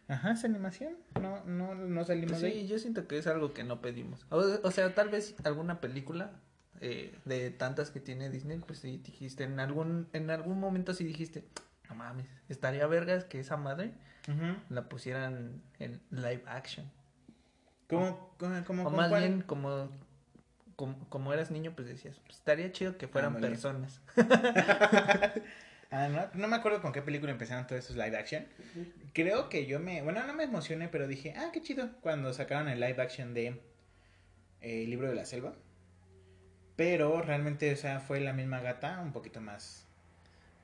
Ajá, 0.08 0.32
es 0.34 0.44
animación. 0.44 0.98
No, 1.22 1.44
no, 1.46 1.76
no 1.76 2.04
salimos 2.04 2.32
Pues 2.34 2.42
de 2.42 2.52
sí, 2.52 2.58
ahí. 2.60 2.68
yo 2.68 2.80
siento 2.80 3.08
que 3.08 3.18
es 3.20 3.28
algo 3.28 3.54
que 3.54 3.64
no 3.64 3.80
pedimos. 3.82 4.26
O, 4.30 4.38
o 4.64 4.72
sea, 4.72 4.94
tal 4.96 5.10
vez 5.10 5.36
alguna 5.44 5.82
película 5.82 6.32
eh, 6.82 7.14
de 7.26 7.52
tantas 7.52 7.92
que 7.92 8.00
tiene 8.00 8.30
Disney, 8.30 8.60
pues 8.60 8.80
sí 8.80 8.98
dijiste, 9.04 9.44
en 9.44 9.60
algún, 9.60 10.08
en 10.14 10.30
algún 10.30 10.60
momento 10.60 10.94
sí 10.94 11.04
dijiste, 11.04 11.46
no 11.90 11.96
mames, 11.96 12.28
estaría 12.50 12.86
vergas 12.88 13.26
que 13.26 13.40
esa 13.40 13.58
madre 13.58 13.94
la 14.70 14.90
pusieran 14.90 15.62
en 15.80 16.02
live 16.10 16.44
action. 16.48 16.90
¿Cómo, 17.88 18.36
cómo, 18.40 18.64
cómo, 18.66 18.84
O 18.88 18.90
más 18.90 19.10
cuál? 19.10 19.22
bien, 19.22 19.42
como, 19.42 19.90
como, 20.76 21.08
como 21.10 21.32
eras 21.32 21.52
niño, 21.52 21.74
pues 21.76 21.88
decías, 21.88 22.20
pues, 22.26 22.38
estaría 22.38 22.72
chido 22.72 22.98
que 22.98 23.08
fueran 23.08 23.36
personas. 23.40 24.02
Ah, 25.92 26.10
no, 26.10 26.28
no 26.34 26.48
me 26.48 26.56
acuerdo 26.56 26.82
con 26.82 26.92
qué 26.92 27.02
película 27.02 27.32
empezaron 27.32 27.68
todos 27.68 27.84
esos 27.86 27.96
live 27.96 28.18
action. 28.18 28.46
Creo 29.14 29.50
que 29.50 29.66
yo 29.66 29.80
me. 29.80 30.02
Bueno, 30.02 30.26
no 30.26 30.34
me 30.34 30.44
emocioné, 30.44 30.90
pero 30.90 31.08
dije, 31.08 31.34
ah, 31.38 31.52
qué 31.54 31.62
chido. 31.62 31.90
Cuando 32.02 32.34
sacaron 32.34 32.68
el 32.68 32.80
live 32.80 33.02
action 33.02 33.34
de 33.34 33.48
eh, 34.62 34.84
El 34.84 34.90
libro 34.90 35.08
de 35.08 35.16
la 35.16 35.26
selva. 35.26 35.54
Pero 36.76 37.22
realmente, 37.22 37.72
o 37.74 37.78
sea, 37.78 38.00
fue 38.00 38.20
la 38.20 38.34
misma 38.34 38.60
gata, 38.60 39.00
un 39.02 39.12
poquito 39.14 39.40
más. 39.42 39.86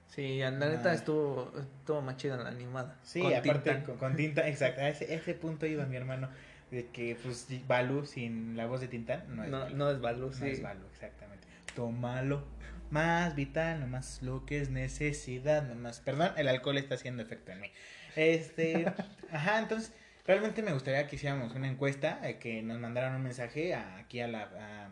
Sí, 0.09 0.39
la 0.39 0.51
neta 0.51 0.93
estuvo, 0.93 1.53
estuvo 1.57 2.01
más 2.01 2.17
chida 2.17 2.35
la 2.35 2.49
animada. 2.49 2.97
Sí, 3.03 3.21
con 3.21 3.33
aparte 3.33 3.83
con, 3.83 3.97
con 3.97 4.15
tinta, 4.17 4.45
exacto. 4.47 4.81
A 4.81 4.89
ese, 4.89 5.13
ese 5.13 5.33
punto 5.33 5.65
iba 5.65 5.85
mi 5.85 5.95
hermano. 5.95 6.29
De 6.69 6.87
que, 6.87 7.17
pues, 7.21 7.47
Balú 7.67 8.05
sin 8.05 8.55
la 8.55 8.65
voz 8.65 8.79
de 8.81 8.87
Tintán 8.87 9.23
no 9.35 9.43
es 9.43 9.49
No, 9.49 9.59
Balú. 9.61 9.75
no 9.75 9.91
es 9.91 9.99
Balú, 10.01 10.27
No 10.27 10.33
sí. 10.33 10.47
es 10.49 10.61
Balú, 10.61 10.85
exactamente. 10.91 11.45
Tómalo. 11.75 12.43
Más 12.91 13.35
vital, 13.35 13.79
nomás 13.79 14.21
lo 14.21 14.45
que 14.45 14.59
es 14.61 14.69
necesidad, 14.69 15.63
nomás. 15.63 15.99
Perdón, 16.01 16.31
el 16.37 16.47
alcohol 16.49 16.77
está 16.77 16.95
haciendo 16.95 17.23
efecto 17.23 17.51
en 17.53 17.61
mí. 17.61 17.71
Este, 18.17 18.85
ajá, 19.31 19.59
entonces, 19.59 19.93
realmente 20.25 20.61
me 20.61 20.73
gustaría 20.73 21.07
que 21.07 21.15
hiciéramos 21.15 21.53
una 21.55 21.69
encuesta, 21.69 22.19
eh, 22.23 22.37
que 22.37 22.61
nos 22.61 22.79
mandaran 22.79 23.15
un 23.15 23.23
mensaje 23.23 23.73
a- 23.73 23.97
aquí 23.97 24.19
a 24.21 24.27
la. 24.27 24.89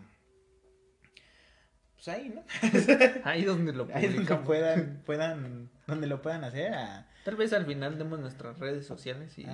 Pues 2.03 2.07
ahí, 2.07 2.33
¿no? 2.33 2.43
Ahí 3.25 3.43
donde 3.43 3.73
lo 3.73 3.87
Ahí 3.93 4.07
donde 4.07 4.35
puedan, 4.37 5.01
puedan, 5.05 5.69
donde 5.87 6.07
lo 6.07 6.21
puedan 6.21 6.43
hacer. 6.43 6.73
a- 6.73 7.07
Tal 7.25 7.35
vez 7.35 7.51
al 7.53 7.65
final 7.65 7.97
demos 7.97 8.19
nuestras 8.19 8.57
redes 8.59 8.85
sociales 8.87 9.37
y, 9.37 9.45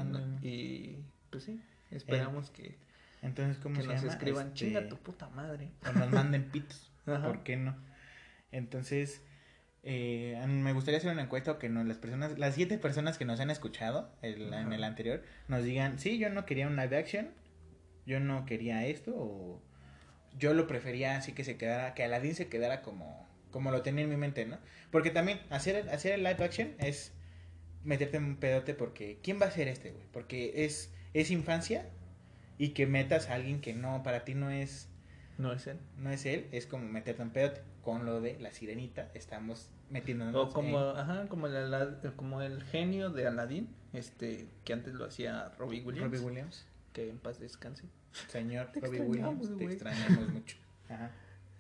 y 0.42 1.04
pues 1.32 1.44
sí, 1.44 1.60
esperamos 1.92 2.52
que, 2.52 2.78
entonces, 3.22 3.58
¿cómo 3.58 3.76
que 3.76 3.82
se 3.82 3.88
nos 3.88 4.02
llama? 4.02 4.14
escriban, 4.14 4.48
Este, 4.48 4.60
chinga 4.60 4.88
tu 4.88 4.98
puta 4.98 5.28
madre. 5.30 5.72
o 5.88 5.92
nos 5.98 6.10
manden 6.12 6.46
pitos. 6.52 6.92
Ajá. 7.08 7.26
¿Por 7.28 7.44
qué 7.44 7.58
no? 7.58 7.76
Entonces, 8.52 9.22
eh, 9.84 10.40
me 10.48 10.74
gustaría 10.74 10.98
hacer 11.00 11.12
una 11.12 11.24
encuesta 11.24 11.52
o 11.54 11.60
que 11.60 11.70
nos, 11.70 11.86
las 11.86 11.98
personas, 11.98 12.38
las 12.38 12.56
siete 12.56 12.78
personas 12.78 13.18
que 13.18 13.26
nos 13.26 13.40
han 13.40 13.50
escuchado 13.50 14.12
el- 14.22 14.54
en 14.54 14.72
el 14.74 14.84
anterior, 14.84 15.24
nos 15.48 15.64
digan, 15.64 16.00
sí, 16.00 16.18
yo 16.20 16.30
no 16.30 16.46
quería 16.46 16.68
un 16.68 16.76
live 16.76 16.96
action, 16.98 17.30
yo 18.06 18.20
no 18.20 18.46
quería 18.46 18.86
esto, 18.86 19.12
o 19.16 19.64
yo 20.38 20.54
lo 20.54 20.68
prefería 20.68 21.18
así 21.18 21.32
que 21.34 21.44
se 21.44 21.58
quedara, 21.58 21.94
que 21.94 22.04
Aladdin 22.04 22.36
se 22.36 22.48
quedara 22.48 22.82
como, 22.82 23.28
como 23.52 23.72
lo 23.72 23.82
tenía 23.82 24.04
en 24.04 24.10
mi 24.10 24.18
mente, 24.18 24.46
¿no? 24.46 24.58
Porque 24.92 25.12
también 25.12 25.40
hacer, 25.50 25.76
el- 25.76 25.90
hacer 25.90 26.14
el 26.14 26.24
live 26.24 26.44
action 26.44 26.74
es 26.80 27.14
meterte 27.84 28.18
en 28.18 28.24
un 28.26 28.36
pedote 28.38 28.74
porque, 28.74 29.20
¿quién 29.24 29.40
va 29.42 29.46
a 29.46 29.52
ser 29.52 29.68
este, 29.68 29.92
güey? 29.92 30.06
Porque 30.12 30.66
es, 30.66 30.94
es 31.14 31.32
infancia 31.32 31.90
y 32.58 32.70
que 32.70 32.88
metas 32.88 33.30
a 33.30 33.36
alguien 33.36 33.62
que 33.62 33.74
no, 33.74 34.02
para 34.04 34.24
ti 34.26 34.34
no 34.34 34.50
es 34.50 34.90
No 35.38 35.54
es 35.54 35.68
él. 35.68 35.78
no 35.98 36.10
es 36.12 36.26
él, 36.26 36.48
es 36.52 36.66
como 36.66 36.86
meterte 36.88 37.22
en 37.22 37.30
pedote. 37.32 37.62
Con 37.84 38.04
lo 38.06 38.20
de 38.20 38.40
la 38.40 38.52
sirenita, 38.52 39.12
estamos 39.14 39.70
metiéndonos 39.92 40.36
O 40.36 40.50
como, 40.52 40.92
en- 40.92 40.98
ajá, 40.98 41.28
como 41.30 41.46
el, 41.46 41.72
como 42.16 42.42
el 42.42 42.64
genio 42.64 43.12
de 43.12 43.28
Aladdin, 43.28 43.70
este, 43.94 44.48
que 44.64 44.74
antes 44.74 44.96
lo 44.96 45.06
hacía 45.06 45.50
Robbie 45.60 45.82
Williams, 45.82 46.12
Robbie 46.12 46.26
Williams. 46.26 46.66
Que 46.96 47.10
en 47.10 47.20
paz 47.20 47.40
descanse. 47.40 47.90
Señor 48.30 48.72
Te 48.72 48.80
Robbie 48.80 49.02
Williams, 49.02 49.58
te 49.58 49.66
extrañamos 49.66 50.30
mucho. 50.30 50.58
Ajá. 50.90 51.12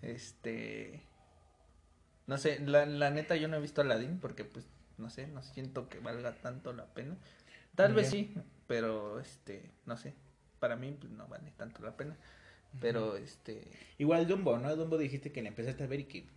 Este, 0.01 1.03
no 2.25 2.37
sé, 2.37 2.59
la, 2.61 2.85
la 2.85 3.11
neta 3.11 3.35
yo 3.35 3.49
no 3.49 3.57
he 3.57 3.59
visto 3.59 3.81
Aladdin 3.81 4.19
porque 4.19 4.45
pues, 4.45 4.65
no 4.97 5.09
sé, 5.09 5.27
no 5.27 5.43
siento 5.43 5.89
que 5.89 5.99
valga 5.99 6.33
tanto 6.35 6.71
la 6.71 6.85
pena. 6.93 7.17
Tal 7.75 7.93
vez 7.93 8.09
sí, 8.09 8.33
pero 8.67 9.19
este, 9.19 9.71
no 9.85 9.97
sé, 9.97 10.15
para 10.59 10.77
mí 10.77 10.95
pues 10.97 11.11
no 11.11 11.27
vale 11.27 11.51
tanto 11.51 11.83
la 11.83 11.97
pena. 11.97 12.15
Pero 12.79 13.17
este, 13.17 13.69
Igual 13.97 14.27
Dumbo, 14.27 14.57
¿no? 14.57 14.73
Dumbo 14.75 14.97
dijiste 14.97 15.31
que 15.33 15.41
le 15.41 15.49
empezaste 15.49 15.83
a 15.83 15.87
ver 15.87 16.01
y 16.01 16.05
que... 16.05 16.29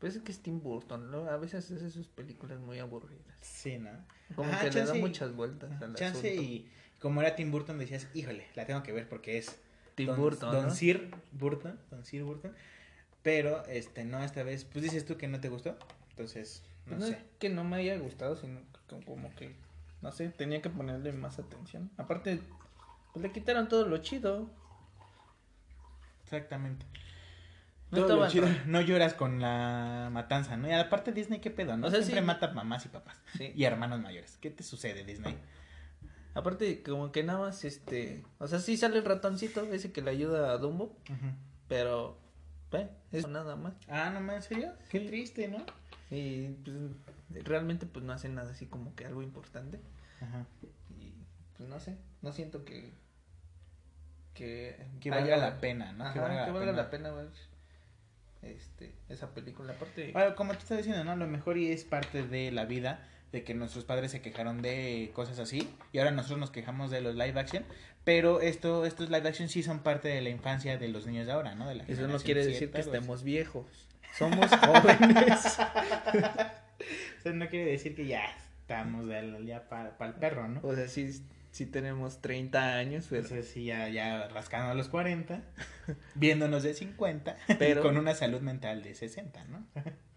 pues 0.00 0.16
es 0.16 0.22
que 0.22 0.32
es 0.32 0.42
Tim 0.42 0.60
Burton, 0.60 1.10
¿no? 1.10 1.28
A 1.28 1.36
veces 1.36 1.70
hace 1.70 1.90
sus 1.90 2.08
películas 2.08 2.58
muy 2.58 2.78
aburridas. 2.80 3.36
Sí, 3.40 3.78
¿no? 3.78 3.90
Como 4.34 4.50
Ajá, 4.50 4.68
que 4.68 4.70
le 4.72 4.84
da 4.84 4.94
muchas 4.94 5.34
vueltas 5.34 5.80
al 5.80 5.94
Chance 5.94 6.30
asunto. 6.30 6.42
y 6.42 6.68
como 7.00 7.20
era 7.22 7.34
Tim 7.34 7.50
Burton 7.50 7.78
decías, 7.78 8.06
híjole, 8.14 8.46
la 8.54 8.66
tengo 8.66 8.82
que 8.82 8.92
ver 8.92 9.08
porque 9.08 9.38
es 9.38 9.58
Tim 9.94 10.06
Don, 10.08 10.16
Burton, 10.16 10.52
Don 10.52 10.66
¿no? 10.66 10.70
Sir 10.74 11.10
Burton, 11.32 11.78
Don 11.90 12.04
Sir 12.04 12.22
Burton. 12.24 12.54
Pero, 13.22 13.64
este, 13.66 14.04
no, 14.04 14.22
esta 14.22 14.42
vez, 14.42 14.64
pues 14.64 14.82
dices 14.84 15.04
tú 15.04 15.16
que 15.16 15.28
no 15.28 15.40
te 15.40 15.48
gustó. 15.48 15.76
Entonces, 16.10 16.62
no, 16.86 16.96
No, 16.96 17.06
sé. 17.06 17.12
es 17.12 17.18
que 17.38 17.48
no 17.50 17.64
me 17.64 17.76
haya 17.76 17.96
gustado, 17.98 18.36
sino 18.36 18.60
que 18.88 19.04
como 19.04 19.34
que, 19.34 19.54
no 20.02 20.12
sé, 20.12 20.28
tenía 20.30 20.62
que 20.62 20.70
ponerle 20.70 21.12
más 21.12 21.38
atención. 21.38 21.90
Aparte, 21.98 22.40
pues 23.12 23.22
le 23.22 23.32
quitaron 23.32 23.68
todo 23.68 23.86
lo 23.86 23.98
chido. 23.98 24.50
Exactamente. 26.24 26.86
No 27.90 28.06
Todo 28.06 28.16
lo 28.20 28.28
chido, 28.28 28.46
no 28.66 28.80
lloras 28.80 29.14
con 29.14 29.40
la 29.40 30.10
matanza, 30.12 30.56
¿no? 30.56 30.68
Y 30.68 30.72
aparte 30.72 31.10
Disney, 31.10 31.40
¿qué 31.40 31.50
pedo, 31.50 31.76
no? 31.76 31.88
O 31.88 31.90
sea, 31.90 32.00
Siempre 32.02 32.20
sí. 32.20 32.26
mata 32.26 32.52
mamás 32.52 32.86
y 32.86 32.88
papás. 32.88 33.20
Sí. 33.36 33.52
Y 33.56 33.64
hermanos 33.64 34.00
mayores. 34.00 34.38
¿Qué 34.40 34.48
te 34.50 34.62
sucede, 34.62 35.04
Disney? 35.04 35.36
Aparte, 36.34 36.82
como 36.82 37.10
que 37.12 37.22
nada 37.22 37.40
más, 37.40 37.64
este, 37.64 38.24
o 38.38 38.46
sea, 38.46 38.58
sí 38.60 38.76
sale 38.76 38.98
el 38.98 39.04
ratoncito, 39.04 39.62
ese 39.64 39.92
que 39.92 40.00
le 40.02 40.10
ayuda 40.10 40.52
a 40.52 40.58
Dumbo, 40.58 40.96
pero, 41.68 42.18
eh, 42.72 42.88
es 43.12 43.26
nada 43.26 43.56
más. 43.56 43.74
Ah, 43.88 44.10
no, 44.10 44.32
¿en 44.32 44.42
serio? 44.42 44.72
Qué 44.90 45.00
triste, 45.00 45.48
¿no? 45.48 45.58
Y 46.10 46.48
pues, 46.64 47.44
realmente, 47.44 47.86
pues 47.86 48.04
no 48.04 48.12
hace 48.12 48.28
nada 48.28 48.50
así 48.52 48.66
como 48.66 48.94
que 48.94 49.06
algo 49.06 49.22
importante. 49.22 49.80
Ajá. 50.20 50.46
Y 50.98 51.12
pues 51.56 51.68
no 51.68 51.80
sé, 51.80 51.96
no 52.22 52.32
siento 52.32 52.64
que. 52.64 52.92
Que, 54.34 54.86
Que 55.00 55.10
valga 55.10 55.36
la 55.36 55.60
pena, 55.60 55.92
¿no? 55.92 56.04
Ajá, 56.04 56.14
Que 56.14 56.20
valga 56.20 56.46
la 56.46 56.52
pena. 56.52 56.72
la 56.72 56.90
pena 56.90 57.10
ver 57.10 57.28
este, 58.42 58.94
esa 59.08 59.34
película. 59.34 59.72
Aparte, 59.74 60.12
Bueno, 60.12 60.34
como 60.34 60.52
te 60.52 60.58
estaba 60.60 60.78
diciendo, 60.78 61.04
¿no? 61.04 61.16
Lo 61.16 61.26
mejor 61.26 61.58
y 61.58 61.70
es 61.72 61.84
parte 61.84 62.26
de 62.26 62.50
la 62.50 62.64
vida 62.64 63.06
de 63.32 63.44
que 63.44 63.54
nuestros 63.54 63.84
padres 63.84 64.10
se 64.10 64.20
quejaron 64.20 64.60
de 64.62 65.10
cosas 65.14 65.38
así 65.38 65.68
y 65.92 65.98
ahora 65.98 66.10
nosotros 66.10 66.38
nos 66.40 66.50
quejamos 66.50 66.90
de 66.90 67.00
los 67.00 67.14
live 67.14 67.38
action, 67.38 67.64
pero 68.04 68.40
esto 68.40 68.84
estos 68.84 69.08
live 69.10 69.28
action 69.28 69.48
sí 69.48 69.62
son 69.62 69.80
parte 69.80 70.08
de 70.08 70.20
la 70.20 70.30
infancia 70.30 70.78
de 70.78 70.88
los 70.88 71.06
niños 71.06 71.26
de 71.26 71.32
ahora, 71.32 71.54
¿no? 71.54 71.68
De 71.68 71.76
la 71.76 71.84
eso 71.84 72.08
no 72.08 72.18
quiere 72.18 72.44
decir 72.44 72.70
que 72.72 72.80
estemos 72.80 73.22
viejos. 73.22 73.66
Somos 74.18 74.50
jóvenes. 74.50 75.38
Eso 77.20 77.32
no 77.34 77.48
quiere 77.48 77.70
decir 77.72 77.94
que 77.94 78.06
ya 78.06 78.22
estamos 78.60 79.06
de- 79.06 79.44
ya 79.44 79.68
para 79.68 79.94
el 80.00 80.14
perro, 80.14 80.48
¿no? 80.48 80.60
o 80.62 80.74
sea, 80.74 80.88
sí, 80.88 81.22
sí 81.50 81.66
tenemos 81.66 82.20
30 82.22 82.76
años, 82.78 83.06
pero, 83.10 83.22
Entonces 83.22 83.48
sí, 83.52 83.64
ya, 83.66 83.88
ya 83.88 84.28
rascando 84.28 84.70
a 84.70 84.74
los 84.74 84.88
40, 84.88 85.42
viéndonos 86.14 86.62
de 86.62 86.74
50, 86.74 87.36
Pero- 87.58 87.82
con 87.82 87.96
una 87.98 88.14
salud 88.14 88.40
mental 88.40 88.82
de 88.82 88.94
60, 88.94 89.44
¿no? 89.44 89.66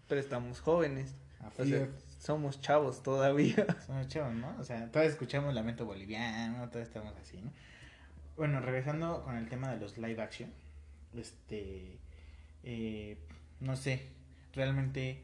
pero 0.08 0.20
estamos 0.20 0.60
jóvenes. 0.60 1.14
O 1.42 1.46
Así 1.62 1.70
sea, 1.70 1.82
es. 1.84 1.88
Somos 2.24 2.58
chavos 2.62 3.02
todavía. 3.02 3.66
Somos 3.86 4.08
chavos, 4.08 4.34
¿no? 4.34 4.56
O 4.58 4.64
sea, 4.64 4.90
todos 4.90 5.06
escuchamos 5.06 5.52
Lamento 5.52 5.84
Boliviano, 5.84 6.70
todos 6.70 6.86
estamos 6.86 7.14
así, 7.20 7.36
¿no? 7.36 7.52
Bueno, 8.36 8.60
regresando 8.60 9.22
con 9.24 9.36
el 9.36 9.46
tema 9.48 9.70
de 9.70 9.78
los 9.78 9.98
live 9.98 10.22
action, 10.22 10.50
este, 11.14 11.98
eh, 12.62 13.18
no 13.60 13.76
sé, 13.76 14.08
realmente 14.54 15.22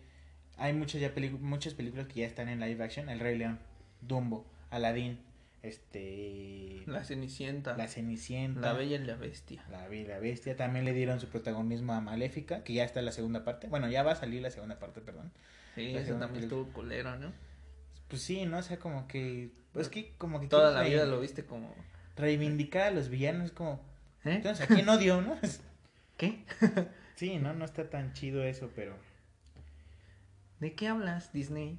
hay 0.59 0.75
muchas 0.75 1.01
ya 1.01 1.11
muchas 1.41 1.73
películas 1.73 2.07
que 2.07 2.21
ya 2.21 2.27
están 2.27 2.51
en 2.51 2.61
live 2.61 2.85
action, 2.85 3.09
El 3.09 3.19
Rey 3.19 3.39
León, 3.39 3.59
Dumbo, 4.03 4.47
Aladdin, 4.69 5.19
este, 5.63 6.83
La 6.87 7.03
Cenicienta, 7.03 7.73
La 7.73 7.79
la, 7.79 7.89
Cenicienta, 7.89 8.75
Bella 8.75 8.97
y 8.97 9.05
la 9.05 9.17
Bestia. 9.17 9.65
La 9.71 9.89
Bella 9.89 10.03
y 10.03 10.07
la 10.07 10.19
Bestia, 10.19 10.55
también 10.55 10.85
le 10.85 10.93
dieron 10.93 11.19
su 11.19 11.29
protagonismo 11.29 11.95
a 11.95 12.03
Maléfica, 12.03 12.63
que 12.63 12.75
ya 12.75 12.85
está 12.85 13.01
en 13.01 13.07
la 13.07 13.13
segunda 13.13 13.43
parte, 13.43 13.69
bueno, 13.69 13.89
ya 13.89 14.03
va 14.03 14.13
a 14.13 14.17
salir 14.17 14.43
la 14.43 14.51
segunda 14.51 14.79
parte, 14.79 15.01
perdón. 15.01 15.33
Sí, 15.75 15.97
eso 15.97 16.15
también 16.17 16.45
estuvo 16.45 16.67
culero, 16.73 17.17
¿no? 17.17 17.33
Pues 18.09 18.23
sí, 18.23 18.45
¿no? 18.47 18.59
O 18.59 18.63
sea, 18.63 18.79
como 18.79 19.07
que, 19.07 19.51
pues 19.73 19.89
que 19.89 20.13
como 20.19 20.41
que 20.41 20.49
Toda 20.49 20.73
la 20.73 20.83
vida 20.83 21.05
lo 21.07 21.21
viste 21.21 21.45
como... 21.45 21.73
reivindicar 22.17 22.89
a 22.89 22.91
los 22.91 23.09
villanos 23.09 23.53
como 23.53 23.81
¿Eh? 24.25 24.35
entonces 24.35 24.69
a 24.69 24.75
quién 24.75 24.87
odio 24.89 25.23
no 25.23 25.39
¿Qué? 26.19 26.45
sí 27.15 27.39
no 27.39 27.55
no 27.55 27.65
está 27.65 27.89
tan 27.89 28.13
chido 28.13 28.43
eso 28.45 28.71
pero 28.75 28.95
¿De 30.59 30.75
qué 30.75 30.89
hablas, 30.89 31.33
Disney? 31.33 31.79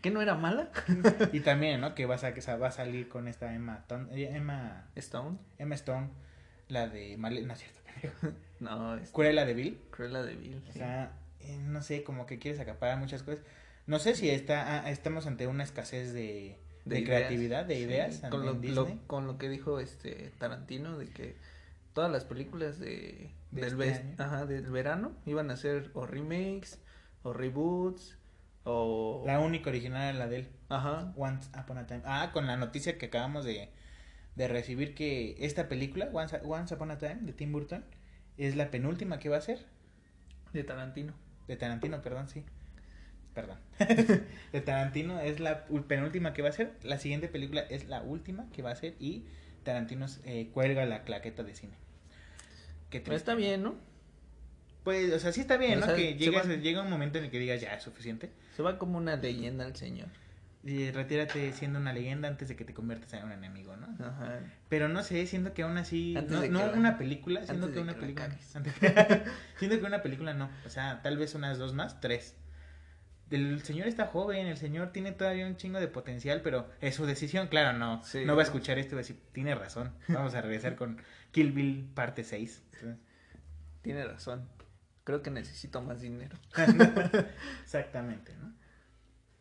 ¿Que 0.00 0.10
no 0.10 0.22
era 0.22 0.34
mala? 0.34 0.70
y 1.32 1.40
también 1.40 1.80
no 1.82 1.94
que 1.94 2.06
vas 2.06 2.24
a 2.24 2.32
que 2.32 2.40
va 2.56 2.68
a 2.68 2.70
salir 2.72 3.08
con 3.08 3.28
esta 3.28 3.54
Emma 3.54 3.84
Ton- 3.88 4.08
eh, 4.12 4.30
Emma 4.34 4.88
Stone. 4.96 5.38
Emma 5.58 5.74
Stone 5.74 6.08
la 6.68 6.88
de 6.88 7.16
Male 7.18 7.42
no 7.42 7.52
es 7.52 7.58
cierto 7.58 7.80
pendejo. 7.84 8.36
No, 8.60 8.96
es 8.96 9.10
Cruella 9.10 9.44
de 9.44 9.52
Vil 9.54 9.78
Cruella 9.90 10.22
de 10.22 10.34
Vil. 10.36 10.62
o 10.66 10.72
sí. 10.72 10.78
Eh, 11.44 11.58
no 11.58 11.82
sé 11.82 12.04
como 12.04 12.26
que 12.26 12.38
quieres 12.38 12.60
acaparar 12.60 12.98
muchas 12.98 13.22
cosas 13.22 13.42
no 13.86 13.98
sé 13.98 14.14
si 14.14 14.30
está 14.30 14.84
ah, 14.84 14.90
estamos 14.90 15.26
ante 15.26 15.46
una 15.46 15.64
escasez 15.64 16.12
de, 16.12 16.58
de, 16.84 17.04
creatividad 17.04 17.64
de 17.64 17.76
Sí, 17.76 17.82
ideas 17.82 18.22
con 18.30 18.46
lo, 18.46 18.98
con 19.06 19.26
lo 19.26 19.38
que 19.38 19.48
dijo 19.48 19.80
este 19.80 20.32
Tarantino 20.38 20.98
de 20.98 21.08
que 21.08 21.36
todas 21.92 22.10
las 22.10 22.24
películas 22.24 22.78
de, 22.78 23.32
De 23.50 23.62
del, 23.62 23.82
este 23.82 24.22
ajá, 24.22 24.46
del 24.46 24.70
verano 24.70 25.12
iban 25.26 25.50
a 25.50 25.56
ser 25.56 25.90
o 25.94 26.06
remakes 26.06 26.80
o 27.22 27.32
reboots 27.32 28.18
o 28.64 29.24
la 29.26 29.40
única 29.40 29.70
original 29.70 30.02
era 30.02 30.18
la 30.18 30.28
de 30.28 30.36
él 30.36 30.48
ajá 30.68 31.12
Once 31.16 31.50
Upon 31.58 31.78
a 31.78 31.86
Time. 31.86 32.02
Ah, 32.04 32.30
con 32.32 32.46
la 32.46 32.56
noticia 32.56 32.98
que 32.98 33.06
acabamos 33.06 33.44
de, 33.44 33.70
de 34.36 34.48
recibir 34.48 34.94
que 34.94 35.36
esta 35.40 35.68
película, 35.68 36.08
Once, 36.12 36.40
Once 36.44 36.74
Upon 36.74 36.90
a 36.90 36.98
Time, 36.98 37.20
de 37.22 37.32
Tim 37.32 37.52
Burton, 37.52 37.84
es 38.38 38.56
la 38.56 38.70
penúltima 38.70 39.18
que 39.18 39.28
va 39.28 39.36
a 39.38 39.40
ser. 39.40 39.66
de 40.52 40.64
Tarantino. 40.64 41.14
De 41.52 41.58
Tarantino, 41.58 42.00
perdón, 42.00 42.30
sí. 42.30 42.42
Perdón. 43.34 43.58
de 44.52 44.60
Tarantino 44.62 45.20
es 45.20 45.38
la 45.38 45.66
penúltima 45.66 46.32
que 46.32 46.40
va 46.40 46.48
a 46.48 46.52
ser. 46.52 46.72
La 46.82 46.98
siguiente 46.98 47.28
película 47.28 47.60
es 47.60 47.86
la 47.88 48.00
última 48.00 48.46
que 48.54 48.62
va 48.62 48.70
a 48.70 48.74
ser 48.76 48.94
y 48.98 49.24
Tarantino 49.62 50.06
eh, 50.24 50.48
cuelga 50.54 50.86
la 50.86 51.02
claqueta 51.04 51.42
de 51.42 51.54
cine. 51.54 51.74
Qué 52.88 53.00
Pero 53.00 53.16
está 53.16 53.34
bien, 53.34 53.62
¿no? 53.62 53.74
Pues, 54.82 55.12
o 55.12 55.18
sea, 55.18 55.30
sí 55.32 55.42
está 55.42 55.58
bien, 55.58 55.76
O 55.76 55.80
¿no? 55.80 55.86
sea, 55.86 55.94
que 55.94 56.12
se 56.12 56.18
llega, 56.18 56.42
va- 56.42 56.54
llega 56.54 56.80
un 56.82 56.88
momento 56.90 57.18
en 57.18 57.24
el 57.24 57.30
que 57.30 57.38
digas 57.38 57.60
ya 57.60 57.74
es 57.74 57.82
suficiente. 57.82 58.30
Se 58.56 58.62
va 58.62 58.78
como 58.78 58.96
una 58.96 59.16
leyenda 59.16 59.66
el 59.66 59.76
señor. 59.76 60.08
Y 60.64 60.92
retírate 60.92 61.52
siendo 61.52 61.80
una 61.80 61.92
leyenda 61.92 62.28
antes 62.28 62.48
de 62.48 62.54
que 62.54 62.64
te 62.64 62.72
conviertas 62.72 63.12
en 63.14 63.24
un 63.24 63.32
enemigo, 63.32 63.74
¿no? 63.76 63.88
Ajá. 64.04 64.38
Pero 64.68 64.88
no 64.88 65.02
sé, 65.02 65.26
siento 65.26 65.54
que 65.54 65.62
aún 65.62 65.76
así. 65.76 66.14
Antes 66.16 66.50
no 66.50 66.70
que 66.72 66.78
una 66.78 66.98
película, 66.98 67.44
siento 67.44 67.72
que 67.72 67.80
una 67.80 67.94
que 67.94 68.00
película. 68.00 68.26
antes- 68.26 68.46
siento 69.58 69.80
que 69.80 69.84
una 69.84 70.02
película 70.02 70.34
no. 70.34 70.48
O 70.64 70.68
sea, 70.68 71.02
tal 71.02 71.18
vez 71.18 71.34
unas 71.34 71.58
dos 71.58 71.72
más, 71.74 72.00
tres. 72.00 72.36
El 73.30 73.62
señor 73.62 73.88
está 73.88 74.06
joven, 74.06 74.46
el 74.46 74.56
señor 74.58 74.92
tiene 74.92 75.10
todavía 75.10 75.46
un 75.46 75.56
chingo 75.56 75.80
de 75.80 75.88
potencial, 75.88 76.42
pero 76.42 76.68
es 76.80 76.94
su 76.94 77.06
decisión, 77.06 77.48
claro, 77.48 77.76
no. 77.76 78.02
Sí. 78.04 78.24
No 78.24 78.36
va 78.36 78.42
a 78.42 78.44
escuchar 78.44 78.78
esto 78.78 78.94
y 78.94 78.96
va 78.96 79.00
a 79.00 79.04
decir, 79.04 79.20
tiene 79.32 79.54
razón. 79.54 79.90
Vamos 80.08 80.34
a 80.34 80.42
regresar 80.42 80.76
con 80.76 81.00
Kill 81.32 81.50
Bill 81.50 81.90
parte 81.94 82.22
6. 82.24 82.62
Tiene 83.80 84.04
razón. 84.04 84.48
Creo 85.02 85.22
que 85.22 85.30
necesito 85.30 85.80
más 85.82 86.00
dinero. 86.02 86.36
Exactamente, 87.64 88.34
¿no? 88.36 88.52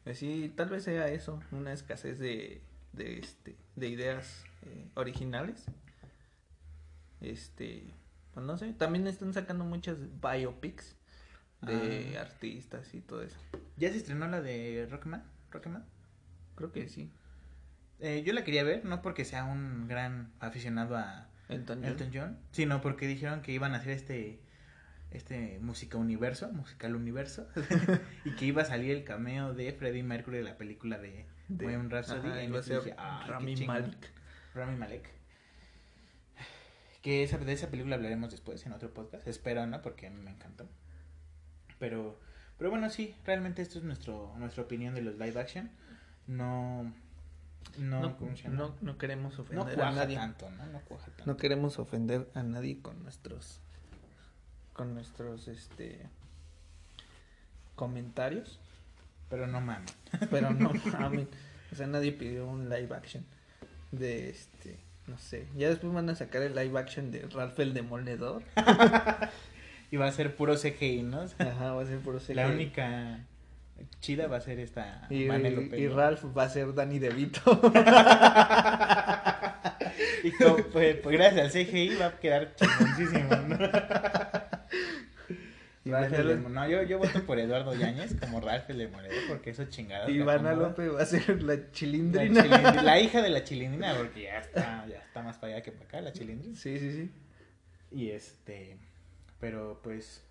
Así, 0.05 0.51
tal 0.55 0.69
vez 0.69 0.83
sea 0.83 1.07
eso, 1.09 1.41
una 1.51 1.73
escasez 1.73 2.17
de, 2.19 2.61
de, 2.93 3.19
este, 3.19 3.55
de 3.75 3.87
ideas 3.87 4.43
eh, 4.63 4.87
originales. 4.95 5.65
Este, 7.21 7.83
pues 8.33 8.45
no 8.45 8.57
sé, 8.57 8.73
también 8.73 9.05
están 9.07 9.33
sacando 9.33 9.63
muchas 9.63 9.97
biopics 10.21 10.95
de 11.61 12.15
Ah. 12.17 12.21
artistas 12.21 12.93
y 12.93 13.01
todo 13.01 13.21
eso. 13.21 13.37
¿Ya 13.77 13.89
se 13.91 13.97
estrenó 13.97 14.27
la 14.27 14.41
de 14.41 14.87
Rockman? 14.89 15.23
¿Rockman? 15.51 15.85
Creo 16.55 16.71
que 16.71 16.89
sí. 16.89 17.11
Eh, 17.99 18.23
yo 18.25 18.33
la 18.33 18.43
quería 18.43 18.63
ver, 18.63 18.83
no 18.83 19.03
porque 19.03 19.25
sea 19.25 19.43
un 19.43 19.87
gran 19.87 20.31
aficionado 20.39 20.97
a, 20.97 21.27
Elton 21.49 21.81
John. 21.81 21.89
Elton 21.91 22.11
John, 22.13 22.39
sino 22.51 22.81
porque 22.81 23.07
dijeron 23.07 23.41
que 23.41 23.51
iban 23.51 23.73
a 23.75 23.77
hacer 23.77 23.91
este 23.91 24.39
este 25.11 25.59
música 25.59 25.97
universo, 25.97 26.51
musical 26.53 26.95
universo, 26.95 27.47
y 28.25 28.31
que 28.35 28.45
iba 28.45 28.61
a 28.61 28.65
salir 28.65 28.91
el 28.91 29.03
cameo 29.03 29.53
de 29.53 29.71
Freddie 29.73 30.03
Mercury 30.03 30.37
de 30.37 30.43
la 30.43 30.57
película 30.57 30.97
de, 30.97 31.25
De- 31.47 31.65
Bohemian 31.65 31.89
Rhapsody. 31.89 32.27
ajá, 32.29 32.43
y 32.43 32.47
iba 32.47 32.59
a 32.59 32.63
ser 32.63 32.77
dije, 32.83 32.95
"Ay, 32.97 33.25
qué 33.25 33.31
Rami 33.31 33.55
chingón". 33.55 33.81
Malek. 33.81 34.11
Rami 34.55 34.75
Malek. 34.77 35.09
Que 37.01 37.23
esa, 37.23 37.37
de 37.39 37.51
esa 37.51 37.69
película 37.69 37.95
hablaremos 37.95 38.29
después 38.31 38.63
en 38.65 38.73
otro 38.73 38.93
podcast. 38.93 39.27
Espero, 39.27 39.65
¿no? 39.65 39.81
Porque 39.81 40.07
a 40.07 40.11
mí 40.11 40.21
me 40.21 40.29
encantó. 40.29 40.67
Pero, 41.79 42.19
pero 42.59 42.69
bueno, 42.69 42.89
sí, 42.91 43.15
realmente 43.25 43.63
esto 43.63 43.79
es 43.79 43.83
nuestro, 43.83 44.33
nuestra 44.37 44.61
opinión 44.63 44.93
de 44.93 45.01
los 45.01 45.17
live 45.17 45.39
action. 45.39 45.71
No, 46.27 46.83
no, 47.79 48.01
No, 48.01 48.17
no, 48.51 48.75
no 48.81 48.97
queremos 48.99 49.39
ofender 49.39 49.81
a 49.81 49.91
nadie. 49.91 50.15
tanto, 50.15 50.49
¿no? 50.51 50.65
No 50.67 50.79
cuaja 50.81 51.07
tanto. 51.07 51.23
No 51.25 51.37
queremos 51.37 51.79
ofender 51.79 52.29
a 52.35 52.43
nadie 52.43 52.79
con 52.81 53.01
nuestros 53.01 53.61
con 54.73 54.93
nuestros 54.93 55.47
este 55.47 55.99
comentarios, 57.75 58.59
Pero 59.29 59.47
no 59.47 59.61
mames. 59.61 59.95
pero 60.29 60.51
no 60.51 60.71
mames. 60.97 61.27
O 61.71 61.75
sea, 61.75 61.87
nadie 61.87 62.11
pidió 62.11 62.45
un 62.47 62.69
live 62.69 62.93
action 62.95 63.25
de 63.91 64.29
este, 64.29 64.77
no 65.07 65.17
sé. 65.17 65.47
Ya 65.55 65.69
después 65.69 65.93
van 65.93 66.09
a 66.09 66.15
sacar 66.15 66.41
el 66.41 66.55
live 66.55 66.77
action 66.79 67.11
de 67.11 67.27
Ralph 67.27 67.59
el 67.59 67.73
Demoledor. 67.73 68.43
Y 69.93 69.97
va 69.97 70.07
a 70.07 70.11
ser 70.13 70.37
puro 70.37 70.55
CGI, 70.55 71.03
¿no? 71.03 71.25
Ajá, 71.37 71.73
va 71.73 71.81
a 71.81 71.85
ser 71.85 71.99
puro 71.99 72.19
CGI. 72.19 72.35
La 72.35 72.47
única 72.47 73.25
chida 73.99 74.27
va 74.27 74.37
a 74.37 74.41
ser 74.41 74.57
esta 74.59 75.05
y. 75.09 75.27
Ralph 75.89 76.23
va 76.37 76.43
a 76.43 76.49
ser 76.49 76.73
Danny 76.73 76.99
DeVito. 76.99 77.61
Y 80.23 80.31
como, 80.31 80.57
pues, 80.57 80.97
pues, 80.97 81.17
gracias 81.17 81.43
al 81.43 81.51
CGI 81.51 81.95
va 81.95 82.05
a 82.05 82.19
quedar 82.19 82.55
chingoncísimo, 82.55 83.35
¿no? 83.35 83.57
Ralph 85.83 86.47
no, 86.47 86.67
yo, 86.69 86.83
yo 86.83 86.99
voto 86.99 87.23
por 87.25 87.39
Eduardo 87.39 87.73
Yáñez 87.73 88.15
como 88.19 88.39
Ralph 88.39 88.69
el 88.69 88.77
Demoledor 88.77 89.17
porque 89.27 89.49
eso 89.49 89.65
chingadas. 89.65 90.09
Ivana. 90.09 90.53
López 90.53 90.93
va 90.93 91.01
a 91.01 91.05
ser 91.05 91.41
la 91.41 91.55
La, 91.55 91.71
chilindrina. 91.71 92.43
chilindri- 92.43 92.81
la 92.83 92.99
hija 92.99 93.21
de 93.21 93.29
la 93.29 93.43
chilindrina 93.43 93.95
porque 93.97 94.23
ya 94.23 94.39
está, 94.39 94.85
ya 94.87 94.99
está 94.99 95.23
más 95.23 95.37
para 95.37 95.53
allá 95.53 95.63
que 95.63 95.71
para 95.71 95.85
acá 95.85 96.01
la 96.01 96.13
chilindrina. 96.13 96.55
Sí, 96.55 96.77
sí, 96.77 96.91
sí. 96.91 97.11
Y 97.91 98.11
este, 98.11 98.77
pero 99.39 99.79
pues, 99.83 100.23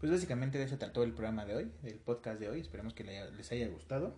Pues 0.00 0.10
básicamente 0.10 0.58
de 0.58 0.64
eso 0.64 0.76
trató 0.78 1.02
el 1.04 1.12
programa 1.12 1.44
de 1.44 1.54
hoy, 1.54 1.72
el 1.84 1.94
podcast 1.94 2.40
de 2.40 2.48
hoy. 2.48 2.60
Esperemos 2.60 2.92
que 2.94 3.04
le- 3.04 3.30
les 3.32 3.52
haya 3.52 3.68
gustado, 3.68 4.16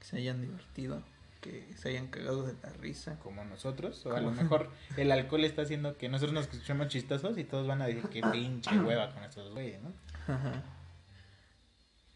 Que 0.00 0.06
se 0.06 0.16
hayan 0.16 0.40
divertido, 0.40 1.04
que 1.42 1.68
se 1.76 1.90
hayan 1.90 2.06
cagado 2.06 2.44
de 2.46 2.54
la 2.62 2.70
risa. 2.70 3.18
como 3.18 3.44
nosotros. 3.44 4.06
O 4.06 4.14
a 4.16 4.20
lo 4.20 4.30
mejor 4.30 4.70
el 4.96 5.12
alcohol 5.12 5.44
está 5.44 5.62
haciendo 5.62 5.98
que 5.98 6.08
nosotros 6.08 6.32
nos 6.32 6.44
escuchemos 6.46 6.88
chistosos 6.88 7.36
y 7.36 7.44
todos 7.44 7.66
van 7.66 7.82
a 7.82 7.86
decir 7.86 8.04
que 8.04 8.22
pinche 8.22 8.78
hueva 8.78 9.12
con 9.12 9.24
estos 9.24 9.52
güeyes, 9.52 9.82
¿no? 9.82 9.92
Ajá. 10.32 10.62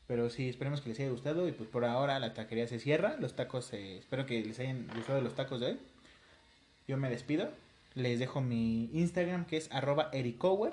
Pero 0.07 0.31
sí, 0.31 0.49
esperemos 0.49 0.81
que 0.81 0.91
les 0.91 1.01
haya 1.01 1.11
gustado. 1.11 1.49
Y 1.49 1.53
pues 1.53 1.69
por 1.69 1.85
ahora 1.85 2.19
la 2.21 2.33
taquería 2.33 2.69
se 2.69 2.79
cierra. 2.79 3.17
Los 3.19 3.35
tacos, 3.35 3.73
eh, 3.73 3.99
espero 3.99 4.25
que 4.25 4.43
les 4.43 4.59
hayan 4.61 4.87
gustado 4.95 5.21
los 5.21 5.35
tacos 5.35 5.61
de 5.61 5.67
hoy. 5.67 5.79
Yo 6.87 6.97
me 6.97 7.11
despido. 7.11 7.51
Les 7.95 8.19
dejo 8.19 8.41
mi 8.41 8.89
Instagram 8.93 9.47
que 9.47 9.57
es 9.57 9.71
arroba 9.73 10.09
ericower. 10.13 10.73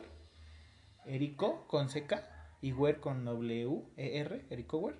Erico 1.06 1.66
con 1.68 1.88
CK 1.88 2.22
y 2.62 2.72
wer 2.72 3.00
con 3.00 3.26
W 3.26 3.82
E 3.98 4.20
R, 4.20 4.46
ericower. 4.50 4.96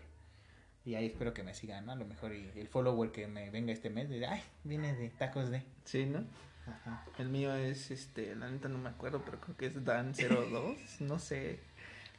Y 0.86 0.96
ahí 0.96 1.06
espero 1.08 1.34
que 1.34 1.44
me 1.44 1.54
sigan, 1.54 1.86
¿no? 1.86 1.94
A 1.94 1.96
lo 1.96 2.06
mejor 2.06 2.34
y 2.34 2.52
el 2.56 2.68
follower 2.68 3.12
que 3.12 3.28
me 3.28 3.50
venga 3.50 3.72
este 3.72 3.90
mes. 3.90 4.10
De, 4.10 4.26
Ay, 4.26 4.42
viene 4.64 4.94
de 4.96 5.10
tacos 5.10 5.50
de. 5.50 5.64
Sí, 5.86 6.06
¿no? 6.06 6.26
Ajá. 6.68 7.06
El 7.18 7.30
mío 7.30 7.54
es, 7.56 7.90
este, 7.92 8.36
la 8.36 8.50
neta 8.50 8.68
no 8.70 8.78
me 8.78 8.90
acuerdo, 8.90 9.22
pero 9.24 9.40
creo 9.40 9.56
que 9.58 9.66
es 9.68 9.76
Dan02, 9.84 10.78
no 11.00 11.20
sé. 11.20 11.60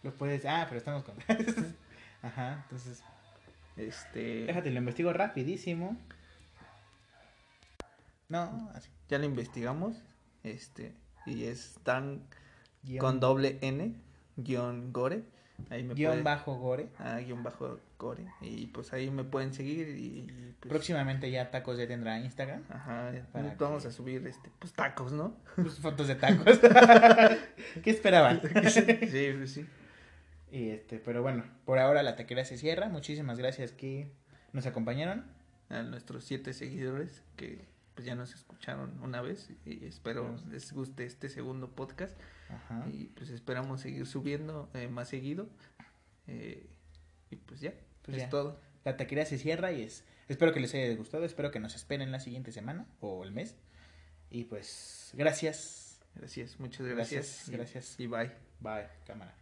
Lo 0.02 0.12
puedes. 0.14 0.44
Ah, 0.46 0.64
pero 0.68 0.78
estamos 0.78 1.02
con. 1.04 1.14
Ajá, 2.22 2.60
entonces. 2.64 3.02
Este, 3.76 4.46
Déjate, 4.46 4.70
lo 4.70 4.78
investigo 4.78 5.12
rapidísimo. 5.12 5.96
No, 8.28 8.70
así. 8.74 8.88
ya 9.08 9.18
lo 9.18 9.24
investigamos, 9.26 9.96
este, 10.42 10.94
y 11.26 11.44
es 11.44 11.78
Dan 11.84 12.22
Guión- 12.82 12.98
con 13.00 13.20
doble 13.20 13.58
N, 13.60 13.94
guion 14.36 14.92
Gore. 14.92 15.22
Ahí 15.70 15.82
me 15.84 15.94
guion 15.94 16.24
bajo 16.24 16.56
gore. 16.56 16.88
Ah, 16.98 17.18
guion 17.18 17.42
bajo 17.42 17.78
Gore. 17.98 18.26
Y 18.40 18.66
pues 18.68 18.92
ahí 18.92 19.10
me 19.10 19.24
pueden 19.24 19.52
seguir 19.54 19.88
y, 19.88 20.02
y, 20.20 20.54
pues, 20.60 20.70
Próximamente 20.70 21.30
ya 21.30 21.50
Tacos 21.50 21.78
ya 21.78 21.86
tendrá 21.86 22.18
Instagram. 22.20 22.62
Ajá, 22.68 23.12
Para 23.32 23.54
vamos 23.58 23.82
que- 23.82 23.88
a 23.88 23.92
subir, 23.92 24.26
este, 24.26 24.50
pues 24.58 24.72
tacos, 24.72 25.12
¿no? 25.12 25.36
Pues, 25.56 25.78
fotos 25.78 26.08
de 26.08 26.14
tacos. 26.16 26.58
¿Qué 27.82 27.90
esperaban? 27.90 28.40
sí, 28.70 29.28
pues, 29.36 29.50
sí. 29.52 29.66
y 30.52 30.68
este, 30.70 30.98
pero 30.98 31.22
bueno, 31.22 31.44
por 31.64 31.78
ahora 31.78 32.02
la 32.02 32.16
taquería 32.16 32.44
se 32.44 32.58
cierra. 32.58 32.88
Muchísimas 32.88 33.38
gracias 33.38 33.72
que 33.72 34.10
nos 34.52 34.66
acompañaron. 34.66 35.24
A 35.70 35.82
nuestros 35.82 36.24
siete 36.24 36.52
seguidores 36.52 37.22
que 37.36 37.64
pues 37.94 38.04
ya 38.06 38.14
nos 38.14 38.34
escucharon 38.34 39.00
una 39.02 39.22
vez 39.22 39.50
y 39.64 39.86
espero 39.86 40.36
Sí. 40.38 40.44
les 40.50 40.72
guste 40.72 41.04
este 41.06 41.28
segundo 41.30 41.70
podcast 41.70 42.18
Ajá. 42.50 42.84
y 42.92 43.06
pues 43.06 43.30
esperamos 43.30 43.80
seguir 43.80 44.04
subiendo 44.06 44.68
eh, 44.74 44.88
más 44.88 45.08
seguido 45.08 45.48
eh, 46.26 46.66
y 47.34 47.36
pues 47.36 47.60
ya, 47.60 47.74
Pues 48.02 48.16
es 48.16 48.22
ya. 48.24 48.28
todo. 48.30 48.60
La 48.84 48.96
taquería 48.96 49.26
se 49.26 49.38
cierra 49.38 49.72
y 49.72 49.82
es. 49.82 50.04
Espero 50.28 50.52
que 50.52 50.60
les 50.60 50.72
haya 50.74 50.94
gustado. 50.94 51.24
Espero 51.24 51.50
que 51.50 51.60
nos 51.60 51.74
esperen 51.74 52.10
la 52.12 52.20
siguiente 52.20 52.52
semana 52.52 52.86
o 53.00 53.24
el 53.24 53.32
mes. 53.32 53.56
Y 54.30 54.44
pues, 54.44 55.10
gracias. 55.14 56.00
Gracias, 56.14 56.58
muchas 56.60 56.86
Gracias, 56.86 57.48
gracias. 57.48 57.48
y- 57.48 57.52
gracias. 57.52 58.00
y 58.00 58.06
bye. 58.06 58.30
Bye, 58.60 58.88
cámara. 59.06 59.34